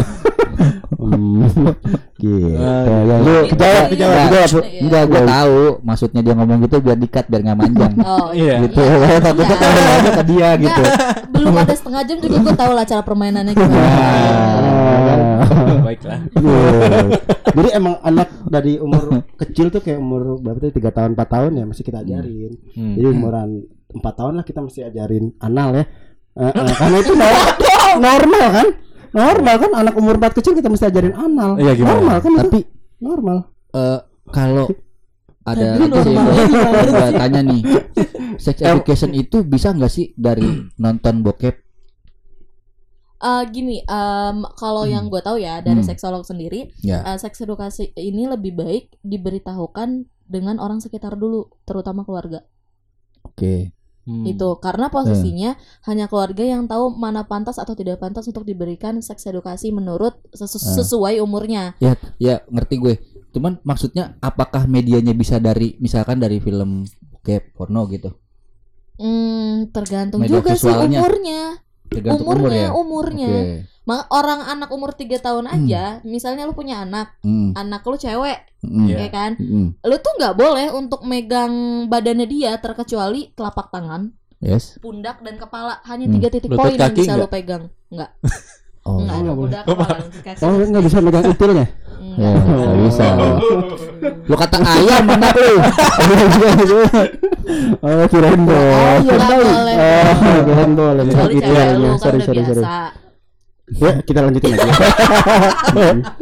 Hmm. 0.99 1.47
Gitu. 2.19 2.51
Lu 3.23 3.35
kejawab, 3.47 3.83
kejawab. 3.89 4.27
Iya. 4.27 4.43
Enggak, 4.83 5.03
gua 5.07 5.21
tahu 5.23 5.59
maksudnya 5.81 6.19
dia 6.19 6.33
ngomong 6.35 6.59
gitu 6.63 6.75
biar 6.79 6.95
dikat 6.95 7.25
biar 7.27 7.41
enggak 7.41 7.57
manjang. 7.57 7.93
oh 8.09 8.29
Iya. 8.31 8.55
gitu. 8.67 8.79
Iya. 8.83 9.17
Takutnya 9.25 9.49
Iya. 9.49 9.57
kalau 9.57 9.95
aja 9.95 10.11
ke 10.11 10.23
dia 10.27 10.49
gitu. 10.57 10.81
belum 11.29 11.55
ada 11.55 11.71
setengah 11.71 12.01
jam 12.03 12.17
juga 12.19 12.37
gue 12.41 12.53
tahu 12.53 12.71
lah 12.73 12.83
cara 12.83 12.99
permainannya 12.99 13.53
gimana. 13.55 13.79
Ah. 13.79 15.39
Baiklah. 15.79 16.19
Iya. 16.35 16.99
Jadi 17.49 17.69
emang 17.71 17.95
anak 18.01 18.29
dari 18.45 18.77
umur 18.77 19.23
kecil 19.33 19.71
tuh 19.71 19.79
kayak 19.79 19.97
umur 19.97 20.37
berapa 20.37 20.59
tuh 20.59 20.71
tiga 20.71 20.91
tahun 20.91 21.15
4 21.15 21.25
tahun 21.25 21.51
ya 21.55 21.63
masih 21.63 21.81
kita 21.81 22.03
ajarin. 22.03 22.51
Hmm. 22.75 22.93
Jadi 22.93 23.07
umuran 23.07 23.49
4 23.89 24.03
tahun 24.03 24.33
lah 24.35 24.43
kita 24.43 24.59
mesti 24.59 24.83
ajarin 24.83 25.31
anal 25.39 25.73
ya. 25.73 25.83
Eh, 26.35 26.43
eh, 26.45 26.73
karena 26.79 26.97
itu 26.99 27.13
nor- 27.15 27.55
normal 27.97 28.45
kan? 28.51 28.67
Normal 29.11 29.55
kan 29.57 29.71
anak 29.75 29.93
umur 29.93 30.15
4 30.15 30.37
kecil 30.37 30.53
kita 30.53 30.67
mesti 30.67 30.85
ajarin 30.85 31.13
anal. 31.13 31.55
Iya, 31.55 31.73
gimana? 31.73 31.93
Normal 31.95 32.17
kan 32.17 32.31
itu? 32.31 32.39
Tapi 32.41 32.59
normal. 32.99 33.37
eh 33.69 33.99
kalau 34.27 34.65
ada 35.41 35.67
gua 35.79 37.09
tanya 37.21 37.41
nih 37.43 37.61
sex 38.35 38.59
education 38.59 39.11
itu 39.11 39.41
bisa 39.41 39.69
nggak 39.69 39.89
sih 39.89 40.13
dari 40.13 40.45
nonton 40.77 41.21
bokep 41.21 41.55
Eh, 43.19 43.43
gini, 43.51 43.83
em, 43.83 44.37
kalau 44.55 44.87
yang 44.87 45.11
gue 45.11 45.19
tahu 45.19 45.35
ya 45.37 45.59
dari 45.59 45.75
Hmm. 45.75 45.83
seksolog 45.85 46.23
sendiri, 46.23 46.71
ya 46.79 47.03
eh, 47.03 47.19
seks 47.19 47.43
edukasi 47.43 47.91
ini 47.93 48.23
lebih 48.25 48.55
baik 48.55 48.95
diberitahukan 49.03 49.89
dengan 50.23 50.55
orang 50.55 50.79
sekitar 50.79 51.13
dulu, 51.13 51.51
terutama 51.61 52.07
keluarga. 52.07 52.47
oke 53.19 53.75
Hmm. 54.09 54.25
Itu 54.25 54.57
karena 54.57 54.89
posisinya 54.89 55.53
hanya 55.85 56.09
keluarga 56.09 56.41
yang 56.41 56.65
tahu 56.65 56.89
mana 56.89 57.23
pantas 57.23 57.61
atau 57.61 57.77
tidak 57.77 58.01
pantas 58.01 58.25
untuk 58.25 58.41
diberikan 58.41 58.97
seks 58.99 59.21
edukasi 59.23 59.69
menurut 59.69 60.17
sesu- 60.33 60.57
Eh. 60.57 60.75
sesuai 60.75 61.21
umurnya. 61.21 61.77
ya 61.77 61.93
ya 62.17 62.41
ngerti 62.49 62.75
gue 62.75 62.93
cuman 63.29 63.61
maksudnya 63.61 64.17
apakah 64.17 64.65
medianya 64.65 65.13
bisa 65.13 65.37
dari 65.37 65.77
misalkan 65.77 66.17
dari 66.17 66.41
film 66.41 66.89
bokep 67.13 67.53
porno 67.53 67.85
gitu 67.85 68.09
Hmm, 68.99 69.71
tergantung 69.71 70.19
Media 70.19 70.41
juga 70.41 70.57
sih 70.57 70.67
umurnya. 70.67 71.55
Tergantung 71.89 72.23
umur 72.23 72.37
Umurnya, 72.39 72.61
ya 72.61 72.69
umurnya. 72.71 73.27
oke 73.27 73.57
Ma- 73.81 74.05
orang 74.07 74.45
anak 74.47 74.69
umur 74.69 74.93
3 74.93 75.17
tahun 75.17 75.45
aja, 75.45 75.83
misalnya 76.03 76.45
lu 76.45 76.53
punya 76.53 76.79
anak, 76.79 77.09
Hmm, 77.19 77.51
anak 77.53 77.81
lu 77.81 77.97
cewek, 77.97 78.37
hmm, 78.61 78.85
Iya. 78.85 78.95
ya 78.95 79.09
kan? 79.09 79.31
hmm, 79.33 79.81
Lu 79.81 79.95
tuh 79.97 80.13
nggak 80.15 80.35
boleh 80.35 80.67
untuk 80.69 81.01
megang 81.03 81.49
badannya 81.85 82.23
dia 82.23 82.53
terkecuali 82.55 83.33
telapak 83.33 83.67
tangan, 83.67 84.13
yes 84.37 84.77
pundak 84.77 85.19
dan 85.19 85.35
kepala. 85.35 85.81
Hanya 85.83 86.05
Hmm. 86.05 86.15
tiga 86.15 86.27
titik 86.29 86.47
Lutut 86.47 86.61
poin 86.61 86.77
yang 86.77 86.93
bisa 86.93 87.13
lu 87.13 87.25
nggak? 87.25 87.33
pegang. 87.33 87.63
Enggak. 87.89 88.11
oh 88.85 89.01
Enggak, 89.01 89.17
nggak 89.17 89.35
boleh. 89.35 89.49
pundak, 89.49 89.63
kepala, 89.65 89.95
lutut, 89.99 90.21
kaki. 90.23 90.39
Oh, 90.39 90.51
nggak 90.53 90.83
bisa 90.85 90.97
megang 90.99 91.25
itilnya. 91.27 91.65
Ya 92.15 92.29
Enggak. 92.31 92.55
nggak 92.59 92.77
bisa 92.81 93.05
lu 94.25 94.35
kata 94.35 94.57
ayam 94.59 95.03
mana 95.03 95.29
lu 95.29 95.53
Oh, 97.79 98.05
kirain 98.05 98.37
boleh. 98.39 98.95
Nggak 99.01 99.19
boleh. 99.25 99.75
Oh, 99.75 100.41
kirain 100.45 100.71
boleh. 100.71 101.03
Kecuali 101.03 101.33
Gitu 101.33 101.41
cewek 101.43 101.57
ya. 101.59 101.73
lu 101.73 101.85
kan 101.87 101.97
Sorry, 101.99 102.19
sorry, 102.19 102.41
sorry. 102.43 102.61
biasa. 102.61 102.77
Ya, 103.69 103.91
kita 104.01 104.19
lanjutin 104.19 104.49
aja. 104.51 104.65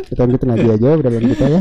Kita 0.05 0.19
lanjutin 0.21 0.49
aja 0.49 0.67
aja 0.69 0.87
obrolan 0.89 1.23
kita 1.25 1.45
ya. 1.47 1.59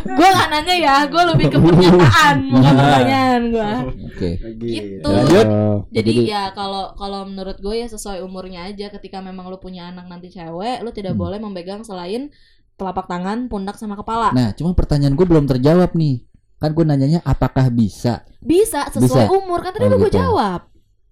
Gue 0.00 0.28
gak 0.28 0.48
nanya 0.48 0.74
ya, 0.76 0.94
gue 1.04 1.22
lebih 1.28 1.46
ke 1.48 1.56
pernyataan, 1.56 2.36
bukan 2.52 2.74
pertanyaan 2.74 3.42
gue. 3.48 3.70
oke 4.04 4.30
Gitu. 4.56 5.06
Lanjut. 5.08 5.46
Oh, 5.46 5.76
Jadi 5.88 6.12
ya 6.26 6.50
kalau 6.52 6.90
kalau 6.92 7.22
menurut 7.22 7.54
gue 7.56 7.74
ya 7.76 7.86
sesuai 7.86 8.18
umurnya 8.20 8.66
aja 8.66 8.90
ketika 8.90 9.18
memang 9.20 9.46
lu 9.46 9.58
punya 9.58 9.86
anak 9.88 10.06
nanti 10.06 10.26
cewek 10.28 10.82
lu 10.82 10.90
tidak 10.90 11.14
Hmm. 11.14 11.22
boleh 11.24 11.38
memegang 11.38 11.82
selain 11.82 12.34
telapak 12.78 13.04
tangan, 13.04 13.46
pundak 13.46 13.74
sama 13.74 13.92
kepala. 13.92 14.30
nah 14.30 14.50
cuma 14.52 14.70
pertanyaan 14.70 15.12
gue 15.12 15.26
belum 15.26 15.44
terjawab 15.44 15.92
nih 15.92 16.22
kan 16.56 16.70
gue 16.70 16.84
nanyanya 16.84 17.20
apapah 17.22 17.68
bisa 17.68 18.22
Bisa 18.38 18.86
sesuai 18.88 19.26
Bisa. 19.26 19.34
umur 19.36 19.58
kan 19.60 19.70
tadi 19.70 19.84
Oh, 19.84 19.88
udah 19.88 19.98
gue 19.98 20.08
gitu. 20.08 20.18
jawab. 20.20 20.60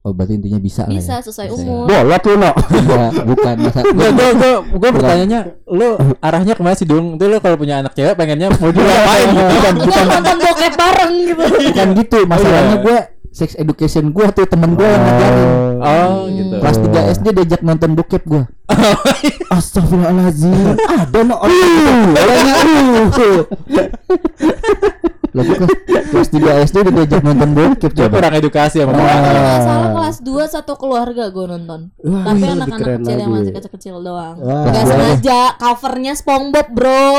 oh 0.01 0.11
berarti 0.11 0.35
intinya 0.35 0.59
bisa 0.59 0.83
lah 0.83 0.89
ya 0.89 0.95
Bisa 0.97 1.15
sesuai 1.21 1.47
Bisa 1.49 1.59
ya. 1.59 1.67
umur. 1.67 1.85
bolot 1.85 2.23
lu 2.25 2.35
no. 2.37 2.51
Enggak, 2.55 3.11
bukan 3.27 3.55
masa 3.61 3.79
Gue 3.99 4.09
gue 4.09 4.29
gue 4.33 4.53
gue 4.73 4.91
bertanyanya, 4.93 5.39
lu 5.67 5.89
arahnya 6.21 6.55
ke 6.55 6.63
mana 6.63 6.75
sih 6.75 6.87
Dung? 6.87 7.15
Itu 7.15 7.27
lu 7.27 7.39
kalau 7.39 7.57
punya 7.57 7.79
anak 7.81 7.93
cewek 7.93 8.15
pengennya 8.15 8.47
mau 8.49 8.71
diapain? 8.75 9.29
bukan 9.35 9.75
Kita 9.83 10.03
nonton 10.05 10.37
bokep 10.41 10.73
bareng 10.73 11.13
gitu. 11.25 11.43
bukan 11.67 11.89
gitu 11.97 12.19
masalahnya 12.25 12.77
gue 12.81 12.97
sex 13.37 13.53
education 13.55 14.11
gue 14.11 14.27
tuh 14.33 14.49
temen 14.49 14.73
gue 14.73 14.83
yang 14.83 14.99
ngajarin 14.99 15.47
Oh, 15.77 16.25
gitu. 16.33 16.57
kelas 16.57 16.81
3 16.81 17.13
SD 17.21 17.27
diajak 17.37 17.61
nonton 17.61 17.93
bokep 17.93 18.25
gue 18.25 18.49
Astagfirullahalazim. 19.53 20.75
Ada 20.75 21.21
no 21.23 21.39
orang 21.39 21.55
uh 25.37 25.39
Lagi 25.39 25.53
kelas, 25.53 25.73
kelas 26.07 26.29
3 26.31 26.65
SD 26.65 26.77
udah 26.79 26.93
diajak 26.95 27.21
nonton 27.21 27.49
bokep 27.53 27.91
Dia 27.91 27.99
coba 28.03 28.15
kurang 28.17 28.35
edukasi 28.35 28.77
sama 28.79 28.91
Gue 28.91 29.05
nggak 29.05 29.61
salah 29.61 29.89
kelas 29.93 30.17
2 30.19 30.49
satu 30.49 30.73
keluarga 30.75 31.25
gue 31.29 31.45
nonton. 31.47 31.81
Wah, 31.99 32.23
Tapi 32.25 32.37
lebih 32.39 32.55
anak-anak 32.55 32.79
keren 32.81 33.01
kecil 33.01 33.13
yang 33.13 33.29
lagi. 33.29 33.37
masih 33.37 33.53
kecil-kecil 33.53 33.95
doang. 34.01 34.37
Wah. 34.39 34.65
Gak 34.67 34.85
sengaja 34.87 35.39
covernya 35.57 36.13
SpongeBob 36.15 36.69
bro. 36.71 37.11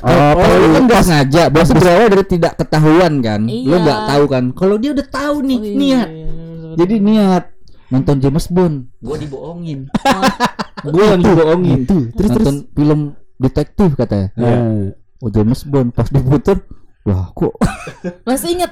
Oh, 0.00 0.32
kalau 0.32 0.56
lu 0.56 0.68
kan 0.72 0.84
gak 0.86 1.04
sengaja, 1.04 1.42
berarti 1.46 1.72
berawal 1.72 2.06
dari 2.08 2.24
tidak 2.26 2.52
ketahuan 2.56 3.12
kan? 3.20 3.40
Lu 3.44 3.52
Iya. 3.70 3.84
gak 3.84 4.00
tahu 4.08 4.24
kan? 4.26 4.44
Kalau 4.50 4.76
dia 4.76 4.90
udah 4.90 5.06
tahu 5.06 5.36
nih 5.42 5.56
Oh, 5.56 5.62
iya, 5.62 5.76
niat, 5.76 6.08
iya, 6.08 6.26
iya. 6.26 6.70
jadi 6.74 6.94
niat 6.98 7.44
nonton 7.88 8.16
James 8.16 8.46
Bond, 8.48 8.76
gua 8.98 9.16
dibohongin, 9.16 9.90
gua 10.86 11.04
yang 11.08 11.20
dibohongin. 11.20 11.78
Terus 11.84 12.30
terus. 12.30 12.30
nonton 12.38 12.56
film 12.72 13.00
detektif 13.36 13.90
katanya, 13.94 14.28
Eh, 14.32 14.94
oh 15.18 15.28
James 15.28 15.60
Bond 15.64 15.90
pas 15.90 16.06
diputer, 16.06 16.62
wah 17.02 17.30
kok 17.30 17.54
Masih 18.28 18.54
inget? 18.54 18.70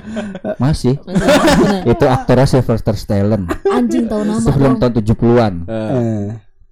masih? 0.56 0.94
Itu 1.84 2.04
aktornya 2.06 2.44
Sylvester 2.44 2.94
Stallone, 2.94 3.48
Anjing 3.66 4.04
tahu 4.06 4.22
nama 4.22 4.38
sebelum 4.38 4.76
tahun 4.76 4.92
70-an, 4.96 5.54
Eh, 5.64 5.88
eh. 5.90 6.24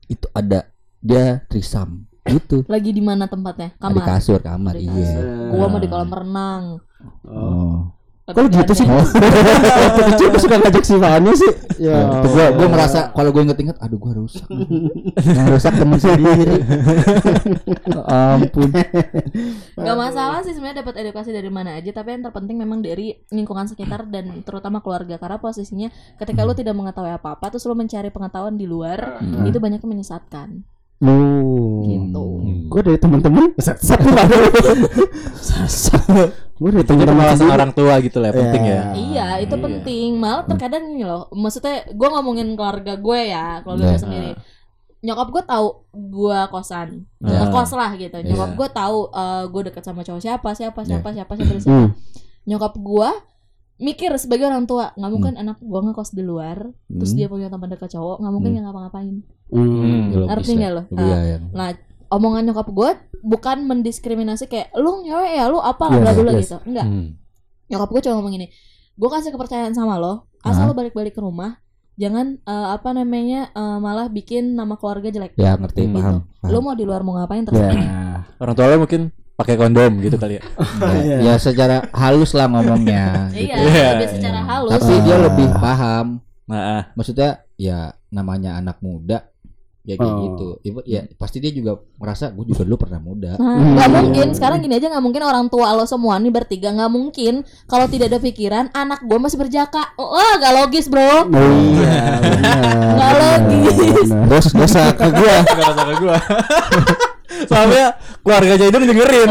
itu 0.07 0.27
ada 0.31 0.69
dia 0.99 1.41
trisam, 1.47 2.05
gitu, 2.23 2.63
Lagi 2.67 2.91
di 2.91 3.01
mana 3.01 3.25
tempatnya? 3.25 3.73
di 3.73 3.79
Kamar. 3.79 4.05
kasur 4.05 4.39
kamar, 4.39 4.75
Di 4.75 4.85
iya. 4.85 5.49
Gua 5.49 5.67
mau 5.67 5.79
di 5.79 5.87
kolam 5.87 6.07
renang. 6.09 6.63
Oh. 7.25 7.96
Kok 8.27 8.51
gitu 8.51 8.73
sih? 8.75 8.87
Waktu 8.91 10.03
kecil 10.11 10.27
gua 10.35 10.41
suka 10.43 10.57
ngajak 10.59 10.83
si 10.83 10.95
Fahmi 10.99 11.33
sih. 11.39 11.53
Ya. 11.77 12.09
Itu 12.09 12.33
gua 12.33 12.57
gua 12.57 12.73
merasa 12.73 13.13
kalau 13.13 13.37
gue 13.37 13.45
inget-inget 13.45 13.77
aduh 13.77 14.01
gua 14.01 14.17
rusak. 14.17 14.49
Yang 15.37 15.47
rusak 15.61 15.77
temen 15.77 16.01
sendiri. 16.01 16.65
Ampun. 18.09 18.73
Gak 19.77 19.97
masalah 20.01 20.41
sih 20.41 20.57
sebenarnya 20.57 20.81
dapat 20.81 21.05
edukasi 21.05 21.37
dari 21.37 21.53
mana 21.53 21.77
aja, 21.77 21.93
tapi 21.93 22.17
yang 22.17 22.25
terpenting 22.25 22.57
memang 22.57 22.81
dari 22.81 23.21
lingkungan 23.29 23.69
sekitar 23.69 24.09
dan 24.09 24.41
terutama 24.41 24.81
keluarga 24.81 25.21
karena 25.21 25.37
posisinya 25.37 25.93
ketika 26.17 26.49
lu 26.49 26.57
tidak 26.57 26.73
mengetahui 26.73 27.13
apa-apa 27.13 27.53
terus 27.53 27.69
lu 27.69 27.77
mencari 27.77 28.09
pengetahuan 28.09 28.57
di 28.57 28.65
luar, 28.65 29.21
Hmm. 29.21 29.45
itu 29.45 29.61
banyak 29.61 29.85
yang 29.85 29.93
menyesatkan. 30.01 30.65
Oh. 30.97 31.85
Gitu. 31.85 32.27
Gue 32.73 32.81
dari 32.81 32.97
teman-teman 32.97 33.53
satu 33.61 33.93
Gue 36.57 36.71
dari 36.73 36.85
teman-teman 36.89 37.37
orang 37.53 37.71
tua 37.77 38.01
gitu 38.01 38.17
lah 38.17 38.33
penting 38.33 38.65
ya. 38.65 38.83
Iya, 38.97 39.27
itu 39.45 39.55
Iya. 39.61 39.65
penting. 39.69 40.09
Malah 40.17 40.49
terkadang 40.49 40.89
gini 40.89 41.05
loh. 41.05 41.29
Maksudnya 41.37 41.85
gue 41.93 42.09
ngomongin 42.09 42.57
keluarga 42.57 42.97
gue 42.97 43.21
ya, 43.29 43.61
keluarga 43.61 43.85
gue 43.85 43.93
Iya. 43.93 44.01
sendiri. 44.01 44.31
Nyokap 45.05 45.29
gue 45.29 45.43
tahu 45.45 45.67
gue 45.93 46.39
kosan, 46.49 46.89
Iya. 47.21 47.45
ngekos 47.45 47.71
lah 47.77 47.91
gitu. 48.01 48.17
Nyokap 48.17 48.51
Iya. 48.51 48.57
gue 48.57 48.69
tahu 48.73 48.97
eh, 49.13 49.45
gue 49.53 49.63
deket 49.69 49.83
sama 49.85 50.01
cowok 50.01 50.23
siapa, 50.25 50.49
siapa, 50.57 50.81
Iya. 50.81 50.89
siapa, 50.97 51.09
siapa, 51.13 51.33
siapa, 51.37 51.53
siapa. 51.61 51.71
Hmm. 51.77 51.89
Nyokap 52.49 52.75
gue 52.81 53.09
mikir 53.77 54.09
sebagai 54.17 54.47
orang 54.47 54.65
tua, 54.65 54.93
nggak 54.93 55.11
mungkin 55.11 55.35
anak 55.37 55.57
gue 55.59 55.81
ngekos 55.83 56.11
di 56.11 56.23
luar, 56.23 56.65
terus 56.87 57.13
Hmm. 57.13 57.19
dia 57.19 57.27
punya 57.27 57.49
teman 57.49 57.69
dekat 57.69 57.93
cowok, 57.93 58.17
nggak 58.19 58.33
mungkin 58.33 58.49
Hmm. 58.49 58.57
nggak 58.57 58.67
ngapa-ngapain. 58.67 59.15
Hmm. 59.47 60.05
Logis 60.11 60.27
Ngerti 60.27 60.51
nggak 60.55 60.73
lo? 60.73 60.83
Iya, 60.91 61.17
iya. 61.23 61.37
Nah, 61.53 61.69
omongan 62.09 62.43
nyokap 62.47 62.69
gue 62.69 62.91
bukan 63.21 63.57
mendiskriminasi 63.65 64.47
kayak 64.47 64.73
lu 64.75 65.03
ngewe 65.03 65.29
ya 65.29 65.47
lu 65.47 65.59
apa 65.59 65.85
Yes, 65.89 66.01
bla 66.01 66.11
bla 66.15 66.33
yes. 66.33 66.41
gitu. 66.43 66.57
Enggak. 66.65 66.87
Hmm. 66.87 67.09
Nyokap 67.67 67.89
gue 67.91 68.01
cuma 68.01 68.15
ngomong 68.17 68.33
gini, 68.33 68.47
gue 68.93 69.09
kasih 69.09 69.31
kepercayaan 69.31 69.75
sama 69.75 69.99
lo, 69.99 70.31
asal 70.41 70.67
lo 70.67 70.73
balik-balik 70.73 71.13
ke 71.13 71.21
rumah, 71.21 71.61
jangan 71.95 72.39
eh, 72.39 72.69
apa 72.73 72.91
namanya 72.91 73.51
eh, 73.51 73.79
malah 73.79 74.09
bikin 74.09 74.55
nama 74.55 74.75
keluarga 74.77 75.11
jelek. 75.11 75.37
Ya 75.37 75.53
ngerti 75.53 75.85
Hmm. 75.85 75.95
paham. 75.95 76.17
Lo 76.47 76.59
mau 76.61 76.73
di 76.73 76.85
luar 76.89 77.05
mau 77.05 77.13
ngapain 77.15 77.43
Ya. 77.43 77.49
terserah. 77.53 78.25
Orang 78.39 78.55
tua 78.55 78.67
lo 78.67 78.81
mungkin 78.81 79.13
pakai 79.37 79.55
kondom 79.55 80.01
gitu 80.01 80.17
kali 80.17 80.41
ya. 80.41 80.43
ya, 80.97 81.17
ya 81.23 81.35
secara 81.37 81.85
halus 81.93 82.33
lah 82.33 82.49
ngomongnya. 82.49 83.29
Iya, 83.31 83.55
Iya, 83.55 83.87
lebih 83.95 84.09
secara 84.11 84.41
iya. 84.41 84.49
halus. 84.49 84.71
Tapi 84.73 84.93
dia 85.05 85.13
Ah. 85.13 85.23
lebih 85.23 85.49
paham. 85.55 86.07
Nah, 86.47 86.61
ah. 86.61 86.83
Maksudnya 86.93 87.31
ya 87.55 87.79
namanya 88.09 88.57
anak 88.57 88.81
muda 88.81 89.29
ya 89.83 89.95
kayak 89.95 90.09
Oh. 90.11 90.23
gitu. 90.25 90.49
Ya, 90.63 90.73
ya 90.83 91.01
pasti 91.15 91.39
dia 91.39 91.51
juga 91.51 91.79
merasa 91.95 92.27
gue 92.29 92.43
juga 92.45 92.65
dulu 92.65 92.75
pernah 92.77 92.99
muda. 92.99 93.35
Nah, 93.35 93.45
Hmm. 93.55 93.77
nggak 93.77 93.91
mungkin 93.93 94.27
sekarang 94.33 94.59
gini 94.59 94.75
aja 94.75 94.89
nggak 94.89 95.05
mungkin 95.05 95.23
orang 95.23 95.47
tua 95.47 95.71
lo 95.73 95.85
semua 95.85 96.17
nih 96.17 96.33
bertiga 96.33 96.73
nggak 96.73 96.89
mungkin 96.89 97.35
kalau 97.67 97.87
tidak 97.87 98.11
ada 98.11 98.19
pikiran 98.19 98.67
anak 98.73 98.99
gue 99.01 99.15
masih 99.15 99.37
berjaka. 99.37 99.95
Oh, 99.95 100.11
gak 100.37 100.55
logis 100.57 100.89
bro. 100.89 101.29
Iya, 101.29 102.03
Nggak 102.91 103.13
logis. 103.15 104.09
Terus 104.11 104.47
dosa 104.51 104.83
ke 104.91 105.07
gue. 105.07 105.35
Gak 105.45 105.71
sama 105.71 105.93
gua. 106.01 106.17
Soalnya 107.47 107.87
keluarga 108.23 108.55
Jaidon 108.59 108.85
dengerin. 108.87 109.31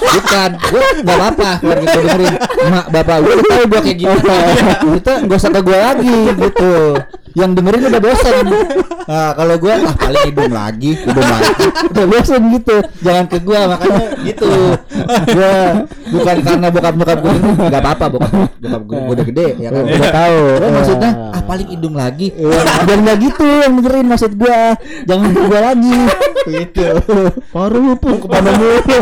Bukan, 0.00 0.50
gue 0.56 0.84
gak 1.04 1.16
apa-apa 1.16 1.50
keluarga 1.60 1.84
gue 1.84 2.02
dengerin. 2.02 2.34
Mak 2.70 2.86
bapak 2.92 3.16
gue 3.20 3.34
tahu 3.44 3.64
gue 3.68 3.80
kayak 3.84 3.98
gitu 3.98 4.34
Itu 4.96 5.12
gak 5.28 5.38
usah 5.38 5.50
ke 5.52 5.60
gue 5.60 5.78
lagi 5.78 6.18
gitu 6.40 6.74
Yang 7.34 7.50
dengerin 7.60 7.82
udah 7.90 8.02
bosan. 8.02 8.46
Nah 9.10 9.34
kalau 9.34 9.58
gue 9.58 9.74
ah 9.74 9.90
paling 9.98 10.22
hidung 10.30 10.54
lagi 10.54 10.94
Hidung 10.94 11.26
lagi 11.26 11.50
Udah 11.90 12.06
bosan 12.06 12.42
gitu. 12.54 12.76
Jangan 13.02 13.24
ke 13.26 13.42
gue 13.42 13.58
makanya 13.58 14.04
gitu. 14.22 14.50
Gue 15.26 15.54
bukan 16.14 16.36
karena 16.46 16.66
bokap 16.70 16.94
bokap 16.94 17.18
gue 17.18 17.32
dengerin 17.34 17.70
Gak 17.74 17.82
apa-apa 17.82 18.04
bokap. 18.06 18.30
Bokap 18.62 18.82
gue 18.86 18.98
udah 19.02 19.24
gede 19.26 19.46
ya 19.58 19.68
kan? 19.74 19.82
Udah 19.82 20.10
tahu. 20.14 20.40
Gue 20.62 20.70
maksudnya 20.70 21.10
ah 21.34 21.42
paling 21.42 21.68
hidung 21.74 21.94
lagi. 21.98 22.26
Jangan 22.38 22.98
gak 23.02 23.18
gitu 23.18 23.46
yang 23.50 23.72
dengerin 23.82 24.06
maksud 24.06 24.32
gue 24.38 24.60
Jangan 25.10 25.28
ke 25.34 25.40
gue 25.42 25.60
lagi. 25.60 25.98
Gitu. 26.46 26.86
Baru 27.50 27.78
lupung 27.82 28.16
kepada 28.22 28.50
mulu 28.54 29.00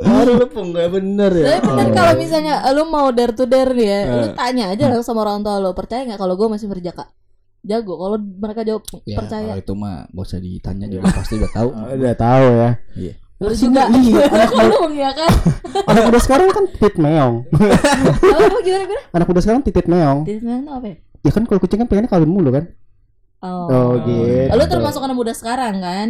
Baru 0.00 0.30
lu 0.40 0.46
pun 0.46 0.64
gak 0.70 0.88
bener 0.94 1.32
ya. 1.34 1.46
Tapi 1.58 1.66
bener 1.66 1.86
kalau 1.90 2.12
misalnya 2.16 2.54
lu 2.70 2.86
mau 2.86 3.10
dare 3.10 3.34
to 3.34 3.44
dare 3.44 3.72
nih 3.74 3.86
ya, 3.86 4.00
lu 4.14 4.26
tanya 4.32 4.64
aja 4.72 4.82
langsung 4.88 5.12
sama 5.12 5.26
orang 5.26 5.42
tua 5.44 5.58
lo 5.60 5.74
percaya 5.76 6.06
nggak 6.06 6.20
kalau 6.20 6.34
gue 6.38 6.48
masih 6.48 6.70
berjaka? 6.70 7.10
Jago. 7.60 7.94
Kalau 7.94 8.16
mereka 8.16 8.60
jawab 8.62 8.82
Ya, 9.04 9.16
percaya. 9.20 9.46
kalau 9.46 9.60
itu 9.60 9.72
mah 9.74 10.08
gak 10.08 10.24
usah 10.24 10.38
ditanya 10.38 10.86
juga 10.86 11.12
pasti 11.12 11.36
udah 11.36 11.50
tahu. 11.50 11.68
Udah 11.96 12.14
tahu 12.14 12.46
ya. 12.54 12.70
Lu 13.40 13.52
juga. 13.52 13.82
Iya, 13.88 14.22
anak 14.36 14.50
Lu 14.52 14.76
mengiyakan. 14.84 15.30
Anak 15.90 16.02
muda 16.06 16.20
sekarang 16.20 16.48
kan 16.50 16.64
titit 16.68 16.94
meong. 16.96 17.34
Apa 17.50 18.36
apa 18.38 18.58
gimana 18.60 18.84
gimana? 18.84 19.02
Anak 19.12 19.26
muda 19.26 19.40
sekarang 19.40 19.60
titit 19.64 19.86
meong. 19.86 20.18
Titik 20.24 20.44
mana 20.44 20.60
tuh 20.60 20.74
apa 20.76 20.86
ya? 20.86 20.96
Ya 21.20 21.30
kan 21.32 21.42
kalau 21.44 21.60
kucing 21.60 21.78
kan 21.80 21.88
pengennya 21.88 22.08
kawin 22.08 22.28
mulu 22.28 22.52
kan? 22.52 22.64
Oh. 23.40 23.64
Oh, 23.66 23.90
gitu. 24.04 24.52
Lu 24.52 24.64
termasuk 24.66 25.00
anak 25.00 25.16
muda 25.16 25.32
sekarang 25.32 25.80
kan? 25.80 26.08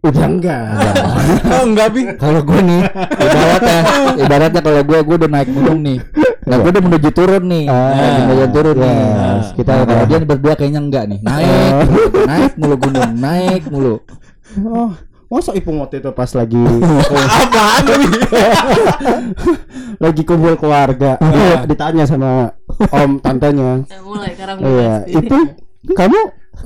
Udah 0.00 0.24
enggak. 0.24 0.62
Oh 1.50 1.64
enggak 1.66 1.88
bi. 1.90 2.02
Kalau 2.14 2.40
gue 2.40 2.60
nih, 2.62 2.80
ibaratnya, 3.18 3.78
ibaratnya 4.16 4.60
kalau 4.62 4.80
gue 4.80 4.98
gue 5.02 5.16
udah 5.18 5.28
naik 5.28 5.50
gunung 5.50 5.82
nih, 5.82 5.98
nah 6.50 6.56
gue 6.58 6.68
udah 6.68 6.82
menuju 6.82 7.08
turun 7.10 7.42
nih, 7.44 7.64
Ah, 7.64 7.90
nah, 7.92 8.18
menuju 8.24 8.46
turun 8.50 8.76
nih. 8.76 8.90
yes, 8.90 9.46
Kita 9.54 9.72
kalau 9.80 10.04
dia 10.04 10.18
berdua 10.20 10.54
kayaknya 10.54 10.80
enggak 10.80 11.04
nih, 11.06 11.18
naik, 11.20 11.72
naik 12.26 12.52
mulu 12.56 12.74
gunung, 12.76 13.10
naik 13.14 13.62
mulu. 13.64 13.94
Oh, 14.60 14.90
masa 15.28 15.54
ipung 15.54 15.78
waktu 15.78 15.98
itu 15.98 16.10
pas 16.10 16.26
lagi 16.28 16.58
Apaan 17.38 17.84
bi? 17.86 18.06
lagi 19.96 20.22
kumpul 20.24 20.54
keluarga. 20.56 21.16
Ditanya 21.64 22.02
sama 22.02 22.50
om 22.90 23.16
tantenya. 23.16 23.84
Ya, 23.84 23.98
mulai 24.00 24.30
sekarang 24.32 24.56
iya 24.60 24.92
itu 25.06 25.38
kamu 25.88 26.18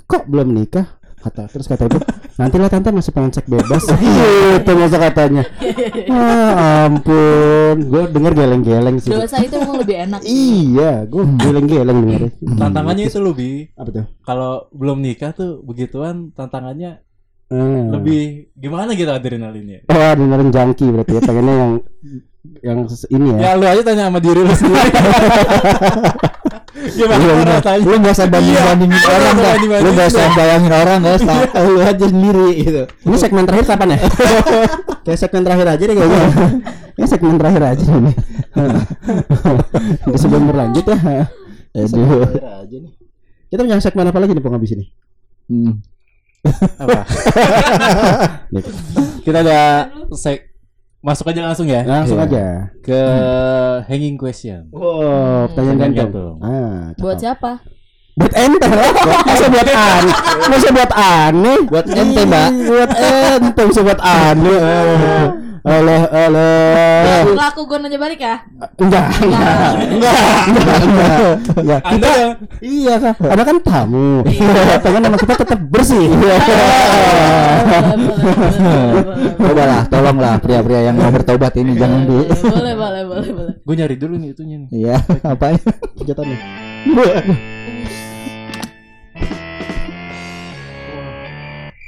kok 0.03 0.25
belum 0.25 0.49
nikah 0.51 0.87
kata 1.25 1.49
terus 1.49 1.65
kata 1.65 1.89
ibu 1.89 1.99
nanti 2.35 2.57
lah 2.57 2.69
tante 2.69 2.91
masih 2.91 3.11
pengen 3.11 3.31
cek 3.31 3.47
bebas 3.47 3.81
gitu 4.03 4.71
masa 4.75 4.97
katanya 5.01 5.43
ah, 6.13 6.85
ampun 6.85 7.77
gue 7.81 8.03
denger 8.11 8.33
geleng-geleng 8.35 8.97
sih 8.99 9.09
Dosa 9.09 9.41
itu 9.41 9.57
emang 9.57 9.81
lebih 9.81 9.97
enak. 10.05 10.21
iya 10.23 11.03
gue 11.03 11.25
geleng-geleng 11.39 11.99
denger 11.99 12.23
Tantangannya 12.55 13.05
itu 13.05 13.19
lu 13.19 13.33
bi. 13.33 13.65
apa 13.73 13.89
tuh 13.91 14.05
Kalau 14.21 14.69
belum 14.71 15.01
nikah 15.01 15.33
tuh 15.33 15.59
begituan 15.61 16.31
tantangannya 16.31 17.01
Hmm. 17.45 17.93
lebih 17.93 18.49
gimana 18.57 18.97
gitu 18.97 19.07
adrenalinnya. 19.07 19.85
oh 19.87 20.13
dengerin 20.17 20.49
jangki 20.49 20.89
berarti 20.89 21.13
ya 21.13 21.21
pengennya 21.21 21.55
yang 21.55 21.73
yang 22.61 22.79
ini 23.07 23.29
ya 23.31 23.39
Ya 23.39 23.51
lu 23.53 23.65
aja 23.65 23.83
tanya 23.85 24.09
sama 24.09 24.19
diri 24.19 24.41
lu 24.41 24.49
sendiri. 24.51 24.81
Gimana 26.75 27.17
Iya, 27.17 27.33
bener. 27.33 27.47
rasanya? 27.55 27.81
Lu 27.81 27.95
gak 27.97 28.13
usah 28.13 28.27
banding 28.27 28.55
bandingin 28.57 28.93
Iya, 28.93 29.07
orang 29.07 29.33
dah, 29.33 29.45
banding-bandingin. 29.47 29.87
lu 29.87 29.95
gak 29.95 30.09
usah 30.09 30.25
bayangin 30.35 30.73
orang 30.75 30.97
gak 31.01 31.15
usah, 31.17 31.37
lu 31.65 31.79
aja 31.81 32.05
sendiri 32.05 32.49
gitu. 32.59 32.83
ini 33.01 33.17
segmen 33.17 33.45
terakhir 33.45 33.67
kapan 33.69 33.89
ya 33.91 33.99
kayak 35.05 35.19
segmen 35.19 35.43
terakhir 35.43 35.67
aja 35.69 35.83
deh 35.83 35.95
kayaknya 35.95 36.21
ini 36.97 37.07
segmen 37.07 37.35
terakhir 37.37 37.63
aja 37.65 37.85
ini 37.87 38.13
sebelum 40.15 40.43
berlanjut 40.47 40.85
ya 40.85 40.97
segmen 41.85 42.05
Aduh. 42.05 42.23
terakhir 42.27 42.45
aja 42.59 42.77
nih 42.81 42.93
kita 43.47 43.61
punya 43.61 43.77
segmen 43.79 44.05
apa 44.07 44.19
lagi 44.19 44.33
nih 44.33 44.43
penghabis 44.43 44.73
ini 44.73 44.85
Hmm. 45.45 45.77
Apa? 46.77 47.05
Kita 49.21 49.39
ada 49.41 49.89
sek 50.11 50.54
masuk 51.05 51.29
aja 51.29 51.45
langsung 51.45 51.69
ya? 51.69 51.85
Langsung 51.85 52.17
Iya. 52.17 52.25
aja. 52.27 52.45
Ke 52.81 53.01
hanging 53.87 54.17
question. 54.17 54.73
wow 54.73 55.45
pertanyaan 55.47 55.77
Pertanyaan 55.77 55.93
gantung. 55.95 56.35
ah 56.41 56.81
Buat 56.97 57.19
siapa? 57.21 57.53
buat 58.15 58.31
ente. 58.33 58.69
Masa 59.27 59.47
buat 59.51 59.67
aneh 59.67 60.15
masa 60.47 60.69
buat 60.71 60.93
aneh? 60.95 61.59
Buat 61.67 61.87
ente, 61.91 62.21
Mbak. 62.23 62.49
buat 62.65 62.91
ente 62.95 63.63
bisa 63.67 63.81
buat 63.83 64.01
aneh. 64.01 64.59
Oleh 65.65 65.97
oleh. 66.05 67.25
Laku 67.33 67.65
gue 67.65 67.81
nanya 67.81 67.97
balik 67.97 68.21
ya? 68.21 68.37
enggak 68.77 69.09
enggak. 69.17 69.49
enggak. 69.89 70.15
Enggak 70.45 70.77
enggak 70.85 71.17
enggak. 71.57 71.81
Anda 71.89 72.11
yang 72.15 72.33
iya 72.61 72.95
kan 73.01 73.15
ada 73.19 73.43
kan 73.43 73.57
tamu. 73.65 74.21
Pengen 74.79 75.01
nama 75.03 75.17
kita 75.17 75.35
tetap 75.41 75.61
bersih 75.65 76.05
Boleh, 77.75 77.97
boleh, 77.97 78.35
boleh, 78.45 79.03
boleh. 79.05 79.29
Coba 79.41 79.63
lah, 79.65 79.83
tolonglah 79.89 80.35
pria-pria 80.41 80.81
yang 80.93 80.97
mau 81.01 81.11
bertobat 81.11 81.53
ini 81.57 81.75
jangan 81.77 82.05
dulu. 82.05 82.25
Boleh, 82.29 82.75
boleh, 82.77 83.03
boleh, 83.09 83.31
boleh. 83.33 83.55
gue 83.65 83.75
nyari 83.75 83.97
dulu 83.97 84.15
nih 84.21 84.29
itunya 84.37 84.57
nih. 84.65 84.69
Iya, 84.71 84.97
apa 85.25 85.45
ya? 85.55 85.59
senjatanya 86.05 86.37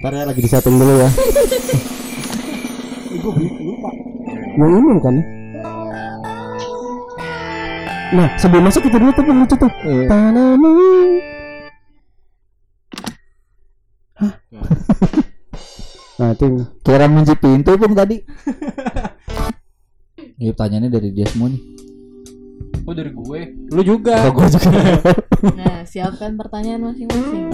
Ntar 0.01 0.13
ya 0.13 0.25
lagi 0.25 0.41
disetting 0.41 0.77
dulu 0.81 0.93
ya 1.03 1.09
Yang 4.57 4.71
ini 4.73 4.91
bukan 4.97 5.15
ya? 5.21 5.25
Nah 8.15 8.29
sebelum 8.39 8.71
masuk 8.71 8.87
itu 8.87 8.97
dulu 8.97 9.11
tuh 9.13 9.25
lucu 9.27 9.57
tuh 9.59 9.73
Tanamu 10.09 10.73
Yang- 16.39 16.67
Kira 16.81 17.07
kunci 17.07 17.35
pintu 17.37 17.71
pun 17.75 17.91
tadi. 17.93 18.17
Ini 20.37 20.53
pertanyaannya 20.53 20.89
dari 20.89 21.09
dia 21.11 21.27
semua 21.27 21.49
nih. 21.49 21.61
Oh 22.85 22.93
dari 22.93 23.11
gue. 23.11 23.41
Lu 23.73 23.83
juga. 23.83 24.21
Apa 24.21 24.31
gue 24.33 24.47
juga? 24.53 24.81
Nah, 25.57 25.77
siapkan 25.83 26.37
pertanyaan 26.37 26.87
masing-masing. 26.87 27.45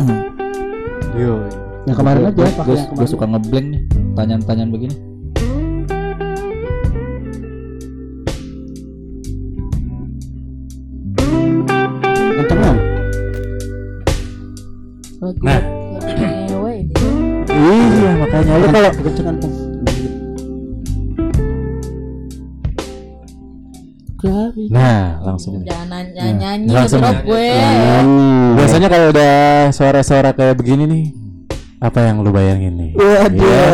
Yo. 1.15 1.47
Yang 1.83 1.97
kemarin 1.97 2.23
aja 2.27 2.43
pakai 2.53 2.63
Gue 2.63 2.75
gue 2.75 2.87
kemarin. 2.91 3.09
suka 3.09 3.25
ngeblank 3.27 3.67
nih. 3.71 3.83
Tanyaan-tanyaan 4.13 4.71
begini. 4.71 4.95
Nah. 15.43 15.82
Iya, 18.03 18.13
makanya 18.19 18.53
lu 18.59 18.67
kalau 18.67 18.91
kekencengan 18.99 19.37
Pung. 19.39 19.55
Nah, 24.71 25.19
langsung 25.23 25.63
nih. 25.63 25.67
Jangan 25.71 25.87
nanya 25.91 26.25
nyanyi 26.35 26.71
langsung 26.71 27.03
drop 27.03 27.15
ya. 27.15 27.23
gue. 27.27 27.47
Biasanya 28.59 28.89
kalau 28.91 29.07
udah 29.11 29.35
suara-suara 29.75 30.31
kayak 30.35 30.55
begini 30.59 30.83
nih, 30.87 31.05
apa 31.83 31.99
yang 32.07 32.23
lu 32.23 32.31
bayangin 32.31 32.75
nih? 32.79 32.91
Waduh. 32.95 33.39
Iya, 33.39 33.67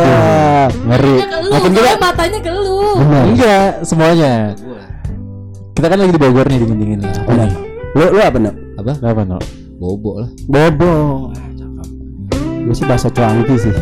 Ngeri. 0.73 1.17
Matanya 1.21 1.29
ke 1.29 1.39
lu, 1.41 1.51
soalnya 1.53 1.97
matanya 2.01 2.41
ke 2.41 2.53
lu. 2.53 2.81
Enggak, 3.01 3.71
semuanya. 3.85 4.33
Kita 5.77 5.87
kan 5.89 5.99
lagi 6.01 6.13
di 6.17 6.21
Bogor 6.21 6.47
nih 6.49 6.59
dingin-dingin 6.65 6.99
nih. 7.05 7.13
Apa 7.17 7.33
nih? 7.33 7.53
Lu 7.97 8.05
lu 8.13 8.21
apa, 8.21 8.39
Nok? 8.41 8.55
Apa? 8.81 8.93
Apa 9.05 9.23
no? 9.25 9.39
Bobo 9.79 10.11
lah. 10.21 10.31
Bobo. 10.49 10.93
Gue 12.69 12.77
sih 12.77 12.85
bahasa 12.85 13.09
cuangki 13.09 13.55
sih. 13.57 13.73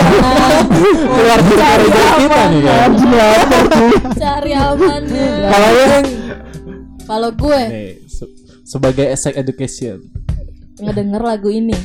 Keluar 0.00 1.40
dari 1.44 1.86
kita 1.90 2.42
nih 2.48 2.60
kan. 2.64 2.90
Cari 4.16 4.52
amannya. 4.56 5.28
Kalau 5.44 5.68
lu 5.68 5.82
kan 5.84 6.04
Kalau 7.04 7.30
gue 7.34 7.62
sebagai 8.62 9.06
sex 9.16 9.34
education. 9.34 9.98
ngedenger 10.80 11.20
lagu 11.20 11.52
ini, 11.52 11.76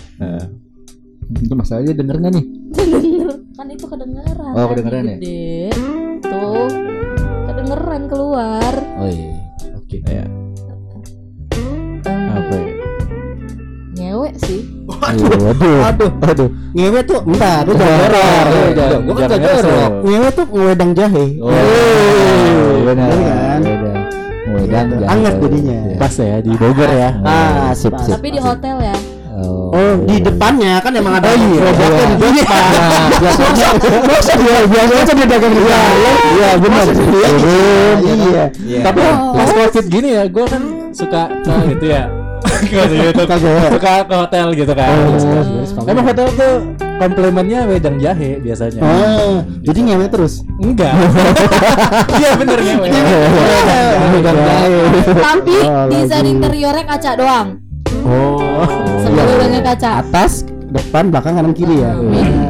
Itu 1.35 1.51
masalahnya 1.51 1.91
denger 1.91 2.15
nggak 2.15 2.31
nih? 2.31 2.45
denger 2.71 3.27
kan 3.51 3.67
itu 3.67 3.85
kedengeran. 3.91 4.53
Oh, 4.55 4.67
kedengeran 4.71 5.03
ya? 5.03 5.17
Gede. 5.19 5.67
Tuh 6.23 6.69
kedengeran 7.51 8.03
keluar. 8.07 8.73
Oh 8.95 9.09
iya. 9.11 9.35
Oke. 9.75 9.99
ya. 9.99 10.23
Waduh. 15.13 15.79
Aduh. 15.89 16.11
Aduh. 16.25 16.49
Ngewe 16.73 16.99
tuh 17.05 17.19
entar 17.29 17.61
lu 17.67 17.73
Jangan 17.77 17.97
jorok. 18.01 18.99
Gua 19.05 19.15
kan 19.15 19.39
jorok. 19.39 19.91
Ngewe 20.03 20.29
tuh 20.33 20.45
ngewedang 20.49 20.91
jahe. 20.97 21.25
Oh, 21.39 21.51
benar. 22.85 23.09
Iya 23.11 23.75
kan? 23.79 23.99
Wedang 24.45 24.87
Gitu. 24.87 25.01
jangan 25.03 25.11
Anget 25.11 25.33
jadinya. 25.41 25.77
Pas 25.99 26.13
ya 26.15 26.37
di 26.39 26.51
Bogor 26.55 26.89
ya. 26.89 27.09
Ah, 27.25 27.69
sip 27.75 27.93
sip. 28.01 28.15
Tapi 28.15 28.27
di 28.31 28.39
hotel 28.39 28.77
ya. 28.79 28.95
Oh, 29.35 29.67
Oh, 29.75 29.93
di 30.07 30.23
depannya 30.23 30.79
kan 30.79 30.95
emang 30.95 31.19
ada 31.19 31.27
Oh, 31.27 31.35
iya. 31.35 31.59
di 32.15 32.27
depan. 32.39 32.63
biasanya 33.19 33.67
biasanya 34.07 34.55
biasanya 34.71 35.03
kan 35.03 35.15
dia 35.19 35.27
dagang 35.27 35.51
di. 35.51 35.61
Iya, 36.39 36.49
benar. 36.55 36.85
Iya. 38.63 38.79
Tapi 38.79 39.01
pas 39.35 39.49
covid 39.51 39.85
gini 39.91 40.09
ya, 40.15 40.23
gue 40.31 40.45
kan 40.47 40.63
suka 40.95 41.21
ke 41.43 41.51
gitu 41.75 41.85
ya. 41.91 42.24
Ke 42.43 42.81
gitu. 42.89 43.21
Suka 43.71 43.93
ke 44.03 44.15
hotel 44.15 44.47
gitu 44.53 44.73
kan. 44.73 44.89
Emang 45.85 46.05
hotel 46.05 46.27
tuh 46.33 46.53
komplimennya 46.97 47.67
wedang 47.67 47.97
jahe 47.97 48.39
biasanya. 48.39 48.81
Oh, 48.81 49.43
jadi 49.61 49.79
ngewe 49.81 50.05
terus. 50.07 50.41
Enggak. 50.57 50.93
Iya 52.15 52.29
bener 52.35 52.59
ngewe. 52.59 52.87
Wedang 54.15 54.37
jahe. 54.37 54.69
Tapi 55.13 55.55
Oh, 55.61 55.85
desain 55.89 56.25
interiornya 56.25 56.83
kaca 56.85 57.11
doang. 57.15 57.47
Oh. 58.05 58.41
Sebelumnya 59.01 59.61
kaca. 59.63 59.89
Atas, 60.01 60.45
depan, 60.69 61.09
belakang, 61.09 61.37
kanan, 61.37 61.53
kiri 61.53 61.81
ya. 61.81 61.91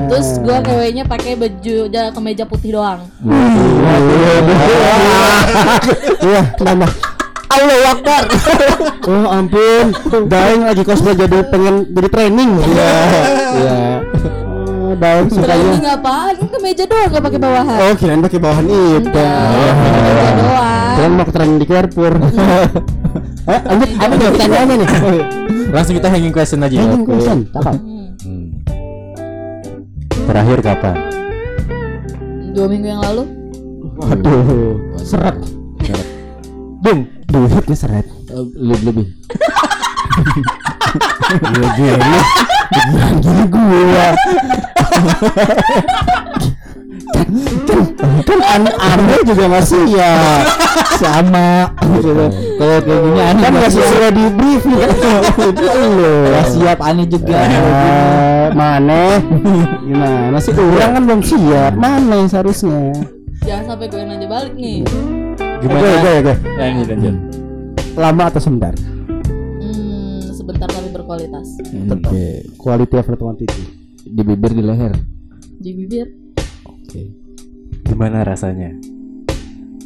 Terus 0.06 0.40
gua 0.40 0.60
ngewenya 0.62 1.04
pakai 1.04 1.36
baju 1.36 1.78
ja- 1.90 2.12
kemeja 2.12 2.44
putih 2.44 2.76
doang. 2.76 3.04
Iya, 6.22 6.42
nambah. 6.58 6.92
Allah 7.46 7.78
Akbar. 7.94 8.24
oh 9.12 9.26
ampun, 9.30 9.86
Daeng 10.26 10.62
lagi 10.66 10.82
cosplay 10.82 11.14
jadi 11.14 11.46
pengen 11.50 11.90
jadi 11.94 12.08
training. 12.10 12.52
Iya, 12.66 12.94
iya. 13.56 13.78
Oh, 14.46 14.94
Daeng 14.98 15.28
sukanya. 15.30 15.54
Training 15.54 15.86
apaan? 15.86 16.34
Kan 16.38 16.48
kemeja 16.50 16.84
doang 16.90 17.10
gak 17.14 17.24
pakai 17.24 17.40
bawahan. 17.40 17.80
Oh, 17.82 17.94
kirain 17.98 18.22
pakai 18.22 18.40
bawahan 18.42 18.66
itu. 18.66 19.10
Enggak, 19.10 19.74
kemeja 19.78 20.32
doang. 20.38 20.94
Kirain 20.96 21.14
mau 21.14 21.26
ke 21.26 21.34
training 21.34 21.58
di 21.58 21.68
Carrefour. 21.68 22.14
eh, 23.54 23.60
lanjut, 23.66 23.90
apa 23.96 24.14
nih 24.14 24.28
pertanyaannya 24.34 24.76
nih? 24.82 24.90
Langsung 25.74 25.96
kita 25.98 26.08
hanging 26.10 26.34
question 26.34 26.60
aja. 26.66 26.78
Hanging 26.82 27.06
question, 27.06 27.38
cakep. 27.54 27.76
Hmm. 27.78 28.08
Hmm. 28.26 28.46
Terakhir 30.26 30.60
kapan? 30.66 30.96
Dua 32.56 32.68
minggu 32.72 32.88
yang 32.88 33.02
lalu. 33.04 33.24
Waduh, 33.96 34.80
seret. 35.00 35.65
Bung, 36.86 37.00
duitnya 37.26 37.74
seret. 37.74 38.06
Lebih 38.54 38.86
lebih. 38.86 39.08
Gila 41.42 41.70
gila. 41.74 42.20
Gila 42.70 43.06
gini 43.10 43.44
gua. 43.50 44.08
kan, 47.16 47.28
kan, 47.66 47.80
kan 48.22 48.40
an- 48.46 48.78
anda 48.78 49.16
juga 49.26 49.46
masih 49.50 49.98
ya 49.98 50.14
sama 51.02 51.74
gitu. 51.98 52.14
Kalau 52.56 52.78
kayak 52.80 53.02
gini 53.02 53.20
aneh 53.20 53.42
kan 53.42 53.52
nggak 53.56 53.72
sudah 53.74 54.12
di 54.14 54.26
briefing 54.30 54.78
itu 54.78 55.66
lo 55.66 56.14
Nggak 56.30 56.46
siap 56.54 56.80
aneh 56.86 57.06
juga. 57.10 57.40
Eh, 57.50 58.46
mana 58.54 59.02
gimana 59.82 60.38
sih 60.38 60.54
orang 60.54 60.92
kan 60.94 61.02
belum 61.04 61.22
siap 61.26 61.74
mana 61.76 62.14
yang 62.14 62.30
seharusnya 62.30 62.94
Jangan 63.42 63.74
sampai 63.74 63.88
gue 63.90 64.02
nanya 64.02 64.28
balik 64.30 64.54
nih. 64.54 64.82
Gimana? 65.60 65.80
Gue, 65.80 65.96
gue, 65.96 66.14
gue. 66.22 66.36
Lanjut 66.56 66.88
lanjut. 66.90 67.16
lama 67.96 68.28
atau 68.28 68.44
sebentar 68.44 68.76
Hmm, 69.56 70.20
sebentar 70.36 70.68
tapi 70.68 70.92
berkualitas. 70.92 71.56
Oke, 71.88 72.44
quality 72.60 72.92
over 72.92 73.16
quantity. 73.16 73.64
Di 74.04 74.22
bibir 74.22 74.52
di 74.52 74.60
leher. 74.60 74.92
Di 75.58 75.72
bibir. 75.72 76.12
Oke. 76.68 77.16
Gimana 77.82 78.28
rasanya? 78.28 78.76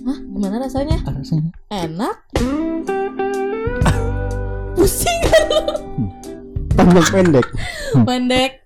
Hah, 0.04 0.18
gimana 0.18 0.58
rasanya? 0.58 0.98
Rasanya. 1.06 1.54
Enak? 1.70 2.18
Pusing 4.76 5.20
Panjang 6.74 7.08
pendek. 7.12 7.46
pendek. 8.08 8.59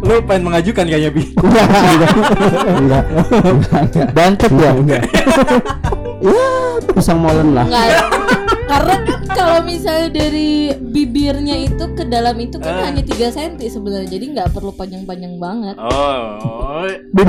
Lu 0.00 0.14
pengen 0.24 0.42
mengajukan 0.48 0.84
kayaknya 0.88 1.10
bi. 1.12 1.22
Enggak, 1.44 1.66
enggak. 1.68 3.04
Enggak. 3.44 4.06
Bantep 4.16 4.52
ya. 4.56 4.70
Enggak. 4.72 5.02
ya, 6.26 6.48
pisang 6.96 7.18
molen 7.20 7.52
lah. 7.52 7.66
Enggak. 7.68 7.88
Karena 8.72 8.94
kalau 9.28 9.62
misalnya 9.62 10.08
dari 10.10 10.50
bibirnya 10.74 11.56
itu 11.56 11.84
ke 11.92 12.04
dalam 12.04 12.34
itu 12.36 12.56
kan 12.56 12.74
Ah. 12.74 12.84
hanya 12.86 13.00
3 13.00 13.28
cm 13.28 13.60
sebenarnya. 13.60 14.08
Jadi 14.08 14.24
nggak 14.32 14.48
perlu 14.50 14.72
panjang-panjang 14.72 15.34
banget. 15.36 15.76
Oh. 15.76 16.82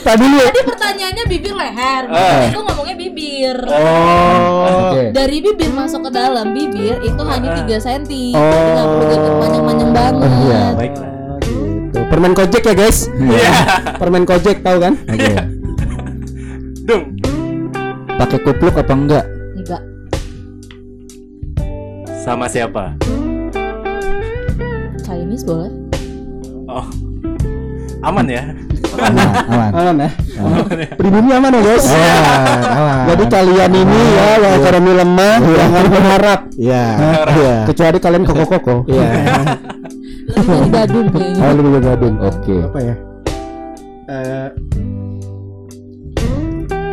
Tadi 0.00 0.24
lu 0.24 0.38
Tadi 0.40 0.60
pertanyaannya 0.64 1.24
bibir 1.26 1.52
leher. 1.52 2.02
Ah. 2.06 2.12
Makanya 2.12 2.48
gue 2.50 2.64
ngomongnya 2.64 2.96
bibir. 2.96 3.56
Oh. 3.64 4.90
Oke. 4.90 5.02
Dari 5.10 5.36
bibir 5.40 5.70
masuk 5.70 6.06
ke 6.06 6.10
dalam 6.10 6.52
bibir 6.52 7.00
itu 7.00 7.22
hanya 7.22 7.48
3 7.56 7.76
cm. 7.78 8.34
Oh. 8.34 8.42
Jadi 8.42 8.68
nggak 8.70 8.86
perlu 8.86 9.04
panjang-panjang 9.38 9.90
banget. 9.90 10.30
Iya. 10.40 10.62
Baiklah. 10.74 11.08
gitu. 11.40 11.98
Permen 12.06 12.32
kojek 12.34 12.62
ya, 12.62 12.74
guys. 12.74 12.98
Iya. 13.12 13.52
Permen 13.96 14.24
kojek 14.24 14.56
tahu 14.60 14.78
kan? 14.78 14.94
Oke. 15.06 15.32
Dung. 16.82 17.02
Pakai 18.12 18.38
kupluk 18.38 18.76
apa 18.76 18.92
enggak? 18.92 19.24
Sama 22.20 22.52
siapa? 22.52 23.00
Chinese 25.00 25.40
boleh. 25.48 25.72
Oh. 26.68 26.84
Aman 28.04 28.28
ya? 28.28 28.52
Aman, 28.92 29.32
aman. 29.48 29.70
Aman 29.72 29.96
ya. 30.04 30.10
Aman 30.36 30.76
ya? 30.76 30.90
Pribumi 31.00 31.32
aman 31.32 31.50
ya, 31.56 31.60
guys. 31.64 31.88
Aman, 31.88 32.60
aman. 32.76 33.04
Jadi 33.08 33.24
kalian 33.24 33.72
ini 33.72 34.00
ya 34.12 34.28
yang 34.36 34.52
ekonomi 34.60 34.92
lemah 35.00 35.36
jangan 35.40 35.84
berharap. 35.88 36.40
Iya. 36.60 36.84
Iya. 37.40 37.54
Kecuali 37.72 37.98
kalian 37.98 38.24
koko-koko. 38.28 38.84
Iya. 38.84 39.08
Lebih 40.30 40.44
dari 40.44 40.68
gadun 40.68 41.06
kayaknya. 41.08 41.40
Oh, 41.40 41.52
lebih 41.56 41.80
gadun. 41.80 42.14
Oke. 42.20 42.56
Apa 42.68 42.78
ya? 42.84 42.94
Eh 44.12 44.48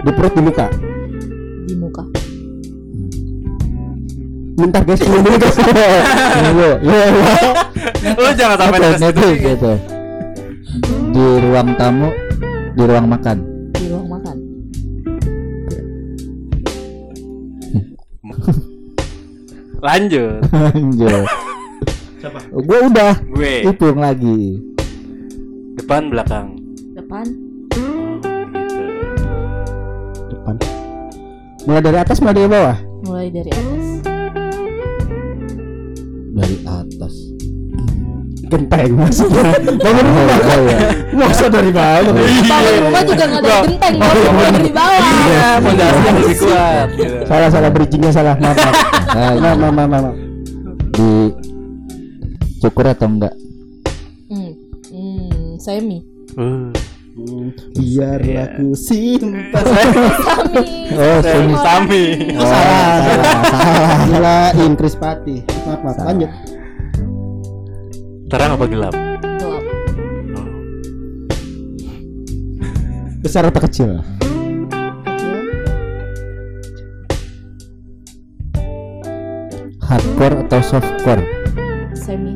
di 0.08 0.12
perut 0.16 0.32
di 0.32 0.42
muka. 0.42 0.72
Bentar 4.58 4.82
guys, 4.82 4.98
tunggu 5.06 5.22
dulu 5.22 5.38
guys. 5.38 5.58
Lu 8.18 8.30
jangan 8.34 8.58
sampai 8.58 8.90
Itu, 8.98 9.28
gitu. 9.38 9.72
Di 11.14 11.26
ruang 11.46 11.78
tamu, 11.78 12.10
di 12.74 12.84
ruang 12.90 13.06
makan. 13.06 13.38
Di 13.78 13.86
ruang 13.94 14.08
makan. 14.10 14.38
Lanjut. 19.78 20.42
Anjir. 20.74 21.22
Gua 22.50 22.80
udah 22.90 23.14
Gue 23.30 23.62
hitung 23.62 24.02
lagi. 24.02 24.58
depan 25.78 26.10
belakang. 26.10 26.58
Depan. 26.98 27.26
Depan. 30.34 30.56
Mulai 31.70 31.82
dari 31.86 31.98
atas, 32.02 32.18
mulai 32.18 32.34
dari 32.34 32.50
bawah. 32.50 32.78
mulai 33.06 33.30
dari 33.30 33.54
atas 33.54 33.97
Dari 36.38 36.58
atas. 36.64 37.14
Genteng 38.48 38.92
maksudnya. 38.94 39.44
Bangun 39.84 40.06
rumah 40.06 40.38
Oh, 40.40 40.60
iya. 40.64 40.78
Masa 41.12 41.46
dari 41.48 41.68
bawah. 41.70 42.14
bangun 42.14 42.76
rumah 42.80 43.02
juga 43.04 43.24
nggak 43.26 43.42
ada 43.42 43.56
genteng 43.60 43.94
mau 43.98 44.14
mulai 44.30 44.52
dari 44.54 44.72
bawah 44.72 45.02
Iya, 45.02 45.48
pondasinya 45.60 46.12
lebih 46.14 46.36
kuat. 46.38 46.88
gitu. 46.94 47.16
Salah 47.26 47.50
salah 47.50 47.70
bridgingnya 47.70 48.12
salah. 48.12 48.36
Maaf 48.38 48.56
maaf. 48.56 48.76
Nah, 49.08 49.34
Maaf 49.36 49.58
maaf 49.58 49.74
maaf. 49.74 49.88
maaf. 49.90 50.16
di 50.90 51.10
cukur 52.58 52.86
atau 52.86 53.08
enggak? 53.08 53.34
hmm. 54.28 54.52
Hmm, 54.88 55.58
semi 55.58 56.00
Uh. 56.34 56.70
Biar 57.76 58.20
aku 58.22 58.74
simpan. 58.74 59.64
sami 59.64 60.64
Oh, 60.98 61.20
semi. 61.22 61.54
Sami. 61.54 62.04
Oh, 62.34 62.46
salah, 62.48 62.90
salah, 63.04 64.00
salah. 64.08 64.46
Inkris 64.64 64.96
Pati. 64.96 65.44
Maaf 65.68 65.82
maaf. 65.84 65.98
Lanjut. 66.08 66.32
Terang 68.28 68.60
apa 68.60 68.66
gelap? 68.68 68.92
gelap 68.92 69.64
Besar 73.24 73.48
atau 73.48 73.60
kecil 73.64 73.92
Hardcore 79.84 80.44
atau 80.44 80.60
softcore? 80.60 81.24
semi 81.96 82.36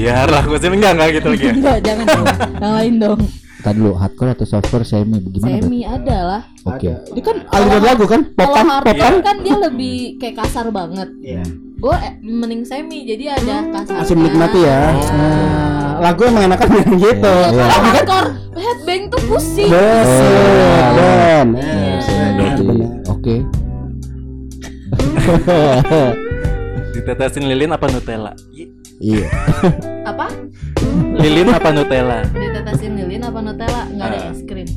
Biarlah, 0.00 0.42
gue 0.42 0.56
sih 0.56 0.68
enggak 0.70 0.92
enggak 0.96 1.08
gitu 1.12 1.28
lagi. 1.28 1.44
ya. 1.44 1.52
enggak 1.58 1.78
jangan 1.84 2.04
dong 2.06 2.26
yang 2.56 2.74
lain 2.74 2.94
dong 2.98 3.20
Tadi 3.60 3.76
dulu 3.76 3.92
hardcore 3.92 4.32
atau 4.32 4.46
softcore 4.48 4.88
semi 4.88 5.20
gimana? 5.20 5.60
Semi 5.60 5.84
ada 5.84 6.16
lah 6.24 6.42
Oke. 6.64 6.88
Ada. 6.88 7.12
Ini 7.12 7.20
kan 7.20 7.36
aliran 7.46 7.82
lagu 7.84 8.04
kan? 8.08 8.20
Popan 8.32 8.64
popan. 8.80 9.12
kan 9.20 9.36
dia 9.44 9.52
lebih 9.52 10.16
kayak 10.16 10.40
kasar 10.40 10.72
banget 10.72 11.12
Iya. 11.20 11.44
gue 11.76 11.96
mending 12.22 12.64
semi 12.64 13.04
jadi 13.04 13.36
ada 13.36 13.68
kasar 13.70 14.00
Masih 14.00 14.16
menikmati 14.16 14.60
ya. 14.60 14.96
Nah, 15.12 16.00
lagu 16.00 16.24
emang 16.24 16.44
enakan 16.46 16.68
yang 16.74 16.92
gitu. 16.94 17.34
Iya, 17.36 17.52
kalau 17.52 17.80
hardcore 17.86 18.28
headbang 18.54 19.02
tuh 19.08 19.20
pusing 19.26 19.68
Yes. 19.68 20.08
Oh. 20.08 20.88
Ben. 20.96 21.48
Iya. 21.52 22.88
Oke. 23.10 23.36
Ditetesin 26.90 27.44
lilin 27.44 27.70
apa 27.70 27.86
Nutella? 27.86 28.32
Iya. 29.00 29.26
apa 30.04 30.28
Lilin 31.16 31.48
apa 31.48 31.68
Nutella? 31.72 32.20
ditetesin 32.30 32.92
lilin 33.00 33.24
apa 33.24 33.38
nutella 33.40 33.82
nggak 33.88 34.06
ada 34.12 34.18
es 34.28 34.40
krim 34.44 34.68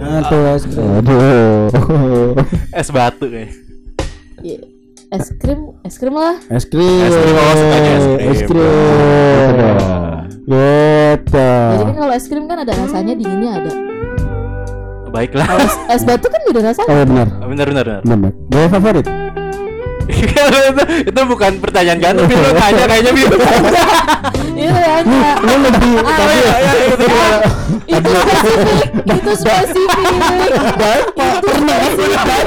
Nah, 0.00 0.24
tuh 0.24 0.40
es 0.56 0.64
krim. 0.64 0.88
Aduh. 0.96 2.32
Es 2.72 2.88
batu 2.88 3.28
kayak. 3.28 3.52
Iya. 4.40 4.64
es 5.12 5.28
krim 5.36 5.76
es 5.84 6.00
krim 6.00 6.16
lah 6.16 6.40
Es 6.48 6.64
krim. 6.64 7.04
Es 7.04 7.12
krim, 7.12 7.36
oh, 7.36 7.52
sukanya 7.52 7.92
es 7.92 8.06
krim. 8.08 8.30
Es 8.32 8.40
krim. 8.48 9.52
Gitu. 10.40 11.36
jadi 11.36 11.84
kan 11.84 11.96
kalau 12.00 12.14
es 12.16 12.26
krim 12.26 12.44
kan 12.48 12.58
ada 12.64 12.72
rasanya 12.74 13.12
dinginnya 13.12 13.60
ada 13.60 13.72
Baiklah. 15.12 15.46
es, 15.60 15.74
es 15.90 16.02
batu 16.08 16.32
kan 16.32 16.40
beda 16.48 16.60
rasanya 16.72 16.88
Oh 16.88 17.02
benar. 17.04 17.28
Benar 17.44 17.66
benar. 17.68 17.84
benar. 17.84 18.00
Benar. 18.08 18.32
Gaya 18.48 18.68
favorit? 18.70 19.06
Itu, 20.10 20.82
itu 21.06 21.20
bukan 21.24 21.52
pertanyaan 21.62 21.98
kan, 22.02 22.12
tapi 22.18 22.34
lu 22.34 22.50
tanya 22.54 22.84
kayaknya 22.90 23.12
gitu. 23.14 23.36
itu 24.60 24.76
hanya 24.76 25.32
Lu 25.40 25.54
lebih 25.64 25.92
Oh, 26.00 26.12
tadi 26.12 26.34
iya, 26.36 26.54
iya, 26.60 26.72
itu 26.90 27.04
gimana? 27.06 27.38
itu 27.90 28.10
spesifik 28.10 28.84
itu 29.10 29.32
spesifik. 29.34 31.02
Itu 31.16 31.48
spesifik 31.50 32.38